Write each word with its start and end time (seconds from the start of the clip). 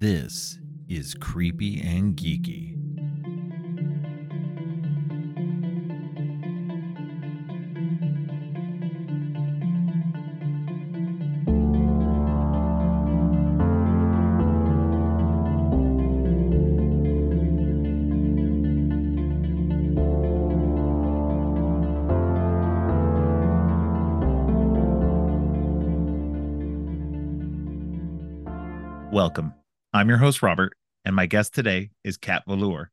This 0.00 0.58
is 0.88 1.12
Creepy 1.12 1.78
and 1.82 2.16
Geeky. 2.16 2.74
Welcome. 29.12 29.59
I'm 30.00 30.08
your 30.08 30.16
host, 30.16 30.40
Robert, 30.40 30.72
and 31.04 31.14
my 31.14 31.26
guest 31.26 31.54
today 31.54 31.90
is 32.04 32.16
Kat 32.16 32.44
Velour. 32.48 32.90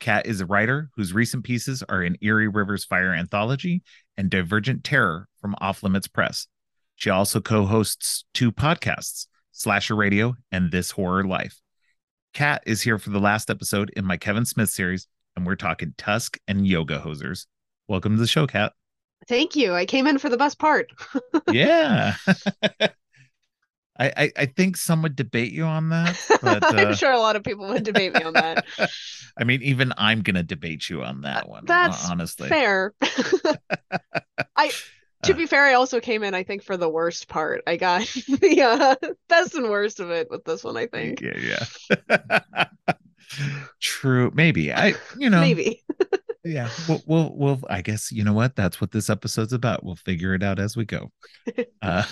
Kat 0.00 0.24
is 0.24 0.40
a 0.40 0.46
writer 0.46 0.88
whose 0.96 1.12
recent 1.12 1.44
pieces 1.44 1.82
are 1.86 2.02
in 2.02 2.16
Erie 2.22 2.48
Rivers 2.48 2.82
Fire 2.82 3.12
Anthology 3.12 3.82
and 4.16 4.30
Divergent 4.30 4.82
Terror 4.82 5.28
from 5.38 5.54
Off 5.60 5.82
Limits 5.82 6.08
Press. 6.08 6.46
She 6.94 7.10
also 7.10 7.42
co 7.42 7.66
hosts 7.66 8.24
two 8.32 8.50
podcasts, 8.52 9.26
Slasher 9.52 9.94
Radio 9.94 10.34
and 10.50 10.72
This 10.72 10.92
Horror 10.92 11.24
Life. 11.24 11.60
Kat 12.32 12.62
is 12.64 12.80
here 12.80 12.98
for 12.98 13.10
the 13.10 13.20
last 13.20 13.50
episode 13.50 13.90
in 13.94 14.06
my 14.06 14.16
Kevin 14.16 14.46
Smith 14.46 14.70
series, 14.70 15.06
and 15.36 15.44
we're 15.44 15.56
talking 15.56 15.92
Tusk 15.98 16.38
and 16.48 16.66
Yoga 16.66 17.00
Hosers. 17.00 17.44
Welcome 17.86 18.14
to 18.14 18.20
the 18.20 18.26
show, 18.26 18.46
Kat. 18.46 18.72
Thank 19.28 19.56
you. 19.56 19.74
I 19.74 19.84
came 19.84 20.06
in 20.06 20.16
for 20.16 20.30
the 20.30 20.38
best 20.38 20.58
part. 20.58 20.90
yeah. 21.52 22.14
I, 23.98 24.12
I, 24.16 24.32
I 24.36 24.46
think 24.46 24.76
some 24.76 25.02
would 25.02 25.16
debate 25.16 25.52
you 25.52 25.64
on 25.64 25.88
that, 25.90 26.18
but 26.42 26.62
uh, 26.74 26.76
I'm 26.76 26.94
sure 26.94 27.12
a 27.12 27.18
lot 27.18 27.36
of 27.36 27.42
people 27.42 27.66
would 27.68 27.84
debate 27.84 28.14
me 28.14 28.22
on 28.22 28.34
that. 28.34 28.64
I 29.38 29.44
mean, 29.44 29.62
even 29.62 29.92
I'm 29.96 30.22
gonna 30.22 30.42
debate 30.42 30.88
you 30.88 31.02
on 31.02 31.22
that 31.22 31.48
one. 31.48 31.64
That's 31.66 32.08
honestly 32.08 32.48
fair. 32.48 32.94
I 34.56 34.70
to 35.22 35.34
be 35.34 35.46
fair, 35.46 35.64
I 35.64 35.74
also 35.74 36.00
came 36.00 36.22
in, 36.22 36.34
I 36.34 36.42
think, 36.42 36.62
for 36.62 36.76
the 36.76 36.88
worst 36.88 37.28
part. 37.28 37.62
I 37.66 37.76
got 37.76 38.06
the 38.28 38.62
uh, 38.62 39.12
best 39.28 39.54
and 39.54 39.68
worst 39.68 40.00
of 40.00 40.10
it 40.10 40.30
with 40.30 40.44
this 40.44 40.64
one, 40.64 40.76
I 40.76 40.86
think. 40.86 41.20
Yeah, 41.20 41.64
yeah. 42.08 42.64
True. 43.80 44.30
Maybe. 44.34 44.72
I 44.72 44.94
you 45.18 45.30
know 45.30 45.40
Maybe. 45.40 45.82
Yeah. 46.46 46.70
We'll, 46.88 47.02
we'll 47.06 47.36
we'll 47.36 47.60
i 47.68 47.82
guess 47.82 48.12
you 48.12 48.24
know 48.24 48.32
what? 48.32 48.56
That's 48.56 48.80
what 48.80 48.90
this 48.90 49.10
episode's 49.10 49.52
about. 49.52 49.84
We'll 49.84 49.96
figure 49.96 50.34
it 50.34 50.42
out 50.42 50.58
as 50.58 50.76
we 50.76 50.84
go. 50.84 51.10
Uh, 51.82 52.02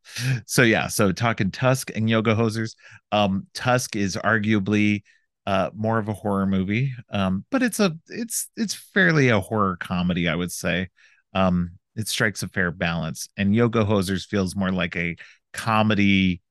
so 0.46 0.62
yeah 0.62 0.88
so 0.88 1.12
talking 1.12 1.52
tusk 1.52 1.92
and 1.94 2.10
yoga 2.10 2.34
hosers 2.34 2.74
um 3.12 3.46
tusk 3.54 3.94
is 3.94 4.16
arguably 4.16 5.02
uh 5.46 5.70
more 5.72 6.00
of 6.00 6.08
a 6.08 6.12
horror 6.12 6.46
movie 6.46 6.92
um 7.10 7.44
but 7.52 7.62
it's 7.62 7.78
a 7.78 7.96
it's 8.08 8.48
it's 8.56 8.74
fairly 8.74 9.28
a 9.28 9.38
horror 9.38 9.76
comedy 9.76 10.28
i 10.28 10.34
would 10.34 10.50
say. 10.50 10.88
Um 11.34 11.72
it 11.96 12.08
strikes 12.08 12.42
a 12.42 12.48
fair 12.48 12.70
balance 12.72 13.28
and 13.36 13.54
yoga 13.54 13.84
hosers 13.84 14.26
feels 14.26 14.56
more 14.56 14.72
like 14.72 14.96
a 14.96 15.16
comedy 15.52 16.42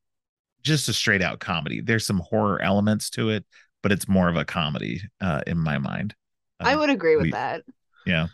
just 0.61 0.89
a 0.89 0.93
straight 0.93 1.21
out 1.21 1.39
comedy. 1.39 1.81
There's 1.81 2.05
some 2.05 2.19
horror 2.19 2.61
elements 2.61 3.09
to 3.11 3.29
it 3.29 3.45
but 3.83 3.91
it's 3.91 4.07
more 4.07 4.29
of 4.29 4.37
a 4.37 4.45
comedy 4.45 5.01
uh 5.19 5.41
in 5.47 5.57
my 5.57 5.77
mind 5.77 6.15
I 6.59 6.73
um, 6.73 6.79
would 6.79 6.89
agree 6.89 7.15
with 7.15 7.25
we- 7.25 7.31
that. 7.31 7.63
yeah 8.05 8.27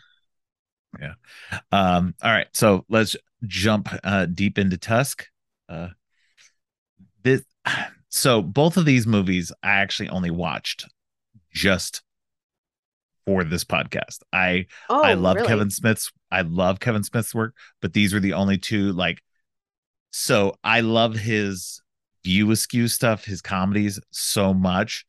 yeah 1.00 1.14
um 1.72 2.14
all 2.22 2.30
right 2.32 2.46
so 2.54 2.84
let's 2.88 3.16
jump 3.46 3.88
uh 4.04 4.24
deep 4.26 4.58
into 4.58 4.78
tusk 4.78 5.26
uh 5.68 5.88
this 7.22 7.42
so 8.08 8.40
both 8.40 8.76
of 8.76 8.84
these 8.86 9.06
movies 9.06 9.52
i 9.62 9.70
actually 9.72 10.08
only 10.08 10.30
watched 10.30 10.86
just 11.52 12.02
for 13.26 13.44
this 13.44 13.64
podcast 13.64 14.20
i 14.32 14.66
Oh, 14.88 15.02
i 15.02 15.14
love 15.14 15.36
really? 15.36 15.48
kevin 15.48 15.70
smith's 15.70 16.10
i 16.30 16.40
love 16.42 16.80
kevin 16.80 17.02
smith's 17.02 17.34
work 17.34 17.54
but 17.82 17.92
these 17.92 18.14
were 18.14 18.20
the 18.20 18.32
only 18.34 18.56
two 18.56 18.92
like 18.92 19.22
so 20.12 20.54
i 20.64 20.80
love 20.80 21.16
his 21.16 21.82
view 22.24 22.50
askew 22.52 22.88
stuff 22.88 23.24
his 23.24 23.42
comedies 23.42 24.00
so 24.12 24.54
much 24.54 25.04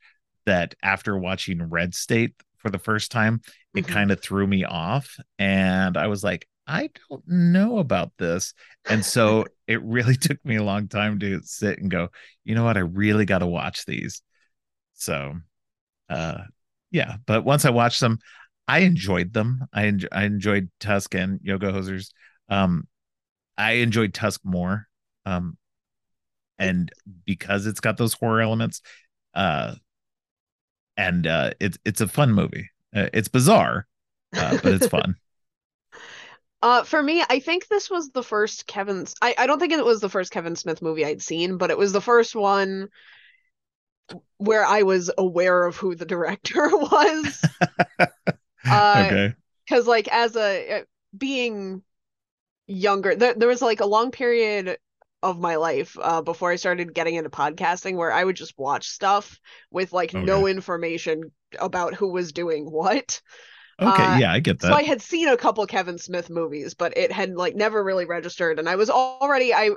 that 0.45 0.75
after 0.83 1.17
watching 1.17 1.63
red 1.69 1.93
state 1.95 2.33
for 2.59 2.69
the 2.69 2.79
first 2.79 3.11
time 3.11 3.41
it 3.75 3.85
Mhm. 3.85 3.87
kind 3.87 4.11
of 4.11 4.21
threw 4.21 4.47
me 4.47 4.63
off 4.65 5.17
and 5.39 5.97
i 5.97 6.07
was 6.07 6.23
like 6.23 6.47
i 6.67 6.89
don't 7.09 7.23
know 7.27 7.77
about 7.79 8.11
this. 8.17 8.53
And 8.89 9.03
so 9.05 9.45
it 9.67 9.81
really 9.83 10.15
took 10.17 10.43
me 10.45 10.55
a 10.57 10.63
long 10.63 10.87
time 10.87 11.19
to 11.19 11.41
sit 11.43 11.79
and 11.79 11.89
go 11.91 12.09
you 12.43 12.55
know 12.55 12.63
what? 12.63 12.77
I 12.77 12.81
really 12.81 13.25
got 13.25 13.39
to 13.39 13.47
watch 13.47 13.85
these. 13.85 14.21
So 14.95 15.35
uh 16.09 16.39
yeah 16.91 17.17
but 17.25 17.43
once 17.45 17.65
i 17.65 17.69
watched 17.69 17.99
them 18.01 18.19
i 18.67 18.79
enjoyed 18.79 19.33
them. 19.33 19.65
I, 19.73 19.83
enj- 19.83 20.07
I 20.11 20.25
enjoyed 20.25 20.69
tusk 20.79 21.15
and 21.15 21.39
yoga 21.43 21.71
hosers. 21.71 22.11
Um 22.49 22.87
i 23.57 23.73
enjoyed 23.73 24.13
tusk 24.13 24.41
more 24.43 24.87
um 25.25 25.57
and 26.59 26.91
because 27.25 27.65
it's 27.65 27.79
got 27.79 27.97
those 27.97 28.13
horror 28.13 28.41
elements 28.41 28.81
uh 29.33 29.75
and 30.97 31.27
uh 31.27 31.51
it's 31.59 31.77
it's 31.85 32.01
a 32.01 32.07
fun 32.07 32.33
movie 32.33 32.69
uh, 32.95 33.07
it's 33.13 33.27
bizarre 33.27 33.87
uh, 34.35 34.57
but 34.61 34.73
it's 34.73 34.87
fun 34.87 35.15
Uh, 36.63 36.83
for 36.83 37.03
me, 37.03 37.23
I 37.29 37.39
think 37.39 37.67
this 37.67 37.87
was 37.87 38.09
the 38.09 38.23
first 38.23 38.65
Kevin's. 38.65 39.13
I, 39.21 39.35
I 39.37 39.45
don't 39.45 39.59
think 39.59 39.71
it 39.73 39.85
was 39.85 40.01
the 40.01 40.09
first 40.09 40.31
Kevin 40.31 40.55
Smith 40.55 40.81
movie 40.81 41.05
I'd 41.05 41.21
seen, 41.21 41.57
but 41.57 41.69
it 41.69 41.77
was 41.77 41.91
the 41.91 42.01
first 42.01 42.35
one 42.35 42.89
where 44.37 44.65
I 44.65 44.81
was 44.81 45.11
aware 45.19 45.65
of 45.65 45.77
who 45.77 45.93
the 45.93 46.03
director 46.03 46.67
was. 46.71 47.45
Uh, 48.67 49.03
okay 49.05 49.35
because 49.67 49.87
like 49.87 50.07
as 50.09 50.35
a 50.35 50.79
uh, 50.79 50.83
being 51.17 51.81
younger 52.67 53.15
there, 53.15 53.33
there 53.33 53.47
was 53.47 53.61
like 53.61 53.79
a 53.79 53.85
long 53.85 54.11
period 54.11 54.77
of 55.27 55.39
my 55.39 55.57
life 55.57 55.97
uh, 56.01 56.21
before 56.21 56.51
I 56.51 56.55
started 56.57 56.93
getting 56.93 57.15
into 57.15 57.29
podcasting 57.29 57.95
where 57.95 58.11
I 58.11 58.23
would 58.23 58.35
just 58.35 58.57
watch 58.57 58.87
stuff 58.89 59.39
with 59.71 59.93
like 59.93 60.15
no 60.15 60.47
information 60.47 61.31
about 61.59 61.95
who 61.95 62.11
was 62.13 62.31
doing 62.33 62.65
what. 62.65 63.21
okay 63.79 64.07
uh, 64.09 64.19
yeah 64.19 64.31
i 64.31 64.39
get 64.39 64.59
that 64.59 64.67
So 64.67 64.73
I 64.73 64.83
had 64.83 65.01
seen 65.01 65.27
a 65.27 65.37
couple 65.37 65.65
Kevin 65.67 65.97
Smith 65.99 66.29
movies, 66.29 66.73
but 66.73 66.97
it 66.97 67.11
had 67.11 67.35
like 67.35 67.55
never 67.55 67.83
really 67.83 68.05
registered. 68.05 68.59
And 68.59 68.67
I 68.67 68.75
was 68.75 68.89
already 68.89 69.53
I 69.53 69.69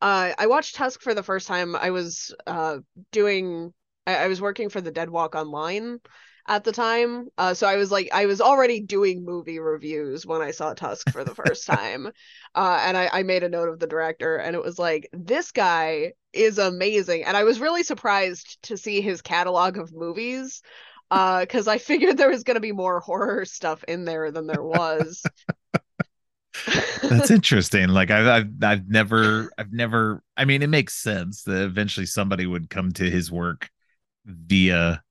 uh 0.00 0.32
I 0.38 0.46
watched 0.46 0.74
Tusk 0.76 1.02
for 1.02 1.14
the 1.14 1.22
first 1.22 1.46
time. 1.46 1.76
I 1.76 1.90
was 1.90 2.34
uh 2.46 2.78
doing 3.10 3.74
I, 4.06 4.16
I 4.24 4.28
was 4.28 4.40
working 4.40 4.68
for 4.70 4.80
the 4.80 4.90
Dead 4.90 5.10
Walk 5.10 5.34
Online 5.34 6.00
at 6.48 6.64
the 6.64 6.72
time. 6.72 7.28
Uh 7.38 7.54
so 7.54 7.66
I 7.66 7.76
was 7.76 7.90
like 7.90 8.08
I 8.12 8.26
was 8.26 8.40
already 8.40 8.80
doing 8.80 9.24
movie 9.24 9.58
reviews 9.58 10.26
when 10.26 10.42
I 10.42 10.50
saw 10.50 10.74
Tusk 10.74 11.10
for 11.10 11.24
the 11.24 11.34
first 11.34 11.66
time. 11.68 12.08
Uh 12.54 12.80
and 12.82 12.96
I, 12.96 13.08
I 13.12 13.22
made 13.22 13.42
a 13.42 13.48
note 13.48 13.68
of 13.68 13.78
the 13.78 13.86
director 13.86 14.36
and 14.36 14.56
it 14.56 14.62
was 14.62 14.78
like 14.78 15.08
this 15.12 15.52
guy 15.52 16.12
is 16.32 16.58
amazing. 16.58 17.24
And 17.24 17.36
I 17.36 17.44
was 17.44 17.60
really 17.60 17.82
surprised 17.82 18.62
to 18.64 18.76
see 18.76 19.00
his 19.00 19.22
catalog 19.22 19.78
of 19.78 19.92
movies 19.92 20.62
uh 21.12 21.40
because 21.40 21.68
i 21.68 21.78
figured 21.78 22.16
there 22.16 22.30
was 22.30 22.42
going 22.42 22.54
to 22.54 22.60
be 22.60 22.72
more 22.72 22.98
horror 22.98 23.44
stuff 23.44 23.84
in 23.84 24.04
there 24.04 24.32
than 24.32 24.46
there 24.46 24.62
was 24.62 25.22
that's 27.02 27.30
interesting 27.30 27.88
like 27.88 28.10
I've, 28.10 28.26
I've 28.26 28.64
i've 28.64 28.88
never 28.88 29.50
i've 29.58 29.72
never 29.72 30.22
i 30.36 30.44
mean 30.44 30.62
it 30.62 30.68
makes 30.68 30.94
sense 30.94 31.42
that 31.44 31.62
eventually 31.62 32.06
somebody 32.06 32.46
would 32.46 32.70
come 32.70 32.92
to 32.92 33.10
his 33.10 33.30
work 33.30 33.68
via 34.24 35.02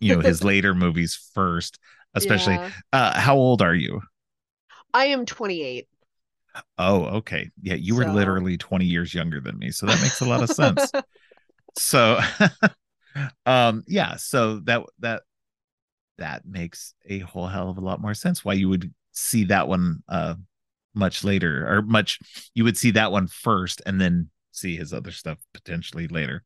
you 0.00 0.12
know 0.14 0.20
his 0.22 0.42
later 0.44 0.74
movies 0.74 1.30
first 1.34 1.78
especially 2.14 2.60
Yeah. 2.60 2.70
uh 2.92 3.18
how 3.18 3.36
old 3.36 3.62
are 3.62 3.74
you? 3.74 4.00
I 4.94 5.06
am 5.08 5.26
28 5.26 5.88
oh 6.78 7.04
okay. 7.06 7.50
Yeah 7.62 7.74
you 7.74 7.94
were 7.94 8.04
literally 8.04 8.56
20 8.56 8.84
years 8.86 9.14
younger 9.14 9.40
than 9.40 9.58
me 9.58 9.70
so 9.70 9.86
that 9.86 10.00
makes 10.00 10.20
a 10.20 10.24
lot 10.26 10.42
of 10.42 10.50
sense. 10.50 10.92
So 11.76 12.20
um 13.46 13.84
yeah 13.86 14.16
so 14.16 14.60
that 14.60 14.82
that 15.00 15.22
that 16.18 16.46
makes 16.46 16.94
a 17.06 17.20
whole 17.20 17.46
hell 17.48 17.70
of 17.70 17.78
a 17.78 17.82
lot 17.82 18.00
more 18.00 18.14
sense 18.14 18.44
why 18.44 18.54
you 18.54 18.68
would 18.68 18.92
see 19.12 19.44
that 19.44 19.68
one 19.68 20.02
uh 20.08 20.34
much 20.94 21.24
later 21.24 21.66
or 21.68 21.82
much 21.82 22.20
you 22.54 22.64
would 22.64 22.76
see 22.76 22.92
that 22.92 23.12
one 23.12 23.26
first 23.28 23.82
and 23.86 24.00
then 24.00 24.30
see 24.52 24.76
his 24.76 24.92
other 24.92 25.10
stuff 25.10 25.38
potentially 25.54 26.08
later 26.08 26.44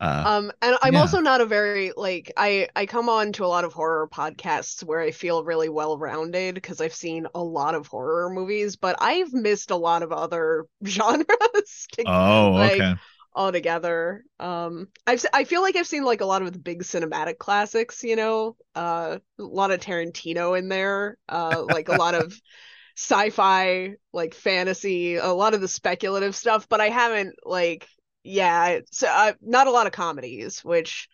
uh 0.00 0.26
um 0.26 0.52
and 0.62 0.76
i'm 0.82 0.96
Yeah. 0.96 0.98
also 0.98 1.20
not 1.20 1.40
a 1.40 1.46
very 1.46 1.92
like 1.96 2.30
i 2.36 2.68
i 2.76 2.84
come 2.86 3.08
on 3.08 3.32
to 3.32 3.44
a 3.44 3.46
lot 3.48 3.64
of 3.64 3.72
horror 3.72 4.08
podcasts 4.12 4.84
where 4.84 5.00
i 5.00 5.10
feel 5.10 5.44
really 5.44 5.68
well 5.68 5.98
rounded 5.98 6.54
because 6.54 6.80
i've 6.80 6.94
seen 6.94 7.26
a 7.34 7.42
lot 7.42 7.74
of 7.74 7.86
horror 7.86 8.28
movies 8.30 8.76
but 8.76 8.96
i've 9.00 9.32
missed 9.32 9.70
a 9.70 9.76
lot 9.76 10.02
of 10.02 10.12
other 10.12 10.66
genres 10.86 11.86
to- 11.92 12.06
oh 12.06 12.56
like, 12.56 12.66
okay. 12.66 12.94
altogether. 13.34 14.24
Um 14.40 14.88
i've 15.06 15.24
i 15.32 15.44
feel 15.44 15.62
like 15.62 15.76
i've 15.76 15.86
seen 15.86 16.04
like 16.04 16.20
a 16.20 16.26
lot 16.26 16.42
of 16.42 16.52
the 16.52 16.58
big 16.58 16.82
cinematic 16.82 17.38
classics 17.38 18.02
you 18.02 18.16
know? 18.16 18.56
Uh 18.74 19.18
a 19.38 19.42
lot 19.42 19.70
of 19.70 19.80
tarantino 19.80 20.58
in 20.58 20.68
there 20.68 21.16
uh 21.28 21.62
like 21.64 21.88
a 21.88 21.94
lot 21.94 22.14
of 22.14 22.38
sci-fi 22.96 23.94
like 24.12 24.34
fantasy 24.34 25.16
a 25.16 25.28
lot 25.28 25.54
of 25.54 25.60
the 25.60 25.68
speculative 25.68 26.36
stuff 26.36 26.68
but 26.68 26.80
i 26.80 26.88
haven't 26.88 27.34
like 27.44 27.86
yeah, 28.22 28.80
so 28.90 29.08
uh, 29.08 29.32
not 29.40 29.66
a 29.66 29.70
lot 29.70 29.86
of 29.86 29.92
comedies, 29.92 30.64
which 30.64 31.08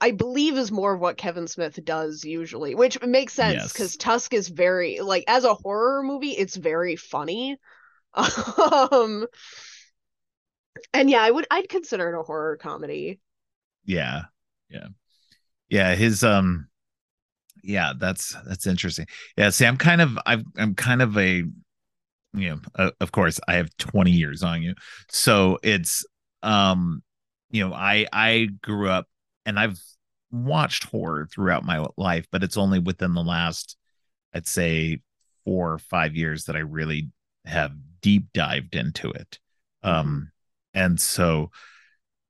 I 0.00 0.12
believe 0.12 0.56
is 0.56 0.70
more 0.70 0.94
of 0.94 1.00
what 1.00 1.16
Kevin 1.16 1.48
Smith 1.48 1.82
does 1.84 2.24
usually, 2.24 2.74
which 2.74 3.00
makes 3.02 3.32
sense 3.32 3.72
because 3.72 3.94
yes. 3.94 3.96
Tusk 3.96 4.32
is 4.32 4.48
very 4.48 5.00
like 5.00 5.24
as 5.26 5.44
a 5.44 5.54
horror 5.54 6.02
movie, 6.02 6.30
it's 6.30 6.56
very 6.56 6.96
funny. 6.96 7.56
um, 8.14 9.26
and 10.92 11.10
yeah, 11.10 11.22
I 11.22 11.30
would 11.30 11.46
I'd 11.50 11.68
consider 11.68 12.14
it 12.14 12.18
a 12.18 12.22
horror 12.22 12.56
comedy. 12.56 13.20
Yeah, 13.84 14.22
yeah, 14.68 14.88
yeah. 15.68 15.94
His 15.96 16.22
um, 16.22 16.68
yeah, 17.62 17.92
that's 17.98 18.36
that's 18.46 18.66
interesting. 18.66 19.06
Yeah, 19.36 19.50
see, 19.50 19.66
I'm 19.66 19.78
kind 19.78 20.00
of 20.00 20.18
i 20.26 20.42
I'm 20.56 20.74
kind 20.74 21.02
of 21.02 21.18
a 21.18 21.44
you 22.34 22.50
know, 22.50 22.60
uh, 22.76 22.90
of 23.00 23.10
course, 23.10 23.40
I 23.48 23.54
have 23.54 23.74
20 23.78 24.10
years 24.10 24.42
on 24.42 24.62
you, 24.62 24.74
so 25.10 25.58
it's 25.62 26.04
um, 26.42 27.02
you 27.50 27.66
know, 27.66 27.74
I 27.74 28.06
I 28.12 28.48
grew 28.62 28.88
up 28.88 29.06
and 29.46 29.58
I've 29.58 29.80
watched 30.30 30.84
horror 30.84 31.26
throughout 31.32 31.64
my 31.64 31.86
life, 31.96 32.26
but 32.30 32.42
it's 32.42 32.56
only 32.56 32.78
within 32.78 33.14
the 33.14 33.22
last, 33.22 33.76
I'd 34.34 34.46
say, 34.46 35.00
four 35.44 35.72
or 35.72 35.78
five 35.78 36.14
years 36.14 36.44
that 36.44 36.56
I 36.56 36.60
really 36.60 37.10
have 37.46 37.72
deep 38.02 38.26
dived 38.34 38.74
into 38.74 39.10
it. 39.10 39.38
Mm-hmm. 39.84 39.98
Um, 39.98 40.32
and 40.74 41.00
so 41.00 41.50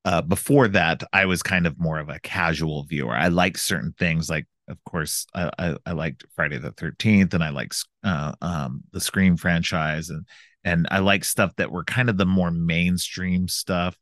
uh, 0.05 0.23
before 0.23 0.69
that, 0.69 1.03
I 1.13 1.27
was 1.27 1.43
kind 1.43 1.67
of 1.67 1.79
more 1.79 1.99
of 1.99 2.09
a 2.09 2.21
casual 2.21 2.85
viewer. 2.85 3.15
I 3.15 3.29
like 3.29 3.59
certain 3.59 3.95
things, 3.99 4.31
like 4.31 4.47
of 4.69 4.83
course, 4.85 5.27
I, 5.35 5.51
I, 5.59 5.77
I 5.87 5.93
liked 5.93 6.25
Friday 6.37 6.59
the 6.59 6.73
Thirteenth, 6.73 7.35
and 7.35 7.43
I 7.43 7.49
like 7.49 7.73
uh, 8.05 8.33
um, 8.41 8.85
the 8.93 9.01
Scream 9.01 9.37
franchise, 9.37 10.11
and 10.11 10.27
and 10.69 10.87
I 10.91 10.99
like 10.99 11.25
stuff 11.25 11.55
that 11.57 11.73
were 11.73 11.85
kind 11.85 12.11
of 12.11 12.19
the 12.19 12.27
more 12.27 12.51
mainstream 12.51 13.49
stuff, 13.49 13.97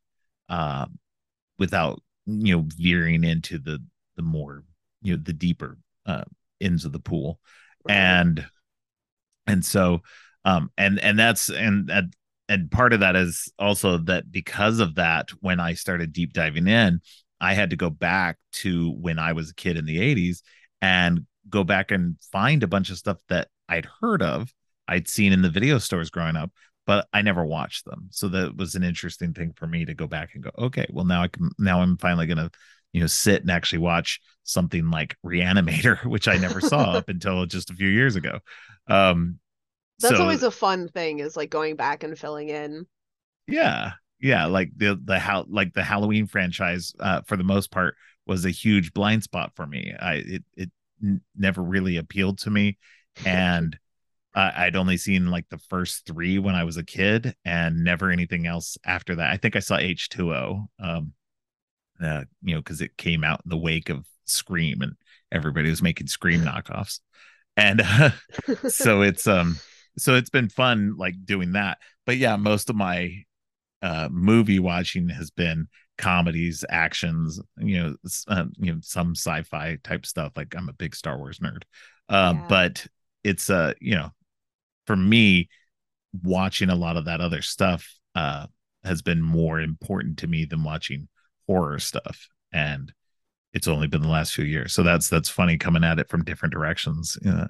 uh, 0.48 0.86
without 1.58 2.02
you 2.26 2.56
know 2.56 2.64
veering 2.76 3.24
into 3.24 3.58
the 3.58 3.82
the 4.16 4.22
more 4.22 4.64
you 5.02 5.16
know 5.16 5.22
the 5.22 5.32
deeper 5.32 5.78
uh, 6.06 6.24
ends 6.60 6.84
of 6.84 6.92
the 6.92 6.98
pool, 6.98 7.40
right. 7.88 7.94
and 7.94 8.46
and 9.46 9.64
so 9.64 10.02
um 10.44 10.70
and 10.76 10.98
and 11.00 11.18
that's 11.18 11.48
and 11.48 11.88
that 11.88 12.04
and 12.48 12.70
part 12.70 12.92
of 12.92 13.00
that 13.00 13.16
is 13.16 13.52
also 13.58 13.98
that 13.98 14.30
because 14.30 14.80
of 14.80 14.96
that 14.96 15.30
when 15.40 15.60
i 15.60 15.72
started 15.74 16.12
deep 16.12 16.32
diving 16.32 16.66
in 16.66 17.00
i 17.40 17.54
had 17.54 17.70
to 17.70 17.76
go 17.76 17.90
back 17.90 18.38
to 18.52 18.90
when 18.92 19.18
i 19.18 19.32
was 19.32 19.50
a 19.50 19.54
kid 19.54 19.76
in 19.76 19.84
the 19.84 19.98
80s 19.98 20.42
and 20.82 21.26
go 21.48 21.64
back 21.64 21.90
and 21.90 22.16
find 22.32 22.62
a 22.62 22.68
bunch 22.68 22.90
of 22.90 22.98
stuff 22.98 23.18
that 23.28 23.48
i'd 23.68 23.86
heard 24.00 24.22
of 24.22 24.52
i'd 24.88 25.08
seen 25.08 25.32
in 25.32 25.42
the 25.42 25.50
video 25.50 25.78
stores 25.78 26.10
growing 26.10 26.36
up 26.36 26.50
but 26.86 27.06
i 27.12 27.22
never 27.22 27.44
watched 27.44 27.84
them 27.84 28.08
so 28.10 28.28
that 28.28 28.56
was 28.56 28.74
an 28.74 28.84
interesting 28.84 29.32
thing 29.32 29.52
for 29.56 29.66
me 29.66 29.84
to 29.84 29.94
go 29.94 30.06
back 30.06 30.30
and 30.34 30.44
go 30.44 30.50
okay 30.58 30.86
well 30.90 31.04
now 31.04 31.22
i 31.22 31.28
can 31.28 31.50
now 31.58 31.80
i'm 31.80 31.96
finally 31.96 32.26
going 32.26 32.38
to 32.38 32.50
you 32.92 33.00
know 33.00 33.06
sit 33.06 33.42
and 33.42 33.50
actually 33.50 33.78
watch 33.78 34.20
something 34.44 34.90
like 34.90 35.16
reanimator 35.24 36.04
which 36.06 36.28
i 36.28 36.36
never 36.36 36.60
saw 36.60 36.90
up 36.96 37.08
until 37.08 37.44
just 37.46 37.70
a 37.70 37.74
few 37.74 37.88
years 37.88 38.16
ago 38.16 38.38
um 38.88 39.38
that's 40.00 40.16
so, 40.16 40.22
always 40.22 40.42
a 40.42 40.50
fun 40.50 40.88
thing 40.88 41.20
is 41.20 41.36
like 41.36 41.50
going 41.50 41.76
back 41.76 42.02
and 42.02 42.18
filling 42.18 42.48
in. 42.48 42.86
Yeah. 43.46 43.92
Yeah, 44.20 44.46
like 44.46 44.70
the 44.76 44.98
the 45.02 45.18
how 45.18 45.44
like 45.48 45.74
the 45.74 45.82
Halloween 45.82 46.26
franchise 46.26 46.94
uh 47.00 47.20
for 47.26 47.36
the 47.36 47.44
most 47.44 47.70
part 47.70 47.96
was 48.26 48.44
a 48.44 48.50
huge 48.50 48.94
blind 48.94 49.22
spot 49.22 49.52
for 49.54 49.66
me. 49.66 49.94
I 49.98 50.14
it 50.14 50.44
it 50.56 50.70
n- 51.02 51.20
never 51.36 51.62
really 51.62 51.98
appealed 51.98 52.38
to 52.38 52.50
me 52.50 52.78
and 53.26 53.78
uh, 54.36 54.52
I'd 54.54 54.76
only 54.76 54.98
seen 54.98 55.30
like 55.30 55.48
the 55.48 55.58
first 55.58 56.06
3 56.06 56.38
when 56.38 56.54
I 56.54 56.64
was 56.64 56.76
a 56.76 56.84
kid 56.84 57.34
and 57.44 57.82
never 57.82 58.10
anything 58.10 58.46
else 58.46 58.76
after 58.84 59.16
that. 59.16 59.32
I 59.32 59.38
think 59.38 59.56
I 59.56 59.60
saw 59.60 59.78
H2O 59.78 60.66
um 60.78 61.12
uh 62.00 62.24
you 62.42 62.54
know 62.54 62.60
cuz 62.60 62.82
it 62.82 62.96
came 62.98 63.24
out 63.24 63.40
in 63.44 63.48
the 63.48 63.56
wake 63.56 63.88
of 63.88 64.06
Scream 64.26 64.82
and 64.82 64.92
everybody 65.32 65.70
was 65.70 65.82
making 65.82 66.08
Scream 66.08 66.42
knockoffs. 66.42 67.00
And 67.56 67.80
uh, 67.80 68.10
so 68.68 69.00
it's 69.00 69.26
um 69.26 69.56
so 69.98 70.14
it's 70.14 70.30
been 70.30 70.50
fun 70.50 70.94
like 70.96 71.14
doing 71.24 71.52
that 71.52 71.78
but 72.04 72.18
yeah 72.18 72.36
most 72.36 72.68
of 72.68 72.76
my 72.76 73.24
uh 73.82 74.08
movie 74.10 74.58
watching 74.58 75.08
has 75.08 75.30
been 75.30 75.68
comedies 75.98 76.64
actions 76.68 77.40
you 77.58 77.82
know 77.82 77.96
uh, 78.28 78.44
you 78.58 78.72
know 78.72 78.78
some 78.82 79.12
sci-fi 79.12 79.78
type 79.82 80.04
stuff 80.04 80.32
like 80.36 80.54
i'm 80.54 80.68
a 80.68 80.74
big 80.74 80.94
star 80.94 81.16
wars 81.16 81.38
nerd 81.38 81.62
uh, 82.10 82.34
yeah. 82.34 82.46
but 82.48 82.86
it's 83.24 83.48
uh 83.48 83.72
you 83.80 83.94
know 83.94 84.10
for 84.86 84.96
me 84.96 85.48
watching 86.22 86.70
a 86.70 86.74
lot 86.74 86.96
of 86.96 87.04
that 87.04 87.20
other 87.20 87.42
stuff 87.42 87.94
uh 88.14 88.46
has 88.84 89.02
been 89.02 89.20
more 89.20 89.60
important 89.60 90.18
to 90.18 90.26
me 90.26 90.44
than 90.44 90.62
watching 90.62 91.08
horror 91.46 91.78
stuff 91.78 92.28
and 92.52 92.92
it's 93.52 93.68
only 93.68 93.86
been 93.86 94.02
the 94.02 94.08
last 94.08 94.34
few 94.34 94.44
years 94.44 94.72
so 94.72 94.82
that's 94.82 95.08
that's 95.08 95.28
funny 95.28 95.58
coming 95.58 95.84
at 95.84 95.98
it 95.98 96.08
from 96.08 96.24
different 96.24 96.52
directions 96.52 97.18
you 97.22 97.30
know, 97.30 97.48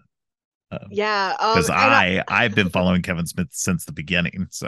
um, 0.70 0.88
yeah, 0.90 1.32
because 1.38 1.70
um, 1.70 1.76
I, 1.78 2.22
I 2.28 2.42
have 2.42 2.54
been 2.54 2.70
following 2.70 3.02
Kevin 3.02 3.26
Smith 3.26 3.48
since 3.52 3.84
the 3.84 3.92
beginning. 3.92 4.48
So 4.50 4.66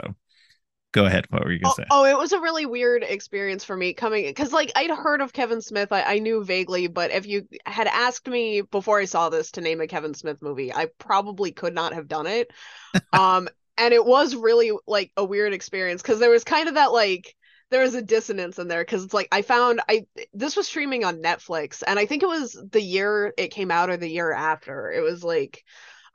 go 0.91 1.05
ahead. 1.05 1.25
What 1.29 1.43
were 1.43 1.51
you 1.51 1.59
gonna 1.59 1.73
oh, 1.73 1.75
say? 1.75 1.85
Oh, 1.91 2.05
it 2.05 2.17
was 2.17 2.31
a 2.31 2.39
really 2.39 2.65
weird 2.65 3.03
experience 3.03 3.63
for 3.63 3.75
me 3.75 3.93
coming 3.93 4.25
because 4.25 4.51
like 4.51 4.71
I'd 4.75 4.91
heard 4.91 5.21
of 5.21 5.33
Kevin 5.33 5.61
Smith, 5.61 5.91
I, 5.91 6.03
I 6.03 6.19
knew 6.19 6.43
vaguely, 6.43 6.87
but 6.87 7.11
if 7.11 7.25
you 7.25 7.47
had 7.65 7.87
asked 7.87 8.27
me 8.27 8.61
before 8.61 8.99
I 8.99 9.05
saw 9.05 9.29
this 9.29 9.51
to 9.51 9.61
name 9.61 9.81
a 9.81 9.87
Kevin 9.87 10.13
Smith 10.13 10.41
movie, 10.41 10.73
I 10.73 10.87
probably 10.97 11.51
could 11.51 11.73
not 11.73 11.93
have 11.93 12.07
done 12.07 12.27
it. 12.27 12.51
um, 13.13 13.49
and 13.77 13.93
it 13.93 14.05
was 14.05 14.35
really 14.35 14.71
like 14.87 15.11
a 15.15 15.23
weird 15.23 15.53
experience 15.53 16.01
because 16.01 16.19
there 16.19 16.29
was 16.29 16.43
kind 16.43 16.67
of 16.67 16.75
that 16.75 16.91
like 16.91 17.35
there 17.71 17.81
was 17.81 17.93
a 17.93 18.01
dissonance 18.01 18.59
in 18.59 18.67
there 18.67 18.81
because 18.81 19.03
it's 19.03 19.13
like 19.13 19.27
I 19.31 19.41
found 19.41 19.81
I 19.87 20.07
this 20.33 20.55
was 20.55 20.67
streaming 20.67 21.05
on 21.05 21.21
Netflix 21.21 21.83
and 21.85 21.99
I 21.99 22.05
think 22.05 22.23
it 22.23 22.29
was 22.29 22.59
the 22.71 22.81
year 22.81 23.33
it 23.37 23.49
came 23.49 23.71
out 23.71 23.89
or 23.89 23.97
the 23.97 24.09
year 24.09 24.31
after. 24.31 24.91
It 24.91 25.01
was 25.01 25.23
like 25.23 25.63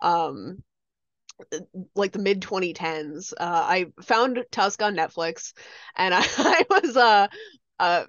um 0.01 0.63
like 1.95 2.13
the 2.13 2.19
mid 2.19 2.41
2010s. 2.41 3.33
Uh, 3.33 3.37
I 3.41 3.87
found 4.03 4.45
Tusk 4.51 4.83
on 4.83 4.97
Netflix, 4.97 5.53
and 5.97 6.15
I, 6.15 6.21
I 6.39 6.65
was 6.69 6.97
uh 6.97 7.29
uh 7.79 8.05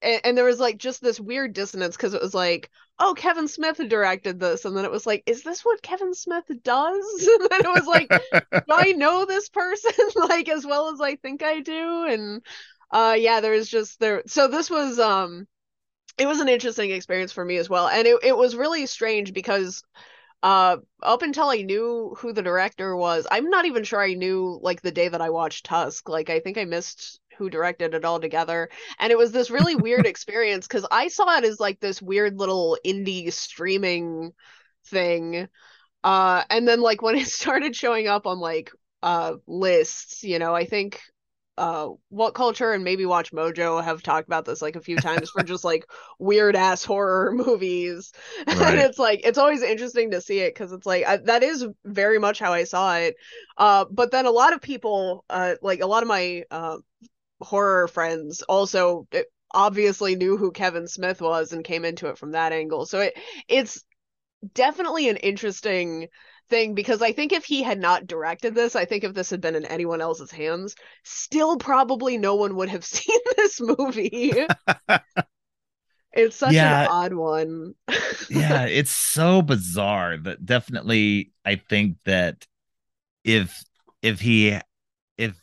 and, 0.00 0.20
and, 0.24 0.38
there 0.38 0.44
was 0.44 0.60
like 0.60 0.78
just 0.78 1.02
this 1.02 1.18
weird 1.18 1.54
dissonance 1.54 1.96
because 1.96 2.14
it 2.14 2.22
was 2.22 2.34
like, 2.34 2.70
oh, 3.00 3.14
Kevin 3.16 3.48
Smith 3.48 3.80
directed 3.88 4.38
this, 4.38 4.64
and 4.64 4.76
then 4.76 4.84
it 4.84 4.92
was 4.92 5.06
like, 5.06 5.24
is 5.26 5.42
this 5.42 5.64
what 5.64 5.82
Kevin 5.82 6.14
Smith 6.14 6.44
does? 6.62 7.28
and 7.40 7.48
then 7.50 7.64
it 7.64 7.74
was 7.74 7.86
like, 7.86 8.08
do 8.08 8.62
I 8.70 8.92
know 8.96 9.24
this 9.24 9.48
person 9.48 9.92
like 10.14 10.48
as 10.48 10.64
well 10.64 10.92
as 10.92 11.00
I 11.00 11.16
think 11.16 11.42
I 11.42 11.60
do? 11.60 12.04
And 12.04 12.42
uh 12.90 13.16
yeah, 13.18 13.40
there 13.40 13.52
was 13.52 13.68
just 13.68 13.98
there. 13.98 14.22
So 14.26 14.48
this 14.48 14.70
was 14.70 14.98
um, 14.98 15.46
it 16.16 16.26
was 16.26 16.40
an 16.40 16.48
interesting 16.48 16.90
experience 16.90 17.32
for 17.32 17.44
me 17.44 17.56
as 17.56 17.68
well, 17.68 17.88
and 17.88 18.06
it 18.06 18.18
it 18.22 18.36
was 18.36 18.56
really 18.56 18.86
strange 18.86 19.32
because 19.32 19.82
uh 20.42 20.76
up 21.02 21.22
until 21.22 21.48
i 21.48 21.62
knew 21.62 22.14
who 22.18 22.32
the 22.32 22.42
director 22.42 22.96
was 22.96 23.26
i'm 23.30 23.50
not 23.50 23.64
even 23.64 23.82
sure 23.82 24.00
i 24.00 24.14
knew 24.14 24.58
like 24.62 24.80
the 24.82 24.92
day 24.92 25.08
that 25.08 25.20
i 25.20 25.30
watched 25.30 25.66
tusk. 25.66 26.08
Like 26.08 26.30
i 26.30 26.38
think 26.40 26.58
i 26.58 26.64
missed 26.64 27.20
who 27.36 27.50
directed 27.50 27.94
it 27.94 28.04
all 28.04 28.20
together 28.20 28.68
and 28.98 29.12
it 29.12 29.18
was 29.18 29.32
this 29.32 29.50
really 29.50 29.74
weird 29.76 30.06
experience 30.06 30.66
because 30.66 30.86
i 30.90 31.08
saw 31.08 31.38
it 31.38 31.44
as 31.44 31.58
like 31.60 31.80
this 31.80 32.00
weird 32.00 32.38
little 32.38 32.78
indie 32.84 33.32
streaming 33.32 34.32
thing. 34.86 35.48
Uh 36.04 36.44
and 36.50 36.66
then 36.68 36.80
like 36.80 37.02
when 37.02 37.16
it 37.16 37.26
started 37.28 37.74
showing 37.74 38.06
up 38.06 38.26
on 38.26 38.38
like 38.38 38.70
uh 39.02 39.34
lists 39.46 40.24
you 40.24 40.38
know 40.38 40.54
i 40.54 40.64
think 40.64 41.00
uh 41.58 41.88
WhatCulture 42.12 42.74
and 42.74 42.84
maybe 42.84 43.04
WatchMojo 43.04 43.82
have 43.82 44.02
talked 44.02 44.28
about 44.28 44.44
this 44.44 44.62
like 44.62 44.76
a 44.76 44.80
few 44.80 44.98
times 44.98 45.30
for 45.30 45.42
just 45.42 45.64
like 45.64 45.84
weird 46.18 46.56
ass 46.56 46.84
horror 46.84 47.32
movies. 47.34 48.12
Right. 48.46 48.78
and 48.78 48.80
it's 48.80 48.98
like 48.98 49.20
it's 49.24 49.38
always 49.38 49.62
interesting 49.62 50.12
to 50.12 50.20
see 50.20 50.38
it 50.40 50.54
because 50.54 50.72
it's 50.72 50.86
like 50.86 51.04
I, 51.06 51.18
that 51.18 51.42
is 51.42 51.66
very 51.84 52.18
much 52.18 52.38
how 52.38 52.52
i 52.52 52.64
saw 52.64 52.96
it. 52.96 53.16
Uh 53.56 53.84
but 53.90 54.10
then 54.10 54.26
a 54.26 54.30
lot 54.30 54.52
of 54.54 54.60
people 54.62 55.24
uh 55.28 55.56
like 55.62 55.80
a 55.80 55.86
lot 55.86 56.02
of 56.02 56.08
my 56.08 56.44
uh 56.50 56.78
horror 57.40 57.88
friends 57.88 58.42
also 58.42 59.06
eh, 59.12 59.22
obviously 59.52 60.14
knew 60.16 60.36
who 60.36 60.52
kevin 60.52 60.86
smith 60.86 61.20
was 61.20 61.52
and 61.52 61.64
came 61.64 61.84
into 61.84 62.08
it 62.08 62.18
from 62.18 62.32
that 62.32 62.52
angle. 62.52 62.86
So 62.86 63.00
it 63.00 63.14
it's 63.48 63.84
definitely 64.54 65.08
an 65.08 65.16
interesting 65.16 66.08
thing 66.48 66.74
because 66.74 67.02
I 67.02 67.12
think 67.12 67.32
if 67.32 67.44
he 67.44 67.62
had 67.62 67.78
not 67.78 68.06
directed 68.06 68.54
this, 68.54 68.76
I 68.76 68.84
think 68.84 69.04
if 69.04 69.14
this 69.14 69.30
had 69.30 69.40
been 69.40 69.54
in 69.54 69.64
anyone 69.64 70.00
else's 70.00 70.30
hands, 70.30 70.74
still 71.04 71.56
probably 71.56 72.18
no 72.18 72.34
one 72.34 72.56
would 72.56 72.68
have 72.68 72.84
seen 72.84 73.18
this 73.36 73.60
movie. 73.60 74.32
it's 76.12 76.36
such 76.36 76.52
yeah, 76.52 76.82
an 76.82 76.88
odd 76.90 77.12
one. 77.14 77.74
yeah, 78.30 78.64
it's 78.66 78.90
so 78.90 79.42
bizarre 79.42 80.16
that 80.18 80.44
definitely 80.44 81.32
I 81.44 81.56
think 81.56 81.96
that 82.04 82.46
if 83.24 83.62
if 84.02 84.20
he 84.20 84.58
if 85.16 85.40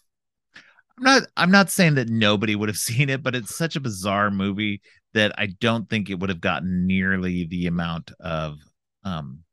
I'm 0.98 1.04
not 1.04 1.24
I'm 1.38 1.52
not 1.52 1.70
saying 1.70 1.96
that 1.96 2.10
nobody 2.10 2.56
would 2.56 2.70
have 2.70 2.78
seen 2.90 3.10
it, 3.10 3.24
but 3.24 3.36
it's 3.36 3.56
such 3.56 3.76
a 3.76 3.82
bizarre 3.82 4.32
movie 4.32 4.82
that 5.14 5.34
I 5.38 5.48
don't 5.48 5.90
think 5.90 6.10
it 6.10 6.20
would 6.20 6.30
have 6.30 6.42
gotten 6.42 6.86
nearly 6.88 7.46
the 7.46 7.68
amount 7.68 8.12
of 8.20 8.58
um 9.04 9.45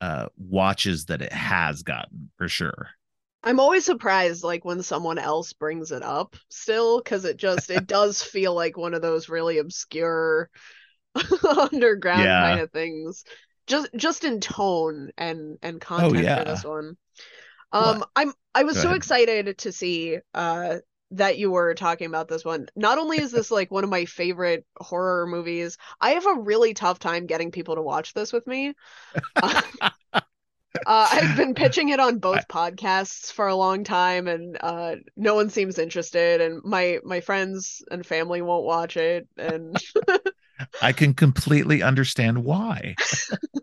uh 0.00 0.26
watches 0.38 1.06
that 1.06 1.22
it 1.22 1.32
has 1.32 1.82
gotten 1.82 2.30
for 2.36 2.48
sure 2.48 2.90
I'm 3.42 3.60
always 3.60 3.84
surprised 3.86 4.44
like 4.44 4.64
when 4.64 4.82
someone 4.82 5.18
else 5.18 5.52
brings 5.54 5.92
it 5.92 6.02
up 6.02 6.36
still 6.50 6.98
because 7.00 7.24
it 7.24 7.36
just 7.38 7.70
it 7.70 7.86
does 7.86 8.22
feel 8.22 8.54
like 8.54 8.76
one 8.76 8.92
of 8.94 9.00
those 9.02 9.28
really 9.30 9.58
obscure 9.58 10.50
underground 11.72 12.36
Yeah. 12.36 12.40
kind 12.40 12.60
of 12.60 12.72
things. 12.72 13.24
Just 13.66 13.90
just 13.96 14.24
in 14.24 14.40
tone 14.40 15.10
and 15.18 15.58
and 15.62 15.80
content 15.80 16.10
Oh, 16.10 16.14
yeah. 16.14 16.34
for 16.34 16.44
this 16.44 16.64
one. 16.64 16.96
Um 17.72 18.04
I'm 18.16 18.32
I 18.54 18.64
was 18.64 18.78
go 18.78 18.80
so 18.80 18.92
ahead. 18.92 18.94
excited 18.94 19.58
to 19.58 19.72
see 19.72 20.18
uh 20.34 20.78
that 21.12 21.38
you 21.38 21.50
were 21.50 21.74
talking 21.74 22.06
about 22.06 22.28
this 22.28 22.44
one. 22.44 22.68
Not 22.76 22.98
only 22.98 23.20
is 23.20 23.32
this 23.32 23.50
like 23.50 23.70
one 23.70 23.84
of 23.84 23.90
my 23.90 24.04
favorite 24.04 24.64
horror 24.78 25.26
movies, 25.26 25.76
I 26.00 26.10
have 26.10 26.26
a 26.26 26.40
really 26.40 26.74
tough 26.74 26.98
time 26.98 27.26
getting 27.26 27.50
people 27.50 27.74
to 27.74 27.82
watch 27.82 28.14
this 28.14 28.32
with 28.32 28.46
me. 28.46 28.74
Uh, 30.86 31.08
I've 31.10 31.36
been 31.36 31.54
pitching 31.54 31.88
it 31.88 32.00
on 32.00 32.18
both 32.18 32.46
podcasts 32.48 33.32
for 33.32 33.48
a 33.48 33.56
long 33.56 33.84
time, 33.84 34.28
and 34.28 34.56
uh, 34.60 34.96
no 35.16 35.34
one 35.34 35.50
seems 35.50 35.78
interested. 35.78 36.40
And 36.40 36.62
my 36.64 37.00
my 37.04 37.20
friends 37.20 37.82
and 37.90 38.06
family 38.06 38.40
won't 38.40 38.64
watch 38.64 38.96
it. 38.96 39.28
And 39.36 39.76
I 40.82 40.92
can 40.92 41.14
completely 41.14 41.82
understand 41.82 42.44
why. 42.44 42.94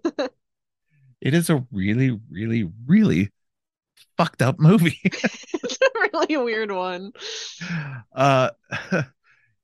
it 1.22 1.34
is 1.34 1.50
a 1.50 1.66
really, 1.72 2.20
really, 2.30 2.70
really 2.86 3.32
fucked 4.18 4.42
up 4.42 4.60
movie. 4.60 5.00
it's 5.04 5.78
a 5.82 6.10
really 6.14 6.38
weird 6.38 6.72
one. 6.72 7.12
uh 8.16 8.50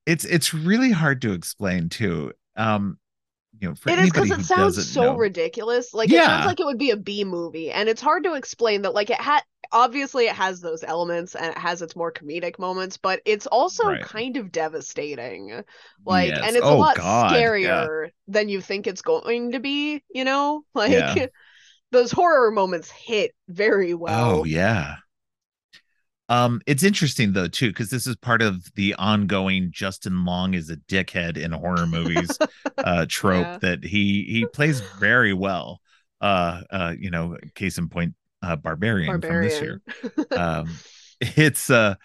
it's 0.05 0.25
it's 0.25 0.53
really 0.53 0.91
hard 0.91 1.21
to 1.21 1.33
explain 1.33 1.89
too. 1.89 2.33
Um 2.55 2.97
you 3.59 3.69
know, 3.69 3.75
for 3.75 3.89
It 3.89 3.99
is 3.99 4.09
because 4.09 4.31
it 4.31 4.43
sounds 4.45 4.91
so 4.91 5.13
know. 5.13 5.15
ridiculous. 5.15 5.93
Like 5.93 6.11
it 6.11 6.15
Yeah. 6.15 6.25
sounds 6.25 6.45
like 6.45 6.59
it 6.59 6.65
would 6.65 6.77
be 6.79 6.91
a 6.91 6.97
B 6.97 7.23
movie, 7.23 7.71
and 7.71 7.87
it's 7.87 8.01
hard 8.01 8.23
to 8.25 8.33
explain 8.33 8.81
that. 8.81 8.93
Like 8.93 9.09
it 9.09 9.21
had 9.21 9.41
obviously 9.71 10.25
it 10.25 10.35
has 10.35 10.59
those 10.61 10.83
elements 10.83 11.35
and 11.35 11.47
it 11.47 11.57
has 11.57 11.81
its 11.81 11.95
more 11.95 12.11
comedic 12.11 12.59
moments, 12.59 12.97
but 12.97 13.21
it's 13.25 13.47
also 13.47 13.85
Right. 13.85 14.01
kind 14.01 14.37
of 14.37 14.51
devastating. 14.51 15.63
Like, 16.05 16.29
Yes. 16.29 16.41
and 16.43 16.55
it's 16.55 16.65
a 16.65 16.69
Oh, 16.69 16.77
lot 16.77 16.95
God, 16.97 17.31
yeah. 17.57 17.87
scarier 17.87 18.09
than 18.27 18.49
you 18.49 18.61
think 18.61 18.85
it's 18.87 19.01
going 19.01 19.53
to 19.53 19.59
be. 19.59 20.03
You 20.13 20.25
know, 20.25 20.63
like 20.75 20.91
Yeah. 20.91 21.27
Those 21.93 22.11
horror 22.11 22.51
moments 22.51 22.91
hit 22.91 23.31
very 23.47 23.93
well. 23.93 24.39
Oh 24.39 24.43
yeah. 24.43 24.97
Um, 26.29 26.61
it's 26.65 26.83
interesting 26.83 27.33
though 27.33 27.47
too, 27.47 27.67
because 27.69 27.89
this 27.89 28.07
is 28.07 28.15
part 28.15 28.41
of 28.41 28.65
the 28.75 28.95
ongoing 28.95 29.69
Justin 29.71 30.25
Long 30.25 30.53
is 30.53 30.69
a 30.69 30.77
dickhead 30.77 31.37
in 31.37 31.51
horror 31.51 31.85
movies 31.85 32.37
uh 32.77 33.05
trope 33.09 33.45
Yeah. 33.45 33.57
that 33.61 33.83
he 33.83 34.23
he 34.23 34.45
plays 34.45 34.79
very 34.99 35.33
well. 35.33 35.81
Uh 36.21 36.61
uh, 36.71 36.93
you 36.97 37.11
know, 37.11 37.37
case 37.55 37.77
in 37.77 37.89
point, 37.89 38.15
uh 38.41 38.55
Barbarian, 38.55 39.21
from 39.21 39.41
this 39.41 39.61
year. 39.61 39.81
Barbarian. 40.01 40.27
Um 40.31 40.69
it's 41.19 41.69
uh 41.69 41.95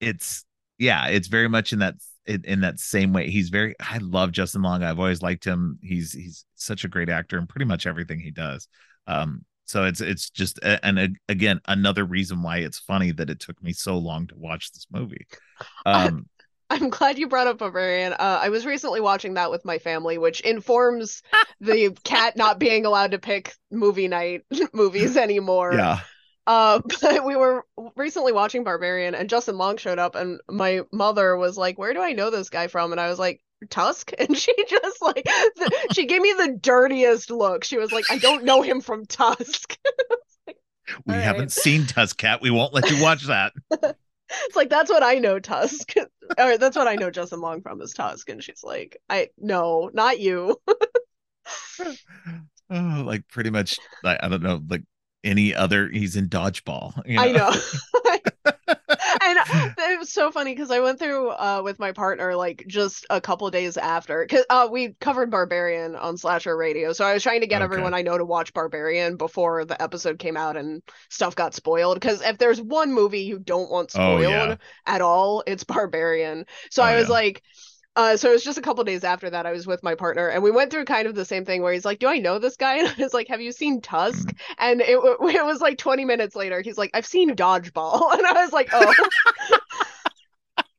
it's 0.00 0.44
yeah, 0.78 1.06
it's 1.08 1.28
very 1.28 1.48
much 1.48 1.72
in 1.72 1.80
that 1.80 1.94
in, 2.26 2.44
in 2.44 2.60
that 2.60 2.78
same 2.80 3.12
way. 3.12 3.30
He's 3.30 3.48
very 3.50 3.74
I 3.80 3.98
love 3.98 4.32
Justin 4.32 4.62
Long. 4.62 4.82
I've 4.82 4.98
always 4.98 5.22
liked 5.22 5.44
him. 5.44 5.78
He's 5.82 6.12
he's 6.12 6.44
such 6.56 6.84
a 6.84 6.88
great 6.88 7.08
actor 7.08 7.38
in 7.38 7.46
pretty 7.46 7.64
much 7.66 7.86
everything 7.86 8.20
he 8.20 8.30
does. 8.32 8.68
Um 9.08 9.44
so 9.64 9.84
it's 9.84 10.00
it's 10.00 10.30
just 10.30 10.60
and 10.62 11.18
again 11.28 11.60
another 11.66 12.04
reason 12.04 12.42
why 12.42 12.58
it's 12.58 12.78
funny 12.78 13.10
that 13.12 13.28
it 13.30 13.40
took 13.40 13.62
me 13.62 13.72
so 13.72 13.98
long 13.98 14.28
to 14.28 14.36
watch 14.36 14.72
this 14.72 14.86
movie. 14.90 15.26
Um 15.86 16.26
I'm 16.70 16.90
glad 16.90 17.18
you 17.18 17.28
brought 17.28 17.46
up 17.46 17.58
Barbarian. 17.58 18.12
Uh, 18.12 18.40
I 18.42 18.50
was 18.50 18.66
recently 18.66 19.00
watching 19.00 19.34
that 19.34 19.50
with 19.50 19.64
my 19.64 19.78
family, 19.78 20.18
which 20.18 20.40
informs 20.42 21.22
the 21.60 21.96
Kat 22.04 22.36
not 22.36 22.58
being 22.58 22.84
allowed 22.84 23.12
to 23.12 23.18
pick 23.18 23.54
movie 23.70 24.08
night 24.08 24.44
movies 24.72 25.16
anymore. 25.16 25.72
yeah. 25.74 26.00
Uh, 26.46 26.80
but 27.00 27.26
we 27.26 27.36
were 27.36 27.64
recently 27.96 28.32
watching 28.32 28.64
Barbarian, 28.64 29.14
and 29.14 29.28
Justin 29.28 29.58
Long 29.58 29.76
showed 29.76 29.98
up, 29.98 30.14
and 30.14 30.40
my 30.48 30.80
mother 30.92 31.36
was 31.36 31.58
like, 31.58 31.78
"Where 31.78 31.92
do 31.92 32.00
I 32.00 32.12
know 32.12 32.30
this 32.30 32.48
guy 32.48 32.68
from?" 32.68 32.92
And 32.92 33.00
I 33.00 33.08
was 33.10 33.18
like, 33.18 33.42
"Tusk," 33.70 34.12
and 34.18 34.36
she 34.36 34.54
just 34.68 35.02
like 35.02 35.24
the, 35.24 35.88
she 35.92 36.06
gave 36.06 36.20
me 36.22 36.34
the 36.36 36.58
dirtiest 36.60 37.30
look. 37.30 37.64
She 37.64 37.78
was 37.78 37.92
like, 37.92 38.10
"I 38.10 38.18
don't 38.18 38.44
know 38.44 38.62
him 38.62 38.80
from 38.80 39.06
Tusk." 39.06 39.76
We 41.04 41.14
All 41.14 41.20
haven't 41.20 41.40
right. 41.42 41.50
seen 41.50 41.86
Tusk 41.86 42.16
Kat. 42.16 42.40
We 42.40 42.50
won't 42.50 42.72
let 42.72 42.90
you 42.90 43.02
watch 43.02 43.26
that. 43.26 43.52
It's 44.30 44.56
like 44.56 44.68
that's 44.68 44.90
what 44.90 45.02
I 45.02 45.14
know 45.14 45.38
Tusk. 45.38 45.94
Or 46.38 46.58
that's 46.58 46.76
what 46.76 46.86
I 46.86 46.96
know 46.96 47.10
Justin 47.10 47.40
Long 47.40 47.62
from 47.62 47.80
is 47.80 47.94
Tusk. 47.94 48.28
And 48.28 48.44
she's 48.44 48.62
like, 48.62 48.98
I 49.08 49.28
no, 49.38 49.90
not 49.94 50.20
you. 50.20 50.60
oh, 51.80 53.02
like 53.06 53.26
pretty 53.28 53.48
much 53.48 53.78
like, 54.02 54.22
I 54.22 54.28
don't 54.28 54.42
know, 54.42 54.62
like 54.68 54.82
any 55.24 55.54
other 55.54 55.88
he's 55.88 56.16
in 56.16 56.28
dodgeball. 56.28 57.02
You 57.06 57.18
I 57.18 57.32
know. 57.32 58.52
It 59.92 59.98
was 59.98 60.10
so 60.12 60.30
funny 60.30 60.52
because 60.54 60.70
I 60.70 60.80
went 60.80 60.98
through 60.98 61.30
uh 61.30 61.60
with 61.64 61.78
my 61.78 61.92
partner 61.92 62.34
like 62.36 62.64
just 62.66 63.06
a 63.10 63.20
couple 63.20 63.50
days 63.50 63.76
after 63.76 64.24
because 64.24 64.44
uh 64.50 64.68
we 64.70 64.94
covered 65.00 65.30
Barbarian 65.30 65.94
on 65.96 66.16
Slasher 66.16 66.56
Radio, 66.56 66.92
so 66.92 67.04
I 67.04 67.12
was 67.14 67.22
trying 67.22 67.40
to 67.42 67.46
get 67.46 67.60
Okay. 67.60 67.62
everyone 67.62 67.94
I 67.94 68.02
know 68.02 68.16
to 68.18 68.24
watch 68.24 68.52
Barbarian 68.54 69.16
before 69.16 69.64
the 69.64 69.80
episode 69.82 70.18
came 70.18 70.36
out 70.36 70.56
and 70.56 70.82
stuff 71.10 71.34
got 71.34 71.54
spoiled. 71.54 71.96
Because 71.96 72.22
if 72.22 72.38
there's 72.38 72.60
one 72.60 72.92
movie 72.92 73.20
you 73.20 73.38
don't 73.38 73.70
want 73.70 73.90
Oh, 73.94 74.20
spoiled 74.20 74.22
yeah. 74.22 74.56
at 74.86 75.00
all, 75.02 75.42
it's 75.46 75.64
Barbarian. 75.64 76.46
So 76.70 76.82
Oh, 76.82 76.84
I 76.84 76.96
was 76.96 77.08
yeah. 77.08 77.10
like. 77.10 77.42
Uh, 77.96 78.16
so 78.16 78.30
it 78.30 78.34
was 78.34 78.44
just 78.44 78.58
a 78.58 78.62
couple 78.62 78.84
days 78.84 79.02
after 79.02 79.28
that 79.28 79.44
I 79.44 79.50
was 79.52 79.66
with 79.66 79.82
my 79.82 79.96
partner 79.96 80.28
and 80.28 80.42
we 80.42 80.52
went 80.52 80.70
through 80.70 80.84
kind 80.84 81.08
of 81.08 81.16
the 81.16 81.24
same 81.24 81.44
thing 81.44 81.62
where 81.62 81.72
he's 81.72 81.84
like, 81.84 81.98
"Do 81.98 82.06
I 82.06 82.18
know 82.18 82.38
this 82.38 82.56
guy?" 82.56 82.76
And 82.78 82.88
I 82.88 82.94
was 83.02 83.12
like, 83.14 83.28
"Have 83.28 83.40
you 83.40 83.50
seen 83.52 83.80
Tusk?" 83.80 84.32
And 84.58 84.80
it 84.80 84.90
it 84.98 85.44
was 85.44 85.60
like 85.60 85.78
20 85.78 86.04
minutes 86.04 86.36
later. 86.36 86.60
He's 86.62 86.78
like, 86.78 86.92
"I've 86.94 87.06
seen 87.06 87.34
Dodgeball," 87.34 88.12
and 88.18 88.26
I 88.26 88.44
was 88.44 88.52
like, 88.52 88.70
"Oh, 88.72 88.94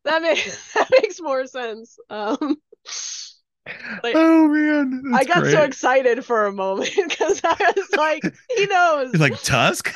that 0.05 0.21
makes 0.21 0.73
that 0.73 0.89
makes 0.91 1.19
more 1.21 1.45
sense." 1.47 1.97
Um, 2.09 2.57
like, 4.03 4.15
oh 4.15 4.47
man. 4.47 5.03
I 5.13 5.23
got 5.23 5.45
so 5.45 5.63
excited 5.63 6.25
for 6.25 6.45
a 6.45 6.51
moment 6.51 6.91
because 7.07 7.41
I 7.43 7.73
was 7.75 7.89
like, 7.95 8.23
"He 8.55 8.65
knows." 8.65 9.13
You're 9.13 9.21
like 9.29 9.41
Tusk. 9.43 9.93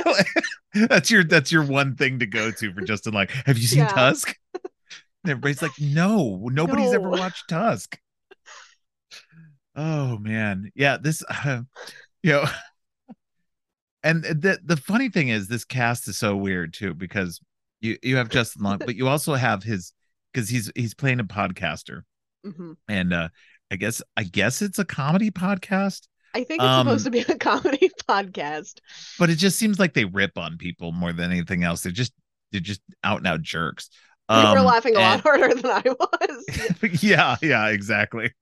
that's 0.74 1.10
your 1.10 1.24
that's 1.24 1.52
your 1.52 1.64
one 1.64 1.96
thing 1.96 2.18
to 2.20 2.26
go 2.26 2.50
to 2.50 2.72
for 2.72 2.80
Justin. 2.82 3.14
Like, 3.14 3.30
have 3.30 3.58
you 3.58 3.66
seen 3.66 3.80
Yeah. 3.80 3.88
Tusk? 3.88 4.34
And 5.22 5.32
everybody's 5.32 5.60
like, 5.60 5.78
no, 5.78 6.48
nobody's 6.50 6.94
ever 6.94 7.10
watched 7.10 7.48
Tusk. 7.48 7.98
Oh 9.76 10.18
man, 10.18 10.70
yeah. 10.74 10.96
This, 10.96 11.22
uh, 11.28 11.62
you 12.22 12.32
know, 12.32 12.44
and 14.02 14.24
the 14.24 14.58
the 14.64 14.76
funny 14.76 15.10
thing 15.10 15.28
is, 15.28 15.46
this 15.46 15.64
cast 15.64 16.08
is 16.08 16.16
so 16.16 16.36
weird 16.36 16.72
too 16.72 16.94
because 16.94 17.40
you 17.80 17.98
you 18.02 18.16
have 18.16 18.28
Justin 18.28 18.62
Long, 18.62 18.78
but 18.78 18.94
you 18.96 19.08
also 19.08 19.34
have 19.34 19.62
his 19.62 19.92
because 20.32 20.48
he's 20.48 20.70
he's 20.74 20.94
playing 20.94 21.20
a 21.20 21.24
podcaster, 21.24 22.02
Mhm. 22.46 22.76
and 22.88 23.12
uh 23.12 23.28
I 23.70 23.76
guess 23.76 24.02
I 24.16 24.24
guess 24.24 24.62
it's 24.62 24.78
a 24.78 24.84
comedy 24.84 25.30
podcast. 25.30 26.06
I 26.34 26.44
think 26.44 26.60
it's 26.62 26.68
Um, 26.68 26.86
supposed 26.86 27.04
to 27.06 27.10
be 27.10 27.20
a 27.20 27.38
comedy 27.38 27.90
podcast. 28.08 28.78
but 29.18 29.30
it 29.30 29.36
just 29.36 29.58
seems 29.58 29.78
like 29.78 29.94
they 29.94 30.04
rip 30.04 30.38
on 30.38 30.58
people 30.58 30.92
more 30.92 31.12
than 31.12 31.30
anything 31.32 31.64
else. 31.64 31.82
They're 31.82 31.92
just 31.92 32.12
they're 32.52 32.60
just 32.60 32.80
out 33.04 33.18
and 33.18 33.26
out 33.26 33.42
jerks. 33.42 33.90
you 34.28 34.36
were 34.36 34.58
Um, 34.58 34.64
laughing 34.66 34.96
a 34.96 35.00
lot 35.00 35.20
harder 35.20 35.54
than 35.54 35.70
I 35.70 35.82
was. 35.84 37.02
yeah, 37.02 37.36
yeah, 37.42 37.68
exactly. 37.68 38.32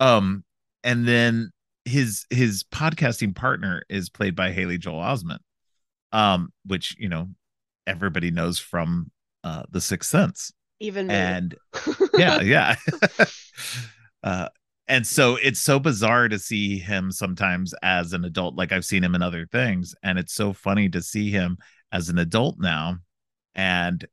Um, 0.00 0.44
and 0.84 1.06
then 1.06 1.50
his 1.84 2.26
his 2.30 2.64
podcasting 2.64 3.34
partner 3.34 3.82
is 3.88 4.08
played 4.10 4.34
by 4.34 4.52
Haley 4.52 4.78
Joel 4.78 5.00
Osment, 5.02 5.38
um, 6.12 6.52
which 6.64 6.96
you 6.98 7.08
know 7.08 7.28
everybody 7.86 8.30
knows 8.30 8.58
from 8.58 9.10
uh 9.44 9.62
The 9.70 9.80
Sixth 9.80 10.10
Sense, 10.10 10.52
Even 10.80 11.06
me. 11.08 11.14
and 11.14 11.54
yeah, 12.14 12.40
yeah. 12.40 12.76
uh, 14.22 14.48
and 14.88 15.06
so 15.06 15.36
it's 15.42 15.60
so 15.60 15.78
bizarre 15.80 16.28
to 16.28 16.38
see 16.38 16.78
him 16.78 17.10
sometimes 17.10 17.74
as 17.82 18.12
an 18.12 18.24
adult. 18.24 18.54
Like 18.54 18.72
I've 18.72 18.84
seen 18.84 19.02
him 19.02 19.14
in 19.14 19.22
other 19.22 19.46
things, 19.46 19.94
and 20.02 20.18
it's 20.18 20.34
so 20.34 20.52
funny 20.52 20.88
to 20.90 21.02
see 21.02 21.30
him 21.30 21.58
as 21.92 22.08
an 22.08 22.18
adult 22.18 22.56
now. 22.58 22.98
And 23.54 24.04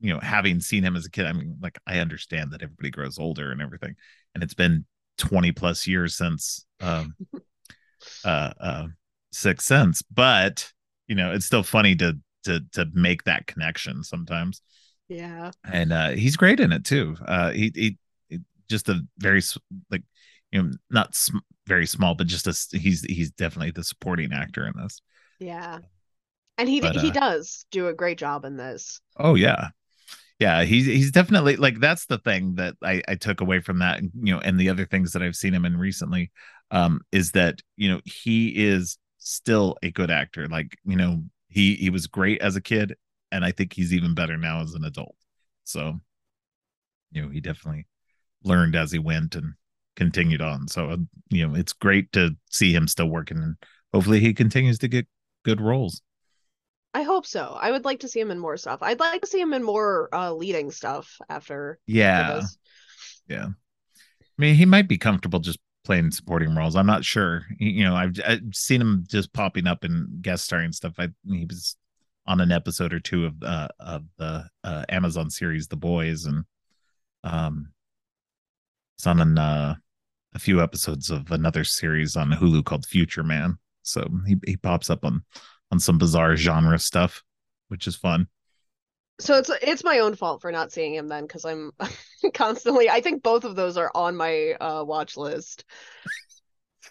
you 0.00 0.12
know, 0.12 0.20
having 0.20 0.60
seen 0.60 0.82
him 0.82 0.96
as 0.96 1.06
a 1.06 1.10
kid, 1.10 1.26
I 1.26 1.32
mean, 1.32 1.56
like 1.60 1.78
I 1.86 1.98
understand 1.98 2.52
that 2.52 2.62
everybody 2.62 2.90
grows 2.90 3.18
older 3.18 3.52
and 3.52 3.60
everything, 3.62 3.94
and 4.34 4.42
it's 4.42 4.54
been 4.54 4.84
20 5.18 5.52
plus 5.52 5.86
years 5.86 6.16
since 6.16 6.64
um 6.80 7.14
uh 8.24 8.52
uh 8.60 8.86
Sixth 9.32 9.66
Sense, 9.66 10.02
but 10.02 10.72
you 11.08 11.14
know, 11.14 11.32
it's 11.32 11.46
still 11.46 11.62
funny 11.62 11.94
to 11.96 12.18
to 12.44 12.60
to 12.72 12.86
make 12.92 13.24
that 13.24 13.46
connection 13.46 14.02
sometimes 14.02 14.62
yeah. 15.08 15.50
and 15.64 15.92
uh 15.92 16.10
he's 16.10 16.36
great 16.36 16.60
in 16.60 16.72
it 16.72 16.84
too 16.84 17.16
uh 17.26 17.50
he, 17.50 17.70
he 17.74 17.98
he- 18.28 18.40
just 18.68 18.88
a 18.88 19.00
very 19.18 19.42
like 19.90 20.02
you 20.50 20.62
know 20.62 20.70
not 20.90 21.14
sm- 21.14 21.38
very 21.66 21.86
small 21.86 22.14
but 22.14 22.26
just 22.26 22.46
a 22.46 22.78
he's 22.78 23.02
he's 23.02 23.30
definitely 23.32 23.70
the 23.70 23.84
supporting 23.84 24.32
actor 24.32 24.66
in 24.66 24.72
this 24.76 25.00
Yeah. 25.38 25.80
And 26.58 26.68
he 26.68 26.80
But, 26.80 26.96
he 26.96 27.08
uh, 27.08 27.12
does 27.12 27.66
do 27.70 27.88
a 27.88 27.94
great 27.94 28.18
job 28.18 28.44
in 28.44 28.56
this. 28.56 29.00
oh 29.18 29.34
yeah 29.34 29.68
yeah 30.38 30.62
he's 30.64 30.86
he's 30.86 31.12
definitely 31.12 31.56
like 31.56 31.78
that's 31.80 32.06
the 32.06 32.18
thing 32.18 32.56
that 32.56 32.74
i 32.82 33.02
i 33.08 33.14
took 33.14 33.40
away 33.40 33.60
from 33.60 33.78
that 33.80 34.02
you 34.02 34.34
know 34.34 34.40
and 34.40 34.58
the 34.58 34.68
other 34.68 34.86
things 34.86 35.12
that 35.12 35.22
i've 35.22 35.36
seen 35.36 35.54
him 35.54 35.64
in 35.64 35.76
recently 35.76 36.30
um 36.70 37.00
is 37.12 37.32
that 37.32 37.60
you 37.76 37.88
know 37.90 38.00
he 38.04 38.48
is 38.48 38.98
still 39.18 39.76
a 39.82 39.90
good 39.90 40.10
actor 40.10 40.48
like 40.48 40.76
you 40.84 40.96
know 40.96 41.22
he 41.52 41.74
he 41.74 41.90
was 41.90 42.06
great 42.06 42.40
as 42.40 42.56
a 42.56 42.60
kid, 42.60 42.96
and 43.30 43.44
I 43.44 43.52
think 43.52 43.72
he's 43.72 43.92
even 43.92 44.14
better 44.14 44.36
now 44.36 44.62
as 44.62 44.74
an 44.74 44.84
adult. 44.84 45.14
So, 45.64 46.00
you 47.10 47.22
know, 47.22 47.28
he 47.28 47.40
definitely 47.40 47.86
learned 48.42 48.74
as 48.74 48.90
he 48.90 48.98
went 48.98 49.34
and 49.34 49.54
continued 49.96 50.40
on. 50.40 50.68
So, 50.68 50.90
uh, 50.90 50.96
you 51.30 51.46
know, 51.46 51.54
it's 51.54 51.72
great 51.72 52.10
to 52.12 52.36
see 52.50 52.72
him 52.72 52.88
still 52.88 53.08
working, 53.08 53.38
and 53.38 53.56
hopefully, 53.92 54.20
he 54.20 54.34
continues 54.34 54.78
to 54.80 54.88
get 54.88 55.06
good 55.44 55.60
roles. 55.60 56.02
I 56.94 57.02
hope 57.02 57.26
so. 57.26 57.56
I 57.58 57.70
would 57.70 57.84
like 57.84 58.00
to 58.00 58.08
see 58.08 58.20
him 58.20 58.30
in 58.30 58.38
more 58.38 58.56
stuff. 58.56 58.82
I'd 58.82 59.00
like 59.00 59.22
to 59.22 59.26
see 59.26 59.40
him 59.40 59.54
in 59.54 59.62
more 59.62 60.10
uh, 60.12 60.32
leading 60.32 60.70
stuff 60.70 61.16
after. 61.28 61.78
Yeah, 61.86 62.36
after 62.36 62.46
yeah. 63.28 63.46
I 63.46 64.36
mean, 64.38 64.54
he 64.54 64.66
might 64.66 64.88
be 64.88 64.98
comfortable 64.98 65.38
just 65.38 65.58
playing 65.84 66.10
supporting 66.10 66.54
roles. 66.54 66.76
I'm 66.76 66.86
not 66.86 67.04
sure. 67.04 67.44
You 67.58 67.84
know, 67.84 67.94
I've, 67.94 68.14
I've 68.26 68.54
seen 68.54 68.80
him 68.80 69.04
just 69.08 69.32
popping 69.32 69.66
up 69.66 69.84
and 69.84 70.22
guest 70.22 70.44
starring 70.44 70.72
stuff. 70.72 70.94
I 70.98 71.08
he 71.26 71.44
was 71.44 71.76
on 72.26 72.40
an 72.40 72.52
episode 72.52 72.92
or 72.92 73.00
two 73.00 73.26
of 73.26 73.42
uh, 73.42 73.68
of 73.80 74.04
the 74.18 74.48
uh, 74.64 74.84
Amazon 74.88 75.30
series 75.30 75.68
The 75.68 75.76
Boys, 75.76 76.24
and 76.24 76.44
um, 77.24 77.72
it's 78.96 79.06
on 79.06 79.20
an, 79.20 79.38
uh, 79.38 79.74
a 80.34 80.38
few 80.38 80.62
episodes 80.62 81.10
of 81.10 81.30
another 81.32 81.64
series 81.64 82.16
on 82.16 82.30
Hulu 82.30 82.64
called 82.64 82.86
Future 82.86 83.24
Man. 83.24 83.58
So 83.82 84.08
he 84.26 84.36
he 84.46 84.56
pops 84.56 84.90
up 84.90 85.04
on 85.04 85.24
on 85.70 85.80
some 85.80 85.98
bizarre 85.98 86.36
genre 86.36 86.78
stuff, 86.78 87.22
which 87.68 87.86
is 87.86 87.96
fun. 87.96 88.28
So 89.18 89.38
it's 89.38 89.50
it's 89.62 89.84
my 89.84 90.00
own 90.00 90.16
fault 90.16 90.42
for 90.42 90.50
not 90.50 90.72
seeing 90.72 90.94
him 90.94 91.08
then 91.08 91.24
because 91.24 91.44
I'm 91.44 91.72
constantly. 92.34 92.90
I 92.90 93.00
think 93.00 93.22
both 93.22 93.44
of 93.44 93.56
those 93.56 93.76
are 93.76 93.90
on 93.94 94.16
my 94.16 94.52
uh, 94.60 94.84
watch 94.84 95.16
list. 95.16 95.64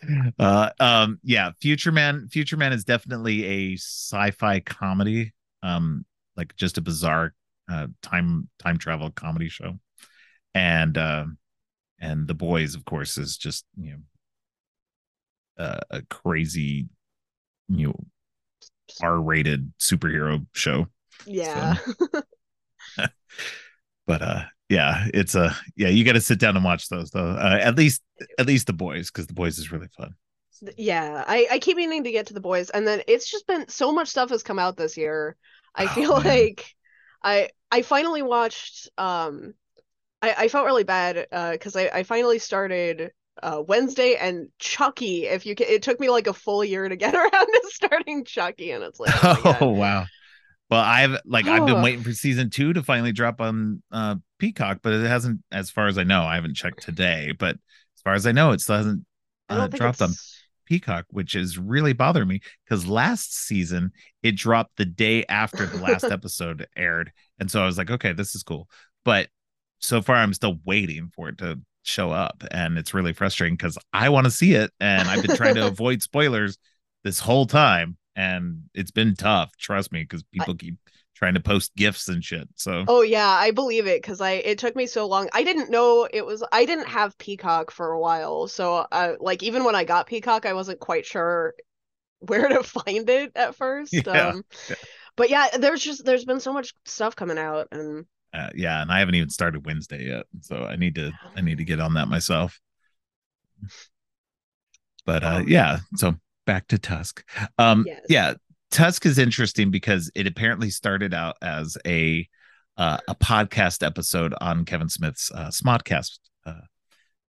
uh 0.39 0.69
um 0.79 1.19
yeah 1.21 1.51
future 1.59 1.91
man 1.91 2.27
future 2.29 2.57
man 2.57 2.71
is 2.73 2.85
definitely 2.85 3.45
a 3.45 3.73
sci-fi 3.75 4.59
comedy 4.61 5.33
um 5.63 6.05
like 6.37 6.55
just 6.55 6.77
a 6.77 6.81
bizarre 6.81 7.33
uh 7.69 7.87
time 8.01 8.47
time 8.57 8.77
travel 8.77 9.11
comedy 9.11 9.49
show 9.49 9.77
and 10.55 10.97
uh 10.97 11.25
and 11.99 12.27
the 12.27 12.33
boys 12.33 12.73
of 12.73 12.85
course 12.85 13.17
is 13.17 13.37
just 13.37 13.65
you 13.77 13.91
know 15.57 15.63
uh, 15.63 15.79
a 15.91 16.01
crazy 16.03 16.87
you 17.67 17.87
know 17.87 17.99
r-rated 19.01 19.71
superhero 19.77 20.45
show 20.53 20.87
yeah. 21.25 21.75
so. 21.75 22.21
but 24.07 24.21
uh 24.21 24.43
yeah 24.69 25.07
it's 25.13 25.35
a 25.35 25.55
yeah 25.75 25.87
you 25.87 26.03
got 26.03 26.13
to 26.13 26.21
sit 26.21 26.39
down 26.39 26.55
and 26.55 26.65
watch 26.65 26.89
those 26.89 27.11
though. 27.11 27.31
Uh, 27.31 27.59
at 27.61 27.75
least 27.75 28.01
at 28.39 28.47
least 28.47 28.67
the 28.67 28.73
boys 28.73 29.11
because 29.11 29.27
the 29.27 29.33
boys 29.33 29.57
is 29.57 29.71
really 29.71 29.87
fun. 29.97 30.15
Yeah 30.77 31.23
I, 31.27 31.47
I 31.51 31.59
keep 31.59 31.77
meaning 31.77 32.03
to 32.03 32.11
get 32.11 32.27
to 32.27 32.33
the 32.33 32.41
boys 32.41 32.69
and 32.69 32.87
then 32.87 33.01
it's 33.07 33.29
just 33.29 33.47
been 33.47 33.67
so 33.67 33.91
much 33.91 34.07
stuff 34.07 34.29
has 34.29 34.43
come 34.43 34.59
out 34.59 34.77
this 34.77 34.97
year. 34.97 35.35
I 35.75 35.85
oh, 35.85 35.87
feel 35.87 36.17
man. 36.23 36.27
like 36.27 36.65
i 37.23 37.49
i 37.69 37.81
finally 37.81 38.21
watched 38.21 38.89
um 38.97 39.53
i 40.21 40.33
i 40.39 40.47
felt 40.47 40.65
really 40.65 40.83
bad 40.83 41.27
uh 41.31 41.51
because 41.51 41.75
I, 41.75 41.89
I 41.93 42.03
finally 42.03 42.39
started 42.39 43.11
uh 43.43 43.61
wednesday 43.65 44.15
and 44.15 44.49
chucky 44.57 45.27
if 45.27 45.45
you 45.45 45.53
can 45.55 45.67
it 45.69 45.83
took 45.83 45.99
me 45.99 46.09
like 46.09 46.27
a 46.27 46.33
full 46.33 46.63
year 46.63 46.89
to 46.89 46.95
get 46.95 47.13
around 47.13 47.29
to 47.31 47.61
starting 47.65 48.25
chucky 48.25 48.71
and 48.71 48.83
it's 48.83 48.99
like 48.99 49.13
oh, 49.23 49.57
oh 49.61 49.69
wow 49.69 50.05
well, 50.71 50.79
I've 50.79 51.19
like 51.25 51.47
oh. 51.47 51.51
I've 51.51 51.65
been 51.65 51.81
waiting 51.81 52.01
for 52.01 52.13
season 52.13 52.49
two 52.49 52.71
to 52.71 52.81
finally 52.81 53.11
drop 53.11 53.41
on 53.41 53.83
uh 53.91 54.15
Peacock, 54.39 54.79
but 54.81 54.93
it 54.93 55.05
hasn't, 55.05 55.41
as 55.51 55.69
far 55.69 55.87
as 55.87 55.97
I 55.97 56.03
know. 56.03 56.23
I 56.23 56.35
haven't 56.35 56.55
checked 56.55 56.81
today, 56.81 57.33
but 57.37 57.55
as 57.55 58.01
far 58.03 58.13
as 58.13 58.25
I 58.25 58.31
know, 58.31 58.53
it 58.53 58.61
still 58.61 58.77
hasn't 58.77 59.05
uh, 59.49 59.67
dropped 59.67 60.01
on 60.01 60.13
Peacock, 60.65 61.05
which 61.09 61.35
is 61.35 61.57
really 61.57 61.91
bothering 61.91 62.29
me 62.29 62.39
because 62.63 62.87
last 62.87 63.35
season 63.35 63.91
it 64.23 64.37
dropped 64.37 64.77
the 64.77 64.85
day 64.85 65.25
after 65.27 65.65
the 65.65 65.77
last 65.77 66.03
episode 66.11 66.65
aired, 66.77 67.11
and 67.37 67.51
so 67.51 67.61
I 67.61 67.65
was 67.65 67.77
like, 67.77 67.91
okay, 67.91 68.13
this 68.13 68.33
is 68.33 68.41
cool. 68.41 68.69
But 69.03 69.27
so 69.79 70.01
far, 70.01 70.15
I'm 70.15 70.33
still 70.33 70.57
waiting 70.63 71.11
for 71.13 71.27
it 71.27 71.37
to 71.39 71.59
show 71.83 72.11
up, 72.11 72.45
and 72.49 72.77
it's 72.77 72.93
really 72.93 73.11
frustrating 73.11 73.57
because 73.57 73.77
I 73.91 74.07
want 74.07 74.23
to 74.23 74.31
see 74.31 74.53
it, 74.53 74.71
and 74.79 75.09
I've 75.09 75.21
been 75.21 75.35
trying 75.35 75.55
to 75.55 75.67
avoid 75.67 76.01
spoilers 76.01 76.57
this 77.03 77.19
whole 77.19 77.45
time 77.45 77.97
and 78.15 78.63
it's 78.73 78.91
been 78.91 79.15
tough 79.15 79.55
trust 79.57 79.91
me 79.91 80.01
because 80.01 80.23
people 80.23 80.53
I, 80.53 80.57
keep 80.57 80.75
trying 81.15 81.33
to 81.35 81.39
post 81.39 81.75
gifts 81.75 82.07
and 82.07 82.23
shit 82.23 82.47
so 82.55 82.83
oh 82.87 83.01
yeah 83.01 83.27
i 83.27 83.51
believe 83.51 83.87
it 83.87 84.01
because 84.01 84.21
i 84.21 84.31
it 84.31 84.57
took 84.57 84.75
me 84.75 84.85
so 84.87 85.07
long 85.07 85.29
i 85.33 85.43
didn't 85.43 85.69
know 85.69 86.07
it 86.11 86.25
was 86.25 86.43
i 86.51 86.65
didn't 86.65 86.87
have 86.87 87.17
peacock 87.17 87.71
for 87.71 87.91
a 87.91 87.99
while 87.99 88.47
so 88.47 88.85
uh 88.91 89.13
like 89.19 89.43
even 89.43 89.63
when 89.63 89.75
i 89.75 89.83
got 89.83 90.07
peacock 90.07 90.45
i 90.45 90.53
wasn't 90.53 90.79
quite 90.79 91.05
sure 91.05 91.53
where 92.19 92.47
to 92.47 92.63
find 92.85 93.09
it 93.09 93.31
at 93.35 93.55
first 93.55 93.93
yeah. 93.93 94.27
um 94.27 94.43
yeah. 94.69 94.75
but 95.15 95.29
yeah 95.29 95.47
there's 95.57 95.81
just 95.81 96.03
there's 96.05 96.25
been 96.25 96.39
so 96.39 96.53
much 96.53 96.73
stuff 96.85 97.15
coming 97.15 97.37
out 97.37 97.67
and 97.71 98.05
uh, 98.33 98.49
yeah 98.55 98.81
and 98.81 98.91
i 98.91 98.99
haven't 98.99 99.15
even 99.15 99.29
started 99.29 99.65
wednesday 99.65 100.07
yet 100.07 100.25
so 100.41 100.63
i 100.63 100.75
need 100.75 100.95
to 100.95 101.11
i 101.35 101.41
need 101.41 101.57
to 101.57 101.65
get 101.65 101.79
on 101.79 101.93
that 101.93 102.07
myself 102.07 102.59
but 105.05 105.23
uh 105.23 105.43
yeah 105.45 105.79
so 105.95 106.15
back 106.45 106.67
to 106.67 106.77
Tusk. 106.77 107.23
Um, 107.57 107.85
yes. 107.87 108.01
yeah, 108.09 108.33
Tusk 108.71 109.05
is 109.05 109.17
interesting 109.17 109.71
because 109.71 110.11
it 110.15 110.27
apparently 110.27 110.69
started 110.69 111.13
out 111.13 111.37
as 111.41 111.77
a 111.85 112.27
uh, 112.77 112.97
a 113.07 113.15
podcast 113.15 113.85
episode 113.85 114.33
on 114.39 114.65
Kevin 114.65 114.89
Smith's 114.89 115.29
uh, 115.35 115.47
Smodcast 115.47 116.19
uh, 116.45 116.61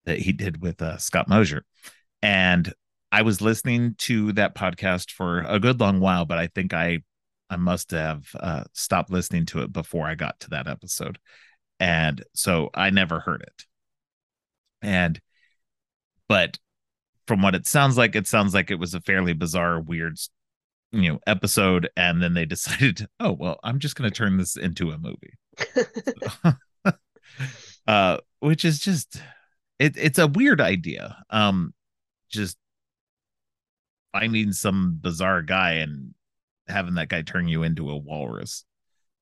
that 0.06 0.20
he 0.20 0.34
did 0.34 0.62
with 0.62 0.82
uh, 0.82 0.98
Scott 0.98 1.28
Mosier, 1.28 1.64
and 2.22 2.72
I 3.12 3.22
was 3.24 3.42
listening 3.42 3.96
to 4.00 4.34
that 4.34 4.56
podcast 4.56 5.12
for 5.12 5.40
a 5.48 5.60
good 5.60 5.80
long 5.80 6.00
while, 6.00 6.26
but 6.26 6.38
I 6.38 6.48
think 6.48 6.74
I 6.74 7.00
I 7.50 7.56
must 7.56 7.92
have 7.92 8.26
uh, 8.40 8.66
stopped 8.74 9.10
listening 9.10 9.46
to 9.48 9.62
it 9.62 9.74
before 9.74 10.08
I 10.08 10.16
got 10.16 10.40
to 10.42 10.50
that 10.52 10.68
episode, 10.68 11.18
and 11.80 12.24
so 12.34 12.70
I 12.74 12.90
never 12.90 13.20
heard 13.22 13.42
it. 13.42 13.66
And 14.82 15.20
but 16.28 16.58
from 17.30 17.44
what 17.44 17.54
it 17.54 17.68
sounds 17.68 17.96
like, 17.96 18.16
it 18.16 18.26
sounds 18.26 18.56
like 18.56 18.72
it 18.72 18.80
was 18.80 18.96
a 18.96 19.02
fairly 19.02 19.34
bizarre, 19.34 19.80
weird, 19.80 20.18
you 20.92 21.14
know, 21.14 21.20
episode. 21.28 21.88
And 21.96 22.24
then 22.24 22.34
they 22.34 22.46
decided, 22.48 23.08
oh 23.20 23.34
well, 23.34 23.60
I'm 23.64 23.78
just 23.78 23.96
going 23.96 24.10
to 24.10 24.16
turn 24.16 24.38
this 24.38 24.58
into 24.58 24.90
a 24.90 24.98
movie, 24.98 25.38
uh, 27.88 28.18
which 28.40 28.66
is 28.66 28.80
just 28.80 29.22
it, 29.78 29.96
it's 29.96 30.18
a 30.18 30.26
weird 30.26 30.60
idea. 30.60 31.24
Um, 31.30 31.76
just 32.32 32.58
finding 34.12 34.52
some 34.52 34.98
bizarre 35.00 35.44
guy 35.44 35.74
and 35.74 36.16
having 36.68 36.96
that 36.96 37.10
guy 37.10 37.22
turn 37.22 37.48
you 37.48 37.62
into 37.62 37.92
a 37.92 37.96
walrus. 37.96 38.66